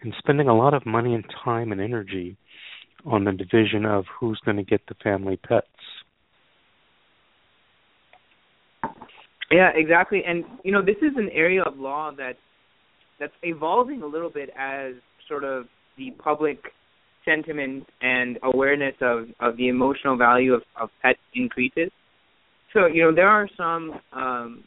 and 0.02 0.14
spending 0.18 0.48
a 0.48 0.58
lot 0.58 0.74
of 0.74 0.86
money 0.86 1.14
and 1.14 1.24
time 1.44 1.72
and 1.72 1.80
energy 1.80 2.36
on 3.06 3.24
the 3.24 3.32
division 3.32 3.86
of 3.86 4.06
who's 4.20 4.40
going 4.44 4.58
to 4.58 4.64
get 4.64 4.82
the 4.88 4.96
family 5.04 5.38
pets. 5.38 5.68
Yeah, 9.52 9.70
exactly. 9.76 10.22
And 10.26 10.44
you 10.64 10.72
know, 10.72 10.82
this 10.84 10.98
is 10.98 11.14
an 11.18 11.30
area 11.34 11.62
of 11.64 11.78
law 11.78 12.12
that 12.18 12.34
that's 13.20 13.34
evolving 13.44 14.02
a 14.02 14.08
little 14.08 14.30
bit 14.30 14.50
as 14.58 14.94
sort 15.28 15.44
of 15.44 15.66
the 15.98 16.12
public 16.12 16.58
sentiment 17.26 17.86
and 18.02 18.40
awareness 18.44 18.96
of 19.02 19.26
of 19.40 19.58
the 19.58 19.68
emotional 19.68 20.18
value 20.18 20.54
of 20.54 20.62
of 20.80 20.90
pets 21.02 21.20
increases. 21.36 21.92
So, 22.74 22.86
you 22.86 23.04
know, 23.04 23.14
there 23.14 23.28
are 23.28 23.48
some 23.58 24.00
um 24.14 24.64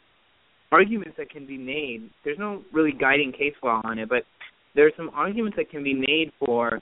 arguments 0.71 1.15
that 1.17 1.29
can 1.29 1.45
be 1.45 1.57
made. 1.57 2.09
There's 2.23 2.39
no 2.39 2.63
really 2.73 2.91
guiding 2.91 3.31
case 3.31 3.53
law 3.63 3.81
on 3.83 3.99
it, 3.99 4.09
but 4.09 4.23
there 4.75 4.85
are 4.85 4.91
some 4.97 5.09
arguments 5.13 5.57
that 5.57 5.69
can 5.69 5.83
be 5.83 5.93
made 5.93 6.31
for 6.43 6.79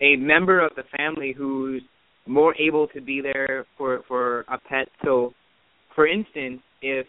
a 0.00 0.16
member 0.16 0.64
of 0.64 0.72
the 0.76 0.84
family 0.96 1.34
who's 1.36 1.82
more 2.26 2.54
able 2.58 2.86
to 2.88 3.00
be 3.00 3.20
there 3.20 3.66
for 3.76 4.00
for 4.08 4.40
a 4.42 4.58
pet. 4.58 4.88
So, 5.04 5.32
for 5.94 6.06
instance, 6.06 6.60
if 6.82 7.06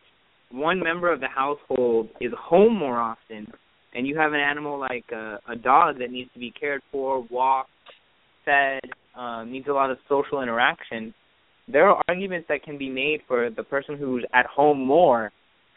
one 0.51 0.79
member 0.79 1.11
of 1.11 1.19
the 1.19 1.27
household 1.27 2.09
is 2.21 2.31
home 2.37 2.77
more 2.77 2.97
often, 2.99 3.47
and 3.93 4.05
you 4.05 4.17
have 4.17 4.33
an 4.33 4.39
animal 4.39 4.79
like 4.79 5.05
a, 5.11 5.39
a 5.49 5.55
dog 5.55 5.99
that 5.99 6.11
needs 6.11 6.29
to 6.33 6.39
be 6.39 6.51
cared 6.51 6.81
for, 6.91 7.25
walked, 7.29 7.69
fed, 8.43 8.81
um, 9.17 9.51
needs 9.51 9.67
a 9.67 9.73
lot 9.73 9.89
of 9.89 9.97
social 10.07 10.41
interaction, 10.41 11.13
there 11.67 11.89
are 11.89 12.01
arguments 12.07 12.47
that 12.49 12.63
can 12.63 12.77
be 12.77 12.89
made 12.89 13.21
for 13.27 13.49
the 13.49 13.63
person 13.63 13.97
who's 13.97 14.23
at 14.33 14.45
home 14.45 14.85
more 14.85 15.31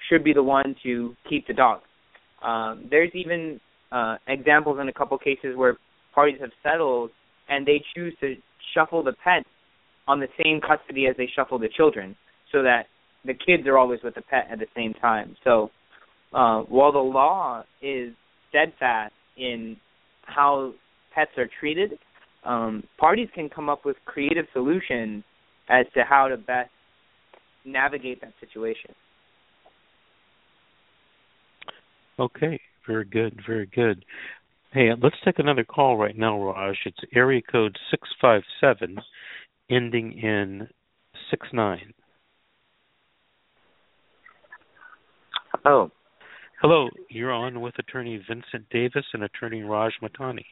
should 0.08 0.22
be 0.22 0.32
the 0.32 0.42
one 0.42 0.76
to 0.82 1.14
keep 1.28 1.46
the 1.46 1.54
dog. 1.54 1.80
Um, 2.42 2.86
there's 2.90 3.10
even 3.14 3.58
uh, 3.90 4.16
examples 4.26 4.78
in 4.80 4.88
a 4.88 4.92
couple 4.92 5.16
cases 5.18 5.56
where 5.56 5.76
parties 6.14 6.38
have 6.40 6.50
settled 6.62 7.10
and 7.48 7.66
they 7.66 7.82
choose 7.94 8.14
to 8.20 8.34
shuffle 8.74 9.02
the 9.02 9.14
pets 9.24 9.48
on 10.06 10.20
the 10.20 10.28
same 10.42 10.60
custody 10.60 11.06
as 11.06 11.16
they 11.16 11.28
shuffle 11.34 11.58
the 11.58 11.68
children, 11.74 12.16
so 12.52 12.62
that 12.62 12.84
the 13.28 13.34
kids 13.34 13.66
are 13.66 13.78
always 13.78 14.00
with 14.02 14.14
the 14.14 14.22
pet 14.22 14.48
at 14.50 14.58
the 14.58 14.66
same 14.74 14.94
time. 14.94 15.36
So 15.44 15.70
uh, 16.32 16.62
while 16.62 16.92
the 16.92 16.98
law 16.98 17.62
is 17.82 18.12
steadfast 18.48 19.12
in 19.36 19.76
how 20.22 20.72
pets 21.14 21.30
are 21.36 21.48
treated, 21.60 21.92
um, 22.44 22.82
parties 22.98 23.28
can 23.34 23.48
come 23.48 23.68
up 23.68 23.84
with 23.84 23.96
creative 24.04 24.46
solutions 24.52 25.22
as 25.68 25.86
to 25.94 26.02
how 26.08 26.28
to 26.28 26.36
best 26.36 26.70
navigate 27.64 28.20
that 28.22 28.32
situation. 28.40 28.94
Okay, 32.18 32.58
very 32.86 33.04
good, 33.04 33.38
very 33.46 33.66
good. 33.66 34.04
Hey, 34.72 34.90
let's 35.00 35.16
take 35.24 35.38
another 35.38 35.64
call 35.64 35.96
right 35.96 36.16
now, 36.16 36.40
Raj. 36.42 36.76
It's 36.84 36.98
area 37.14 37.40
code 37.40 37.76
657 37.90 38.98
ending 39.70 40.18
in 40.18 40.68
69. 41.30 41.92
Oh. 45.64 45.90
Hello, 46.60 46.88
you're 47.08 47.32
on 47.32 47.60
with 47.60 47.74
attorney 47.78 48.20
Vincent 48.28 48.68
Davis 48.70 49.04
and 49.12 49.22
attorney 49.22 49.62
Raj 49.62 49.92
Matani. 50.02 50.44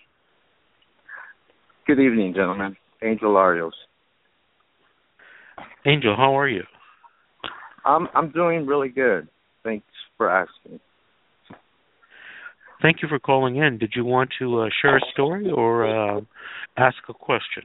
Good 1.86 2.00
evening, 2.00 2.34
gentlemen. 2.34 2.76
Angel 3.02 3.34
Arios. 3.34 3.70
Angel, 5.84 6.14
how 6.16 6.38
are 6.38 6.48
you? 6.48 6.62
I'm 7.84 8.08
I'm 8.14 8.30
doing 8.30 8.66
really 8.66 8.88
good. 8.88 9.28
Thanks 9.62 9.86
for 10.16 10.28
asking. 10.30 10.80
Thank 12.82 13.02
you 13.02 13.08
for 13.08 13.18
calling 13.18 13.56
in. 13.56 13.78
Did 13.78 13.92
you 13.94 14.04
want 14.04 14.30
to 14.38 14.60
uh, 14.60 14.68
share 14.82 14.96
a 14.96 15.00
story 15.12 15.50
or 15.50 15.86
uh, 15.86 16.20
ask 16.76 16.96
a 17.08 17.14
question? 17.14 17.64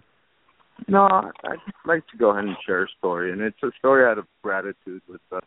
No, 0.88 1.02
I'd 1.02 1.58
like 1.86 2.08
to 2.08 2.18
go 2.18 2.30
ahead 2.32 2.46
and 2.46 2.56
share 2.66 2.84
a 2.84 2.88
story, 2.98 3.32
and 3.32 3.42
it's 3.42 3.62
a 3.64 3.72
story 3.78 4.10
out 4.10 4.18
of 4.18 4.26
gratitude 4.42 5.02
with 5.08 5.22
the, 5.30 5.42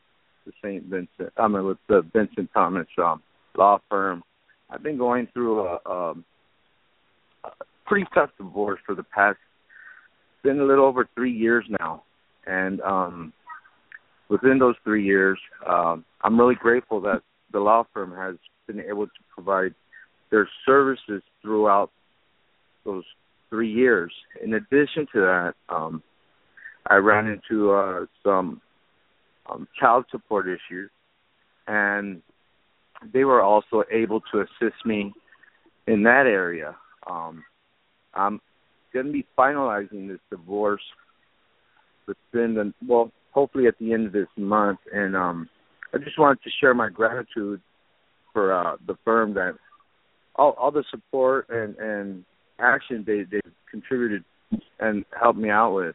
the 0.46 0.52
Saint 0.62 0.84
Vincent. 0.84 1.32
I 1.36 1.48
mean, 1.48 1.64
with 1.64 1.78
the 1.88 2.02
Vincent 2.12 2.50
Thomas 2.52 2.86
um, 2.98 3.22
law 3.56 3.78
firm. 3.88 4.22
I've 4.70 4.82
been 4.82 4.98
going 4.98 5.28
through 5.32 5.60
a, 5.60 5.78
a, 5.86 6.14
a 7.44 7.50
pretty 7.86 8.06
tough 8.14 8.30
divorce 8.38 8.80
for 8.84 8.94
the 8.94 9.02
past 9.02 9.38
been 10.44 10.60
a 10.60 10.64
little 10.64 10.84
over 10.84 11.08
three 11.14 11.32
years 11.32 11.64
now, 11.80 12.04
and 12.46 12.80
um, 12.82 13.32
within 14.28 14.58
those 14.58 14.76
three 14.84 15.04
years, 15.04 15.38
um, 15.66 16.04
I'm 16.22 16.38
really 16.38 16.54
grateful 16.54 17.00
that 17.00 17.22
the 17.52 17.58
law 17.58 17.84
firm 17.92 18.14
has 18.14 18.36
been 18.66 18.78
able 18.78 19.06
to 19.06 19.12
provide 19.34 19.74
their 20.30 20.48
services 20.66 21.22
throughout 21.42 21.90
those 22.84 23.04
three 23.48 23.72
years. 23.72 24.12
In 24.42 24.54
addition 24.54 25.06
to 25.14 25.20
that, 25.20 25.54
um, 25.68 26.02
I 26.88 26.96
ran 26.96 27.26
into 27.26 27.72
uh, 27.72 28.04
some 28.22 28.60
um, 29.50 29.68
child 29.78 30.04
support 30.10 30.46
issues, 30.46 30.90
and 31.66 32.22
they 33.12 33.24
were 33.24 33.42
also 33.42 33.84
able 33.90 34.20
to 34.32 34.40
assist 34.40 34.84
me 34.84 35.12
in 35.86 36.02
that 36.04 36.26
area. 36.26 36.76
Um, 37.08 37.44
I'm 38.14 38.40
going 38.92 39.06
to 39.06 39.12
be 39.12 39.26
finalizing 39.36 40.08
this 40.08 40.20
divorce 40.30 40.82
within 42.06 42.54
the 42.54 42.72
well, 42.86 43.10
hopefully 43.32 43.66
at 43.66 43.78
the 43.78 43.92
end 43.92 44.06
of 44.06 44.12
this 44.12 44.28
month, 44.36 44.78
and 44.92 45.16
um, 45.16 45.48
I 45.92 45.98
just 45.98 46.18
wanted 46.18 46.42
to 46.44 46.50
share 46.60 46.74
my 46.74 46.88
gratitude 46.88 47.60
for 48.32 48.52
uh, 48.52 48.76
the 48.86 48.96
firm 49.04 49.34
that 49.34 49.54
all 50.36 50.52
all 50.58 50.70
the 50.70 50.84
support 50.90 51.48
and 51.50 51.76
and 51.76 52.24
action 52.58 53.04
they 53.06 53.24
they 53.30 53.40
contributed 53.70 54.24
and 54.80 55.04
helped 55.20 55.38
me 55.38 55.50
out 55.50 55.74
with. 55.74 55.94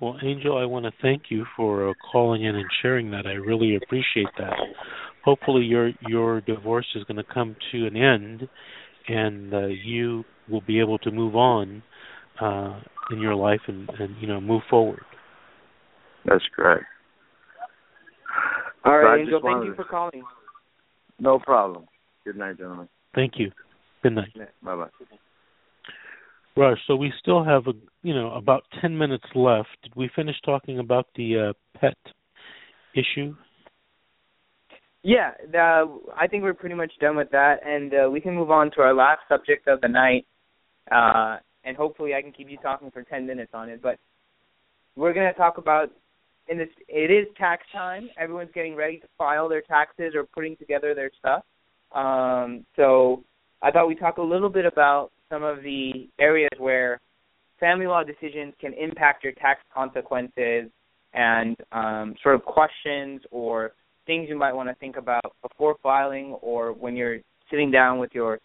Well, 0.00 0.16
Angel, 0.22 0.56
I 0.56 0.64
want 0.64 0.84
to 0.84 0.92
thank 1.02 1.24
you 1.28 1.44
for 1.56 1.90
uh, 1.90 1.94
calling 2.12 2.44
in 2.44 2.54
and 2.54 2.68
sharing 2.82 3.10
that. 3.10 3.26
I 3.26 3.32
really 3.32 3.76
appreciate 3.76 4.28
that. 4.38 4.54
Hopefully, 5.24 5.64
your 5.64 5.90
your 6.00 6.40
divorce 6.42 6.86
is 6.94 7.02
going 7.04 7.16
to 7.16 7.34
come 7.34 7.56
to 7.72 7.86
an 7.86 7.96
end, 7.96 8.48
and 9.08 9.52
uh, 9.52 9.66
you 9.66 10.24
will 10.48 10.60
be 10.60 10.78
able 10.78 10.98
to 10.98 11.10
move 11.10 11.34
on 11.34 11.82
uh, 12.40 12.80
in 13.10 13.18
your 13.18 13.34
life 13.34 13.60
and, 13.66 13.88
and 13.98 14.16
you 14.20 14.28
know 14.28 14.40
move 14.40 14.62
forward. 14.70 15.02
That's 16.24 16.44
correct. 16.54 16.84
All 18.84 18.96
right, 18.96 19.16
So 19.16 19.20
Angel. 19.20 19.40
Thank 19.42 19.64
you 19.64 19.74
for 19.74 19.84
calling. 19.84 20.22
No 21.18 21.40
problem. 21.40 21.86
Good 22.24 22.36
night, 22.36 22.58
gentlemen. 22.58 22.88
Thank 23.14 23.34
you. 23.36 23.50
Good 24.02 24.12
night. 24.12 24.32
Bye 24.62 24.76
bye. 24.76 25.16
Raj, 26.58 26.76
so 26.88 26.96
we 26.96 27.12
still 27.20 27.44
have 27.44 27.68
a 27.68 27.72
you 28.02 28.12
know 28.12 28.32
about 28.32 28.64
ten 28.80 28.98
minutes 28.98 29.26
left. 29.36 29.68
Did 29.84 29.94
we 29.94 30.10
finish 30.16 30.34
talking 30.44 30.80
about 30.80 31.06
the 31.14 31.50
uh, 31.50 31.78
pet 31.78 31.96
issue? 32.96 33.36
Yeah, 35.04 35.30
the, 35.52 36.00
I 36.16 36.26
think 36.26 36.42
we're 36.42 36.54
pretty 36.54 36.74
much 36.74 36.90
done 37.00 37.16
with 37.16 37.30
that, 37.30 37.60
and 37.64 37.94
uh, 37.94 38.10
we 38.10 38.20
can 38.20 38.34
move 38.34 38.50
on 38.50 38.72
to 38.72 38.80
our 38.80 38.92
last 38.92 39.20
subject 39.28 39.68
of 39.68 39.80
the 39.80 39.88
night. 39.88 40.26
Uh, 40.90 41.36
and 41.62 41.76
hopefully, 41.76 42.14
I 42.14 42.22
can 42.22 42.32
keep 42.32 42.50
you 42.50 42.58
talking 42.60 42.90
for 42.90 43.04
ten 43.04 43.24
minutes 43.24 43.52
on 43.54 43.68
it. 43.68 43.80
But 43.80 44.00
we're 44.96 45.14
going 45.14 45.32
to 45.32 45.38
talk 45.38 45.58
about 45.58 45.92
in 46.48 46.58
this. 46.58 46.68
It 46.88 47.12
is 47.12 47.28
tax 47.38 47.62
time. 47.72 48.10
Everyone's 48.18 48.50
getting 48.52 48.74
ready 48.74 48.98
to 48.98 49.06
file 49.16 49.48
their 49.48 49.62
taxes 49.62 50.12
or 50.16 50.24
putting 50.24 50.56
together 50.56 50.92
their 50.92 51.12
stuff. 51.20 51.44
Um, 51.92 52.66
so 52.74 53.22
I 53.62 53.70
thought 53.70 53.86
we'd 53.86 54.00
talk 54.00 54.18
a 54.18 54.22
little 54.22 54.50
bit 54.50 54.66
about 54.66 55.12
some 55.30 55.42
of 55.42 55.62
the 55.62 56.08
areas 56.18 56.50
where 56.58 57.00
family 57.60 57.86
law 57.86 58.02
decisions 58.02 58.54
can 58.60 58.72
impact 58.74 59.24
your 59.24 59.32
tax 59.34 59.60
consequences 59.74 60.70
and 61.14 61.56
um, 61.72 62.14
sort 62.22 62.34
of 62.34 62.44
questions 62.44 63.20
or 63.30 63.72
things 64.06 64.28
you 64.28 64.38
might 64.38 64.52
want 64.52 64.68
to 64.68 64.74
think 64.76 64.96
about 64.96 65.34
before 65.42 65.76
filing 65.82 66.36
or 66.40 66.72
when 66.72 66.96
you're 66.96 67.18
sitting 67.50 67.70
down 67.70 67.98
with 67.98 68.10
your 68.12 68.38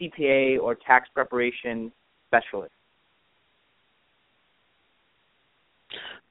CPA 0.00 0.58
or 0.60 0.74
tax 0.74 1.08
preparation 1.14 1.92
specialist. 2.28 2.72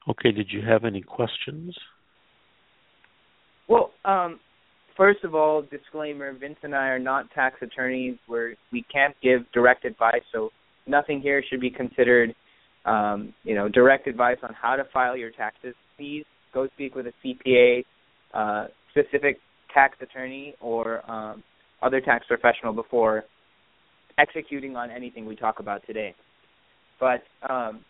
Okay. 0.10 0.32
Did 0.32 0.47
you 0.51 0.62
have 0.62 0.84
any 0.84 1.01
questions? 1.01 1.76
Well, 3.70 3.91
um, 4.04 4.39
first 4.98 5.24
of 5.24 5.36
all, 5.36 5.62
disclaimer: 5.62 6.34
Vince 6.34 6.58
and 6.64 6.76
I 6.76 6.88
are 6.88 7.00
not 7.00 7.32
tax 7.32 7.56
attorneys. 7.62 8.18
We're 8.28 8.56
we 8.72 8.84
can't 8.91 9.16
give 9.22 9.41
direct 9.54 9.86
advice, 9.86 10.24
so 10.32 10.50
nothing 10.88 11.22
here 11.22 11.44
should 11.50 11.62
be 11.62 11.70
considered 11.70 12.36
um, 12.86 13.34
you 13.44 13.56
know, 13.56 13.70
direct 13.70 14.08
advice 14.08 14.38
on 14.44 14.54
how 14.54 14.76
to 14.76 14.84
file 14.94 15.16
your 15.16 15.32
taxes, 15.32 15.76
please 15.98 16.26
go 16.54 16.68
speak 16.74 16.96
with 16.96 17.08
a 17.08 17.14
CPA, 17.24 17.86
uh, 18.34 18.68
specific 18.91 19.38
tax 19.74 19.98
attorney, 20.02 20.56
or 20.60 21.10
um, 21.10 21.44
other 21.82 22.02
tax 22.02 22.26
professional 22.28 22.74
before 22.74 23.24
executing 24.18 24.76
on 24.76 24.91
anything 24.91 25.26
we 25.26 25.36
talk 25.36 25.60
about 25.60 25.86
today. 25.88 26.14
But 27.00 27.24
um, 27.50 27.82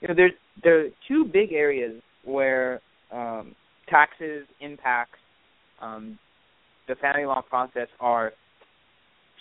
you 0.00 0.08
know, 0.08 0.14
there's 0.14 0.32
there 0.62 0.80
are 0.80 0.88
two 1.08 1.24
big 1.24 1.52
areas 1.52 2.02
where 2.24 2.80
um, 3.12 3.54
taxes 3.88 4.46
impact 4.60 5.14
um, 5.80 6.18
the 6.92 7.00
family 7.00 7.24
law 7.24 7.40
process 7.40 7.88
are 8.00 8.32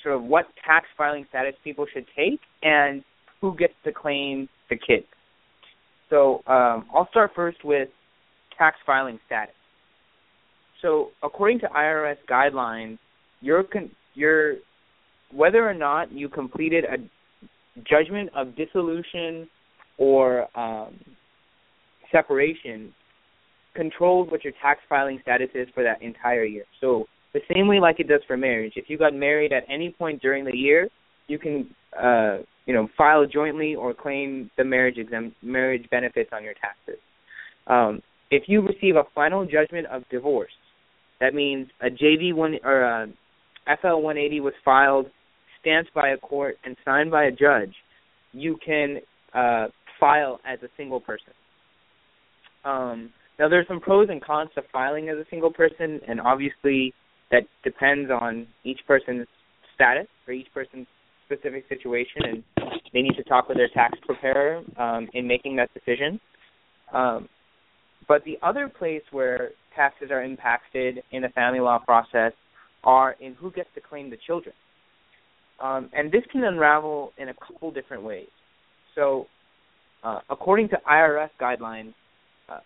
sort 0.01 0.15
of 0.15 0.23
what 0.23 0.45
tax 0.65 0.85
filing 0.97 1.25
status 1.29 1.53
people 1.63 1.85
should 1.93 2.05
take 2.15 2.39
and 2.63 3.03
who 3.41 3.55
gets 3.57 3.73
to 3.83 3.91
claim 3.91 4.47
the 4.69 4.77
kids. 4.77 5.05
So 6.09 6.43
um, 6.47 6.85
I'll 6.95 7.07
start 7.09 7.31
first 7.35 7.57
with 7.63 7.89
tax 8.57 8.77
filing 8.85 9.19
status. 9.25 9.55
So 10.81 11.09
according 11.23 11.59
to 11.59 11.67
IRS 11.67 12.17
guidelines, 12.29 12.97
your 13.41 13.63
con- 13.63 13.91
your 14.13 14.55
whether 15.33 15.67
or 15.67 15.73
not 15.73 16.11
you 16.11 16.29
completed 16.29 16.85
a 16.85 16.97
judgment 17.89 18.29
of 18.35 18.55
dissolution 18.55 19.47
or 19.97 20.47
um, 20.57 20.99
separation 22.11 22.93
controls 23.75 24.29
what 24.31 24.43
your 24.43 24.53
tax 24.61 24.81
filing 24.89 25.19
status 25.21 25.49
is 25.53 25.67
for 25.73 25.83
that 25.83 26.01
entire 26.01 26.43
year. 26.43 26.65
So 26.81 27.05
the 27.33 27.41
same 27.53 27.67
way 27.67 27.79
like 27.79 27.99
it 27.99 28.07
does 28.07 28.21
for 28.27 28.37
marriage. 28.37 28.73
If 28.75 28.85
you 28.89 28.97
got 28.97 29.13
married 29.13 29.53
at 29.53 29.63
any 29.69 29.91
point 29.91 30.21
during 30.21 30.45
the 30.45 30.55
year, 30.55 30.89
you 31.27 31.39
can 31.39 31.69
uh, 31.97 32.39
you 32.65 32.73
know 32.73 32.89
file 32.97 33.25
jointly 33.25 33.75
or 33.75 33.93
claim 33.93 34.49
the 34.57 34.63
marriage 34.63 34.97
exempt 34.97 35.37
marriage 35.41 35.87
benefits 35.89 36.29
on 36.33 36.43
your 36.43 36.53
taxes. 36.53 37.01
Um, 37.67 38.01
if 38.31 38.43
you 38.47 38.61
receive 38.61 38.95
a 38.95 39.03
final 39.13 39.45
judgment 39.45 39.87
of 39.87 40.03
divorce, 40.09 40.51
that 41.19 41.33
means 41.33 41.67
a 41.81 41.87
JV 41.89 42.33
one 42.33 42.57
or 42.63 42.81
a 42.81 43.07
FL 43.81 44.01
180 44.01 44.39
was 44.39 44.53
filed, 44.65 45.07
stamped 45.59 45.93
by 45.93 46.09
a 46.09 46.17
court, 46.17 46.57
and 46.65 46.75
signed 46.83 47.11
by 47.11 47.25
a 47.25 47.31
judge. 47.31 47.73
You 48.33 48.57
can 48.65 48.97
uh, 49.33 49.67
file 49.99 50.39
as 50.45 50.59
a 50.63 50.69
single 50.77 50.99
person. 50.99 51.33
Um, 52.65 53.11
now, 53.39 53.49
there's 53.49 53.67
some 53.67 53.79
pros 53.79 54.09
and 54.09 54.23
cons 54.23 54.49
to 54.55 54.61
filing 54.71 55.09
as 55.09 55.17
a 55.17 55.25
single 55.29 55.51
person, 55.51 55.99
and 56.07 56.19
obviously 56.19 56.93
that 57.31 57.43
depends 57.63 58.11
on 58.11 58.47
each 58.63 58.79
person's 58.87 59.27
status 59.75 60.07
or 60.27 60.33
each 60.33 60.47
person's 60.53 60.87
specific 61.25 61.65
situation, 61.69 62.23
and 62.25 62.43
they 62.93 63.01
need 63.01 63.15
to 63.15 63.23
talk 63.23 63.47
with 63.47 63.57
their 63.57 63.69
tax 63.69 63.97
preparer 64.05 64.61
um, 64.77 65.07
in 65.13 65.25
making 65.27 65.55
that 65.55 65.69
decision. 65.73 66.19
Um, 66.93 67.29
but 68.07 68.23
the 68.25 68.37
other 68.43 68.67
place 68.67 69.03
where 69.11 69.51
taxes 69.75 70.09
are 70.11 70.23
impacted 70.23 71.01
in 71.11 71.21
the 71.21 71.29
family 71.29 71.61
law 71.61 71.79
process 71.79 72.33
are 72.83 73.15
in 73.21 73.33
who 73.35 73.51
gets 73.51 73.69
to 73.75 73.81
claim 73.81 74.09
the 74.09 74.17
children. 74.27 74.53
Um, 75.61 75.89
and 75.93 76.11
this 76.11 76.23
can 76.31 76.43
unravel 76.43 77.13
in 77.17 77.29
a 77.29 77.33
couple 77.35 77.71
different 77.71 78.03
ways. 78.03 78.27
So, 78.95 79.27
uh, 80.03 80.19
according 80.29 80.69
to 80.69 80.77
IRS 80.89 81.29
guidelines, 81.39 81.93
uh, 82.49 82.59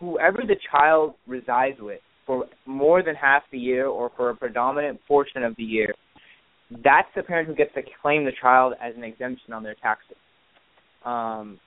whoever 0.00 0.38
the 0.38 0.56
child 0.72 1.14
resides 1.28 1.76
with 1.80 2.00
for 2.30 2.46
more 2.64 3.02
than 3.02 3.16
half 3.16 3.42
the 3.50 3.58
year 3.58 3.88
or 3.88 4.12
for 4.16 4.30
a 4.30 4.36
predominant 4.36 5.00
portion 5.08 5.42
of 5.42 5.56
the 5.56 5.64
year, 5.64 5.92
that's 6.84 7.08
the 7.16 7.24
parent 7.24 7.48
who 7.48 7.56
gets 7.56 7.74
to 7.74 7.82
claim 8.00 8.24
the 8.24 8.30
child 8.40 8.74
as 8.80 8.94
an 8.96 9.02
exemption 9.02 9.52
on 9.52 9.64
their 9.64 9.74
taxes. 9.82 10.16
Um, 11.04 11.58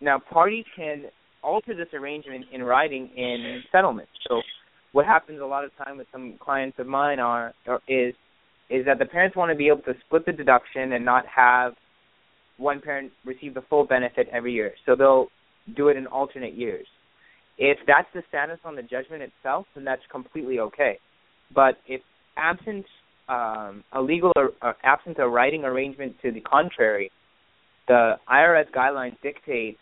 now, 0.00 0.18
parties 0.18 0.64
can 0.74 1.04
alter 1.44 1.76
this 1.76 1.86
arrangement 1.94 2.46
in 2.52 2.64
writing 2.64 3.08
in 3.16 3.62
settlement. 3.70 4.08
So, 4.28 4.42
what 4.90 5.06
happens 5.06 5.40
a 5.40 5.46
lot 5.46 5.64
of 5.64 5.70
time 5.76 5.96
with 5.96 6.08
some 6.10 6.34
clients 6.40 6.80
of 6.80 6.88
mine 6.88 7.20
are 7.20 7.54
is 7.86 8.14
is 8.70 8.84
that 8.84 8.98
the 8.98 9.06
parents 9.06 9.36
want 9.36 9.52
to 9.52 9.56
be 9.56 9.68
able 9.68 9.82
to 9.82 9.94
split 10.04 10.26
the 10.26 10.32
deduction 10.32 10.92
and 10.92 11.04
not 11.04 11.24
have 11.26 11.74
one 12.56 12.80
parent 12.80 13.12
receive 13.24 13.54
the 13.54 13.62
full 13.70 13.84
benefit 13.84 14.26
every 14.32 14.52
year. 14.52 14.72
So 14.86 14.96
they'll 14.96 15.28
do 15.76 15.86
it 15.88 15.96
in 15.96 16.08
alternate 16.08 16.54
years. 16.54 16.86
If 17.58 17.78
that's 17.86 18.08
the 18.14 18.22
status 18.28 18.58
on 18.64 18.76
the 18.76 18.82
judgment 18.82 19.22
itself, 19.22 19.66
then 19.74 19.84
that's 19.84 20.02
completely 20.10 20.60
okay. 20.60 20.98
But 21.54 21.78
if 21.86 22.00
absent 22.36 22.86
um, 23.28 23.84
a 23.92 24.00
legal 24.00 24.32
or, 24.36 24.50
or 24.62 24.76
absent 24.84 25.18
a 25.18 25.28
writing 25.28 25.64
arrangement 25.64 26.16
to 26.22 26.30
the 26.30 26.40
contrary, 26.40 27.10
the 27.88 28.14
IRS 28.30 28.70
guidelines 28.70 29.16
dictate 29.22 29.76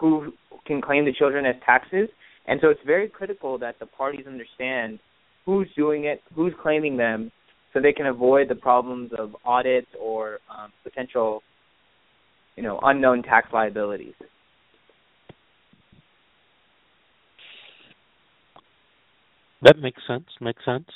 who 0.00 0.32
can 0.66 0.80
claim 0.80 1.04
the 1.04 1.12
children 1.12 1.44
as 1.44 1.56
taxes, 1.66 2.08
and 2.46 2.58
so 2.62 2.70
it's 2.70 2.80
very 2.86 3.08
critical 3.08 3.58
that 3.58 3.78
the 3.78 3.86
parties 3.86 4.26
understand 4.26 4.98
who's 5.44 5.68
doing 5.76 6.04
it, 6.04 6.22
who's 6.34 6.52
claiming 6.62 6.96
them, 6.96 7.30
so 7.72 7.80
they 7.80 7.92
can 7.92 8.06
avoid 8.06 8.48
the 8.48 8.54
problems 8.54 9.10
of 9.18 9.36
audits 9.44 9.88
or 10.00 10.38
um, 10.50 10.72
potential, 10.82 11.42
you 12.56 12.62
know, 12.62 12.78
unknown 12.82 13.22
tax 13.22 13.48
liabilities. 13.52 14.14
That 19.62 19.78
makes 19.78 20.00
sense. 20.06 20.26
Makes 20.40 20.64
sense. 20.64 20.88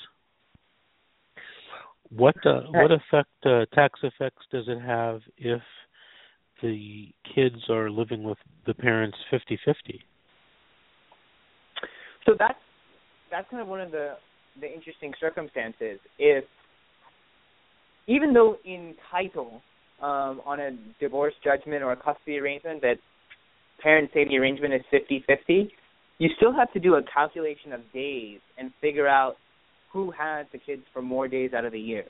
What 2.10 2.36
uh, 2.44 2.62
what 2.70 2.92
effect 2.92 3.30
uh, 3.44 3.64
tax 3.74 3.98
effects 4.02 4.44
does 4.52 4.64
it 4.68 4.80
have 4.80 5.20
if 5.38 5.62
the 6.62 7.08
kids 7.34 7.56
are 7.70 7.90
living 7.90 8.22
with 8.22 8.38
the 8.66 8.74
parents 8.74 9.16
50-50? 9.32 9.98
So 12.24 12.34
that's 12.38 12.58
that's 13.30 13.50
kind 13.50 13.62
of 13.62 13.68
one 13.68 13.80
of 13.80 13.90
the 13.90 14.16
the 14.60 14.72
interesting 14.72 15.12
circumstances. 15.18 15.98
If 16.18 16.44
even 18.06 18.32
though 18.32 18.58
in 18.64 18.94
title 19.10 19.62
um, 20.00 20.40
on 20.44 20.60
a 20.60 20.70
divorce 21.00 21.34
judgment 21.42 21.82
or 21.82 21.92
a 21.92 21.96
custody 21.96 22.38
arrangement 22.38 22.82
that 22.82 22.96
parents 23.80 24.12
say 24.12 24.24
the 24.28 24.36
arrangement 24.36 24.74
is 24.74 24.82
50-50, 24.92 25.70
you 26.22 26.28
still 26.36 26.52
have 26.52 26.72
to 26.72 26.78
do 26.78 26.94
a 26.94 27.02
calculation 27.02 27.72
of 27.72 27.80
days 27.92 28.38
and 28.56 28.70
figure 28.80 29.08
out 29.08 29.34
who 29.92 30.12
has 30.12 30.46
the 30.52 30.58
kids 30.58 30.82
for 30.92 31.02
more 31.02 31.26
days 31.26 31.50
out 31.52 31.64
of 31.64 31.72
the 31.72 31.80
year. 31.80 32.04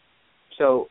So, 0.58 0.88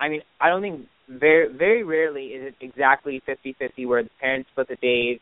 I 0.00 0.08
mean, 0.08 0.20
I 0.40 0.50
don't 0.50 0.62
think 0.62 0.86
very 1.08 1.52
very 1.52 1.82
rarely 1.82 2.26
is 2.26 2.52
it 2.52 2.64
exactly 2.64 3.20
50-50 3.28 3.88
where 3.88 4.04
the 4.04 4.10
parents 4.20 4.48
split 4.52 4.68
the 4.68 4.76
days, 4.76 5.18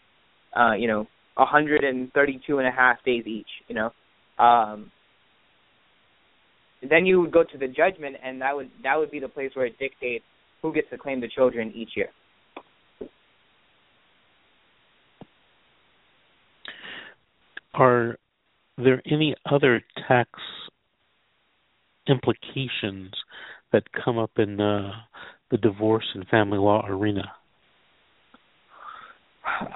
uh, 0.55 0.74
you 0.74 0.87
know, 0.87 1.07
132 1.37 2.59
and 2.59 2.68
a 2.68 2.70
half 2.70 3.03
days 3.03 3.24
each, 3.26 3.49
you 3.66 3.76
know. 3.76 3.93
Um, 4.39 4.93
then 6.83 7.07
you 7.07 7.18
would 7.22 7.33
go 7.33 7.45
to 7.45 7.57
the 7.57 7.66
judgment 7.66 8.16
and 8.22 8.43
that 8.43 8.55
would 8.55 8.68
that 8.83 8.99
would 8.99 9.11
be 9.11 9.20
the 9.20 9.28
place 9.28 9.53
where 9.55 9.64
it 9.64 9.78
dictates 9.78 10.24
who 10.61 10.74
gets 10.74 10.91
to 10.91 10.99
claim 10.99 11.22
the 11.22 11.28
children 11.28 11.72
each 11.74 11.97
year. 11.97 12.11
Are 17.75 18.16
there 18.77 19.03
any 19.11 19.35
other 19.51 19.83
tax 20.09 20.31
implications 22.09 23.12
that 23.73 23.85
come 24.05 24.18
up 24.18 24.33
in 24.37 24.61
uh, 24.61 24.91
the 25.51 25.57
divorce 25.57 26.07
and 26.14 26.27
family 26.29 26.59
law 26.59 26.85
arena? 26.87 27.33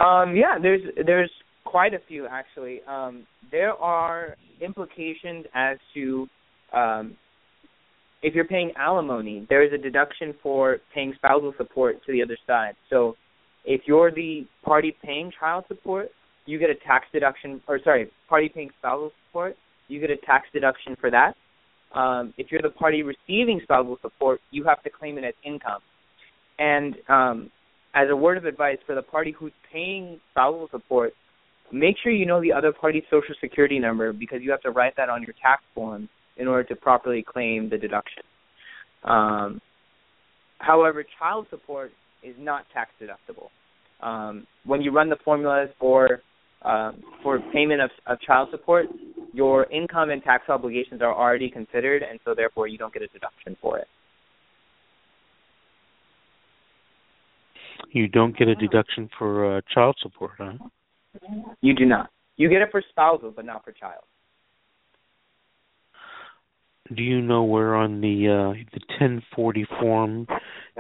Um, 0.01 0.37
yeah, 0.37 0.59
there's 0.61 0.83
there's 1.05 1.31
quite 1.65 1.95
a 1.95 1.99
few 2.07 2.27
actually. 2.27 2.81
Um, 2.89 3.27
there 3.51 3.73
are 3.73 4.37
implications 4.61 5.47
as 5.55 5.77
to 5.95 6.29
um, 6.73 7.17
if 8.23 8.35
you're 8.35 8.45
paying 8.45 8.73
alimony, 8.77 9.47
there 9.49 9.63
is 9.65 9.73
a 9.73 9.79
deduction 9.79 10.35
for 10.43 10.79
paying 10.95 11.13
spousal 11.17 11.53
support 11.57 11.97
to 12.07 12.13
the 12.13 12.23
other 12.23 12.37
side. 12.47 12.75
So 12.91 13.17
if 13.65 13.83
you're 13.87 14.11
the 14.11 14.47
party 14.65 14.97
paying 15.03 15.33
child 15.39 15.65
support, 15.69 16.09
you 16.47 16.59
get 16.59 16.71
a 16.71 16.75
tax 16.75 17.07
deduction, 17.13 17.61
or 17.69 17.81
sorry, 17.83 18.11
party 18.29 18.49
paying 18.49 18.71
spousal 18.79 19.11
support, 19.27 19.57
you 19.89 20.01
get 20.01 20.11
a 20.11 20.17
tax 20.17 20.47
deduction 20.53 20.97
for 21.01 21.11
that. 21.11 21.35
Um, 21.97 22.35
if 22.37 22.51
you're 22.51 22.63
the 22.63 22.71
party 22.71 23.03
receiving 23.03 23.61
spousal 23.63 23.99
support, 24.03 24.41
you 24.51 24.65
have 24.65 24.83
to 24.83 24.91
claim 24.91 25.19
it 25.19 25.25
as 25.25 25.35
income. 25.45 25.81
And 26.59 26.97
um, 27.09 27.51
as 27.95 28.09
a 28.11 28.17
word 28.17 28.39
of 28.39 28.45
advice 28.45 28.79
for 28.87 28.95
the 28.95 29.03
party 29.03 29.35
who's 29.37 29.53
paying 29.73 30.21
spousal 30.33 30.69
support, 30.71 31.13
make 31.73 31.97
sure 32.03 32.13
you 32.13 32.27
know 32.27 32.41
the 32.41 32.53
other 32.53 32.73
party's 32.73 33.05
social 33.11 33.35
security 33.41 33.79
number 33.79 34.13
because 34.13 34.39
you 34.43 34.51
have 34.51 34.63
to 34.63 34.71
write 34.71 34.95
that 34.97 35.09
on 35.09 35.23
your 35.23 35.35
tax 35.43 35.63
form 35.75 36.09
in 36.37 36.47
order 36.47 36.65
to 36.65 36.77
properly 36.77 37.25
claim 37.27 37.71
the 37.71 37.79
deduction. 37.79 38.23
Um, 39.05 39.61
however, 40.59 41.05
child 41.19 41.47
support 41.51 41.93
is 42.23 42.35
not 42.39 42.65
tax 42.73 42.91
deductible. 43.01 43.49
Um, 44.07 44.47
when 44.65 44.83
you 44.83 44.91
run 44.91 45.09
the 45.09 45.17
formulas 45.25 45.71
for 45.79 46.21
uh, 46.63 46.93
for 47.23 47.41
payment 47.53 47.81
of, 47.81 47.91
of 48.07 48.21
child 48.21 48.49
support, 48.51 48.87
your 49.33 49.71
income 49.71 50.11
and 50.11 50.23
tax 50.23 50.45
obligations 50.49 51.03
are 51.03 51.15
already 51.15 51.51
considered, 51.51 52.03
and 52.03 52.19
so 52.25 52.35
therefore 52.35 52.69
you 52.69 52.79
don't 52.79 52.93
get 52.93 53.03
a 53.03 53.09
deduction 53.09 53.57
for 53.61 53.79
it. 53.79 53.87
You 57.91 58.09
don't 58.09 58.37
get 58.37 58.49
a 58.49 58.55
deduction 58.55 59.09
for 59.19 59.59
uh, 59.59 59.61
child 59.73 59.97
support, 60.03 60.33
huh? 60.39 60.53
You 61.61 61.75
do 61.75 61.85
not. 61.85 62.11
You 62.37 62.49
get 62.49 62.63
it 62.63 62.69
for 62.71 62.83
spousal, 62.91 63.33
but 63.35 63.45
not 63.45 63.65
for 63.65 63.73
child. 63.73 64.05
Do 66.95 67.03
you 67.03 67.21
know 67.21 67.43
where 67.43 67.75
on 67.75 68.01
the 68.01 68.29
uh, 68.29 68.53
the 68.73 68.81
1040 69.01 69.67
form 69.81 70.27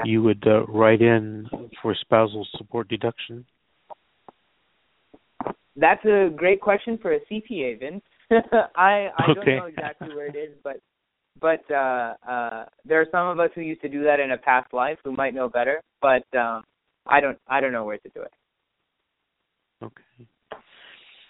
you 0.05 0.23
would 0.23 0.45
uh, 0.47 0.65
write 0.67 1.03
in 1.03 1.49
for 1.83 1.97
spousal 2.01 2.47
support 2.57 2.89
deduction? 2.89 3.45
That's 5.77 6.05
a 6.05 6.31
great 6.35 6.61
question 6.61 6.99
for 6.99 7.13
a 7.13 7.21
CPA, 7.31 7.81
Vince. 7.81 8.03
I 8.77 9.09
I 9.17 9.31
okay. 9.31 9.35
don't 9.35 9.57
know 9.57 9.67
exactly 9.67 10.09
where 10.09 10.27
it 10.27 10.37
is, 10.37 10.55
but 10.65 10.77
but 11.41 11.63
uh 11.71 12.15
uh 12.29 12.65
there 12.85 13.01
are 13.01 13.07
some 13.11 13.29
of 13.29 13.39
us 13.39 13.51
who 13.55 13.61
used 13.61 13.83
to 13.83 13.89
do 13.89 14.03
that 14.05 14.21
in 14.21 14.33
a 14.33 14.39
past 14.39 14.73
life 14.73 14.99
who 15.05 15.13
might 15.13 15.35
know 15.35 15.49
better, 15.49 15.83
but 16.01 16.25
um 16.37 16.65
I 17.07 17.21
don't 17.21 17.39
I 17.47 17.61
don't 17.61 17.73
know 17.73 17.85
where 17.85 17.99
to 17.99 18.09
do 18.09 18.23
it. 18.23 18.33
Okay. 19.83 20.27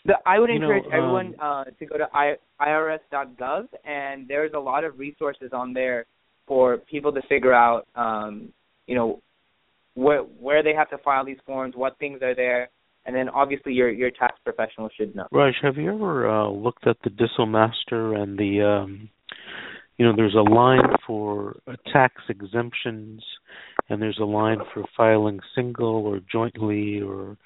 The, 0.06 0.14
I 0.24 0.38
would 0.38 0.50
You 0.50 0.60
know, 0.60 0.66
encourage 0.70 0.92
everyone 0.92 1.34
um, 1.40 1.40
uh, 1.40 1.64
to 1.64 1.86
go 1.86 1.98
to 1.98 2.08
I, 2.14 2.36
irs.gov, 2.60 3.66
and 3.84 4.28
there's 4.28 4.52
a 4.54 4.58
lot 4.58 4.84
of 4.84 5.00
resources 5.00 5.50
on 5.52 5.72
there 5.72 6.06
for 6.46 6.78
people 6.78 7.12
to 7.12 7.20
figure 7.28 7.52
out, 7.52 7.88
um, 7.96 8.52
you 8.86 8.94
know, 8.94 9.20
where 9.94 10.20
where 10.20 10.62
they 10.62 10.74
have 10.74 10.88
to 10.90 10.98
file 10.98 11.24
these 11.24 11.38
forms, 11.44 11.74
what 11.74 11.98
things 11.98 12.22
are 12.22 12.36
there, 12.36 12.68
and 13.06 13.14
then 13.14 13.28
obviously 13.28 13.72
your 13.72 13.90
your 13.90 14.10
tax 14.10 14.38
professional 14.44 14.88
should 14.96 15.14
know. 15.14 15.26
Raj, 15.30 15.54
have 15.62 15.76
you 15.76 15.94
ever 15.94 16.28
uh, 16.28 16.48
looked 16.48 16.86
at 16.86 16.96
the 17.04 17.46
Master 17.46 18.14
and 18.14 18.38
the 18.38 18.62
um 18.62 19.08
you 19.98 20.04
know, 20.04 20.14
there's 20.14 20.34
a 20.34 20.50
line 20.52 20.82
for 21.06 21.56
uh, 21.66 21.74
tax 21.92 22.14
exemptions 22.28 23.22
and 23.88 24.00
there's 24.00 24.18
a 24.20 24.24
line 24.24 24.58
for 24.74 24.84
filing 24.96 25.40
single 25.54 26.06
or 26.06 26.20
jointly 26.30 27.00
or 27.00 27.36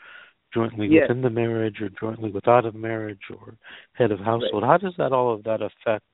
jointly 0.52 0.88
Yes. 0.88 1.08
within 1.08 1.22
the 1.22 1.30
marriage 1.30 1.80
or 1.80 1.88
jointly 1.90 2.30
without 2.30 2.66
a 2.66 2.72
marriage 2.72 3.20
or 3.30 3.56
head 3.92 4.11
of 4.11 4.18
household. 4.18 4.64
How 4.64 4.78
does 4.78 4.94
that 4.98 5.12
all 5.12 5.32
of 5.32 5.44
that 5.44 5.61
affect, 5.62 6.04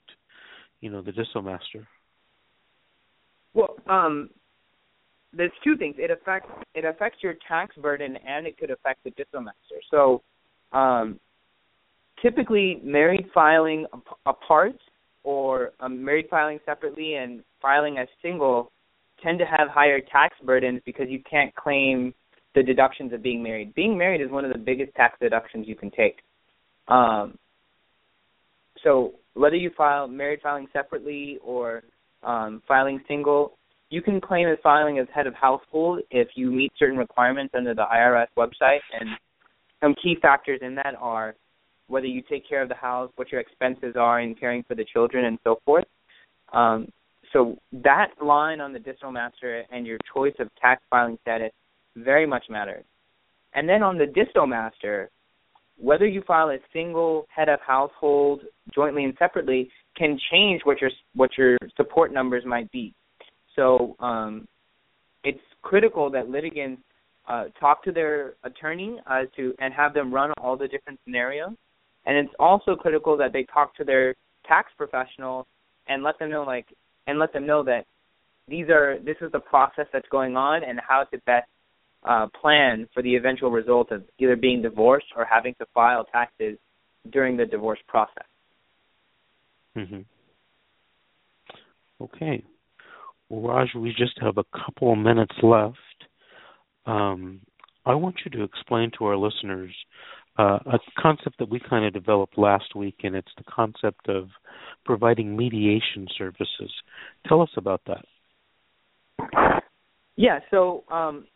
you 0.80 0.90
know, 0.90 1.00
the 1.00 1.12
Master? 1.42 1.88
Well, 3.54 3.76
um, 3.86 4.28
there's 5.36 5.52
two 5.62 5.76
things. 5.76 5.96
It 5.98 6.10
affects 6.10 6.50
it 6.74 6.84
affects 6.84 7.18
your 7.22 7.34
tax 7.46 7.76
burden, 7.76 8.16
and 8.26 8.46
it 8.46 8.58
could 8.58 8.70
affect 8.70 9.04
the 9.04 9.10
master. 9.40 9.80
So, 9.90 10.22
um, 10.72 11.20
typically, 12.22 12.80
married 12.82 13.28
filing 13.34 13.86
apart 14.24 14.76
or 15.22 15.72
um, 15.80 16.04
married 16.04 16.26
filing 16.30 16.60
separately 16.64 17.14
and 17.14 17.42
filing 17.60 17.98
as 17.98 18.08
single 18.22 18.70
tend 19.22 19.38
to 19.38 19.44
have 19.44 19.68
higher 19.68 20.00
tax 20.00 20.36
burdens 20.44 20.80
because 20.84 21.06
you 21.08 21.20
can't 21.28 21.54
claim 21.54 22.14
the 22.54 22.62
deductions 22.62 23.12
of 23.12 23.22
being 23.22 23.42
married. 23.42 23.74
Being 23.74 23.98
married 23.98 24.20
is 24.20 24.30
one 24.30 24.44
of 24.44 24.52
the 24.52 24.58
biggest 24.58 24.94
tax 24.94 25.18
deductions 25.20 25.66
you 25.68 25.74
can 25.74 25.90
take. 25.90 26.18
Um, 26.88 27.38
so 28.84 29.14
whether 29.34 29.56
you 29.56 29.70
file 29.76 30.06
married 30.06 30.40
filing 30.42 30.68
separately 30.72 31.38
or 31.44 31.82
um, 32.22 32.62
filing 32.66 33.00
single, 33.08 33.58
you 33.90 34.02
can 34.02 34.20
claim 34.20 34.48
as 34.48 34.58
filing 34.62 34.98
as 34.98 35.06
head 35.14 35.26
of 35.26 35.34
household 35.34 36.00
if 36.10 36.28
you 36.34 36.50
meet 36.50 36.72
certain 36.78 36.98
requirements 36.98 37.54
under 37.56 37.74
the 37.74 37.84
IRS 37.84 38.26
website. 38.36 38.80
And 38.98 39.10
some 39.80 39.94
key 40.02 40.16
factors 40.20 40.60
in 40.62 40.74
that 40.76 40.94
are 40.98 41.34
whether 41.88 42.06
you 42.06 42.22
take 42.28 42.48
care 42.48 42.62
of 42.62 42.68
the 42.68 42.74
house, 42.74 43.10
what 43.16 43.30
your 43.30 43.40
expenses 43.40 43.94
are 43.96 44.20
in 44.20 44.34
caring 44.34 44.64
for 44.64 44.74
the 44.74 44.84
children, 44.92 45.26
and 45.26 45.38
so 45.44 45.60
forth. 45.64 45.84
Um, 46.52 46.88
so 47.32 47.58
that 47.72 48.08
line 48.22 48.60
on 48.60 48.72
the 48.72 48.78
DissoMaster 48.78 49.62
and 49.70 49.86
your 49.86 49.98
choice 50.12 50.34
of 50.40 50.48
tax 50.60 50.82
filing 50.90 51.18
status 51.22 51.52
very 51.96 52.26
much 52.26 52.44
matters. 52.50 52.84
And 53.54 53.68
then 53.68 53.82
on 53.82 53.98
the 53.98 54.06
DissoMaster, 54.06 55.08
whether 55.78 56.06
you 56.06 56.22
file 56.26 56.50
a 56.50 56.58
single 56.72 57.26
head 57.34 57.48
of 57.48 57.60
household 57.60 58.40
jointly 58.74 59.04
and 59.04 59.14
separately 59.18 59.70
can 59.96 60.18
change 60.30 60.62
what 60.64 60.80
your 60.80 60.90
what 61.14 61.30
your 61.36 61.56
support 61.76 62.12
numbers 62.12 62.44
might 62.46 62.70
be. 62.72 62.94
So 63.56 63.96
um, 64.00 64.46
it's 65.24 65.40
critical 65.62 66.10
that 66.10 66.28
litigants 66.30 66.82
uh, 67.28 67.44
talk 67.58 67.82
to 67.84 67.92
their 67.92 68.34
attorney 68.44 69.00
uh, 69.10 69.22
to 69.34 69.52
and 69.58 69.74
have 69.74 69.94
them 69.94 70.12
run 70.14 70.32
all 70.40 70.56
the 70.56 70.68
different 70.68 71.00
scenarios. 71.04 71.52
And 72.04 72.16
it's 72.16 72.32
also 72.38 72.76
critical 72.76 73.16
that 73.16 73.32
they 73.32 73.44
talk 73.52 73.74
to 73.76 73.84
their 73.84 74.14
tax 74.46 74.70
professional 74.76 75.46
and 75.88 76.04
let 76.04 76.18
them 76.18 76.30
know 76.30 76.44
like 76.44 76.66
and 77.08 77.18
let 77.18 77.32
them 77.32 77.46
know 77.46 77.64
that 77.64 77.84
these 78.48 78.68
are 78.68 78.98
this 79.04 79.16
is 79.20 79.32
the 79.32 79.40
process 79.40 79.86
that's 79.92 80.08
going 80.10 80.36
on 80.36 80.62
and 80.62 80.80
how 80.86 81.02
to 81.04 81.18
best 81.26 81.48
uh, 82.04 82.28
plan 82.40 82.88
for 82.94 83.02
the 83.02 83.16
eventual 83.16 83.50
result 83.50 83.90
of 83.90 84.04
either 84.18 84.36
being 84.36 84.62
divorced 84.62 85.06
or 85.16 85.24
having 85.24 85.54
to 85.58 85.66
file 85.74 86.04
taxes 86.04 86.56
during 87.10 87.36
the 87.36 87.44
divorce 87.44 87.80
process. 87.88 88.26
hmm 89.74 90.00
Okay. 92.00 92.44
Well, 93.28 93.54
Raj, 93.54 93.68
we 93.74 93.90
just 93.90 94.18
have 94.20 94.38
a 94.38 94.44
couple 94.64 94.92
of 94.92 94.98
minutes 94.98 95.34
left. 95.42 95.76
Um, 96.86 97.40
I 97.84 97.94
want 97.94 98.16
you 98.24 98.30
to 98.32 98.44
explain 98.44 98.90
to 98.98 99.04
our 99.06 99.16
listeners 99.16 99.74
uh, 100.38 100.58
a 100.66 100.78
concept 100.98 101.38
that 101.38 101.48
we 101.48 101.60
kind 101.60 101.84
of 101.84 101.92
developed 101.92 102.36
last 102.36 102.74
week, 102.74 102.96
and 103.04 103.16
it's 103.16 103.30
the 103.36 103.44
concept 103.44 104.08
of 104.08 104.28
providing 104.84 105.36
mediation 105.36 106.06
services. 106.16 106.72
Tell 107.26 107.40
us 107.40 107.50
about 107.56 107.80
that. 107.86 108.04
Yeah, 110.16 110.40
so 110.50 110.84
um, 110.90 111.26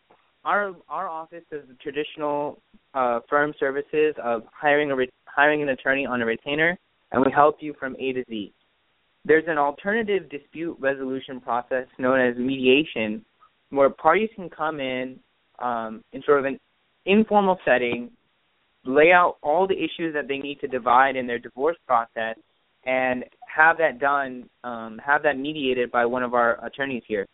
our 0.43 0.73
our 0.89 1.07
office 1.07 1.43
is 1.51 1.61
the 1.67 1.75
traditional 1.81 2.61
uh, 2.93 3.19
firm 3.29 3.53
services 3.59 4.15
of 4.23 4.43
hiring 4.51 4.91
a 4.91 4.95
re- 4.95 5.09
hiring 5.25 5.61
an 5.61 5.69
attorney 5.69 6.05
on 6.05 6.21
a 6.21 6.25
retainer, 6.25 6.77
and 7.11 7.23
we 7.25 7.31
help 7.31 7.57
you 7.59 7.73
from 7.79 7.95
A 7.99 8.13
to 8.13 8.23
Z. 8.29 8.53
There's 9.23 9.43
an 9.47 9.57
alternative 9.57 10.29
dispute 10.29 10.77
resolution 10.79 11.39
process 11.39 11.85
known 11.99 12.19
as 12.19 12.35
mediation, 12.37 13.23
where 13.69 13.89
parties 13.89 14.29
can 14.35 14.49
come 14.49 14.79
in 14.79 15.19
um, 15.59 16.03
in 16.11 16.23
sort 16.23 16.39
of 16.39 16.45
an 16.45 16.59
informal 17.05 17.57
setting, 17.63 18.09
lay 18.83 19.11
out 19.11 19.37
all 19.43 19.67
the 19.67 19.75
issues 19.75 20.13
that 20.13 20.27
they 20.27 20.39
need 20.39 20.59
to 20.61 20.67
divide 20.67 21.15
in 21.15 21.27
their 21.27 21.37
divorce 21.37 21.77
process, 21.85 22.35
and 22.85 23.23
have 23.47 23.77
that 23.77 23.99
done, 23.99 24.49
um, 24.63 24.99
have 25.05 25.21
that 25.23 25.37
mediated 25.37 25.91
by 25.91 26.05
one 26.05 26.23
of 26.23 26.33
our 26.33 26.63
attorneys 26.65 27.03
here. 27.07 27.27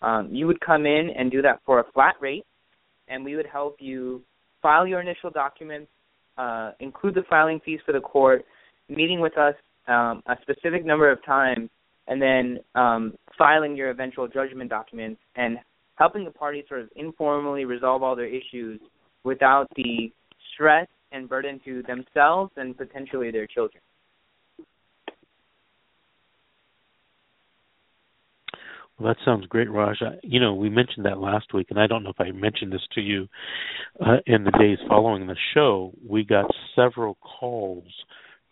Um, 0.00 0.30
you 0.32 0.46
would 0.46 0.60
come 0.60 0.86
in 0.86 1.10
and 1.16 1.30
do 1.30 1.42
that 1.42 1.60
for 1.66 1.80
a 1.80 1.84
flat 1.92 2.14
rate, 2.20 2.44
and 3.08 3.24
we 3.24 3.36
would 3.36 3.46
help 3.46 3.76
you 3.78 4.22
file 4.62 4.86
your 4.86 5.00
initial 5.00 5.30
documents, 5.30 5.90
uh, 6.38 6.72
include 6.80 7.14
the 7.14 7.24
filing 7.28 7.60
fees 7.64 7.80
for 7.84 7.92
the 7.92 8.00
court, 8.00 8.44
meeting 8.88 9.20
with 9.20 9.36
us 9.36 9.54
um, 9.88 10.22
a 10.26 10.36
specific 10.42 10.84
number 10.84 11.10
of 11.10 11.24
times, 11.24 11.68
and 12.08 12.20
then 12.20 12.58
um, 12.74 13.14
filing 13.36 13.76
your 13.76 13.90
eventual 13.90 14.28
judgment 14.28 14.70
documents 14.70 15.20
and 15.36 15.58
helping 15.96 16.24
the 16.24 16.30
parties 16.30 16.64
sort 16.68 16.80
of 16.80 16.88
informally 16.96 17.64
resolve 17.64 18.02
all 18.02 18.14
their 18.14 18.26
issues 18.26 18.80
without 19.24 19.66
the 19.76 20.12
stress 20.54 20.86
and 21.12 21.28
burden 21.28 21.60
to 21.64 21.82
themselves 21.84 22.52
and 22.56 22.76
potentially 22.76 23.30
their 23.30 23.46
children. 23.46 23.82
Well, 28.98 29.12
that 29.12 29.22
sounds 29.26 29.46
great, 29.46 29.70
Raj. 29.70 29.98
You 30.22 30.40
know, 30.40 30.54
we 30.54 30.70
mentioned 30.70 31.04
that 31.04 31.18
last 31.18 31.52
week, 31.52 31.66
and 31.68 31.78
I 31.78 31.86
don't 31.86 32.02
know 32.02 32.10
if 32.10 32.20
I 32.20 32.30
mentioned 32.30 32.72
this 32.72 32.86
to 32.94 33.02
you 33.02 33.28
uh, 34.00 34.16
in 34.26 34.44
the 34.44 34.52
days 34.52 34.78
following 34.88 35.26
the 35.26 35.36
show. 35.52 35.92
We 36.08 36.24
got 36.24 36.46
several 36.74 37.16
calls 37.16 37.84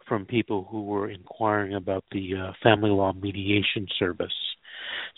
from 0.07 0.25
people 0.27 0.67
who 0.71 0.85
were 0.85 1.11
inquiring 1.11 1.75
about 1.75 2.05
the 2.13 2.35
uh, 2.35 2.53
family 2.63 2.91
law 2.91 3.13
mediation 3.13 3.87
service. 3.99 4.33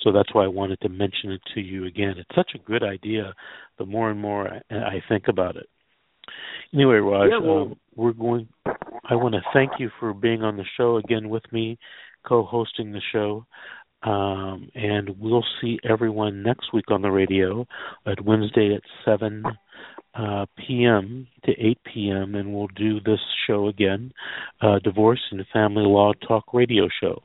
So 0.02 0.12
that's 0.12 0.32
why 0.34 0.44
I 0.44 0.48
wanted 0.48 0.80
to 0.80 0.88
mention 0.88 1.32
it 1.32 1.40
to 1.54 1.60
you 1.60 1.86
again. 1.86 2.14
It's 2.18 2.34
such 2.34 2.52
a 2.54 2.58
good 2.58 2.82
idea. 2.82 3.34
The 3.78 3.86
more 3.86 4.10
and 4.10 4.20
more 4.20 4.48
I, 4.70 4.74
I 4.74 5.02
think 5.08 5.28
about 5.28 5.56
it. 5.56 5.68
Anyway, 6.72 6.96
Raj, 6.96 7.30
Yeah, 7.30 7.38
well- 7.38 7.62
um, 7.62 7.76
we're 7.94 8.12
going. 8.12 8.48
I 9.08 9.14
want 9.14 9.34
to 9.34 9.40
thank 9.54 9.72
you 9.78 9.90
for 9.98 10.12
being 10.12 10.42
on 10.42 10.56
the 10.56 10.64
show 10.76 10.96
again 10.96 11.28
with 11.28 11.44
me, 11.52 11.78
co-hosting 12.26 12.92
the 12.92 13.00
show. 13.12 13.46
Um, 14.02 14.68
and 14.74 15.10
we'll 15.18 15.44
see 15.60 15.78
everyone 15.88 16.42
next 16.42 16.72
week 16.72 16.90
on 16.90 17.02
the 17.02 17.10
radio 17.10 17.66
at 18.04 18.22
Wednesday 18.24 18.74
at 18.74 18.82
7 19.04 19.42
uh, 20.18 20.46
p.m. 20.56 21.26
to 21.44 21.52
8 21.52 21.78
p.m. 21.92 22.34
And 22.34 22.54
we'll 22.54 22.68
do 22.68 23.00
this 23.00 23.20
show 23.46 23.68
again, 23.68 24.12
uh, 24.60 24.78
Divorce 24.80 25.20
and 25.30 25.44
Family 25.52 25.84
Law 25.84 26.12
Talk 26.26 26.52
Radio 26.52 26.88
Show. 27.00 27.22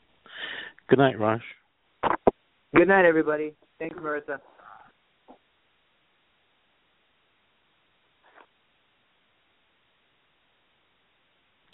Good 0.88 1.00
night, 1.00 1.20
Raj. 1.20 1.42
Good 2.76 2.88
night, 2.88 3.06
everybody. 3.06 3.54
Thanks, 3.80 3.98
Marissa. 3.98 4.40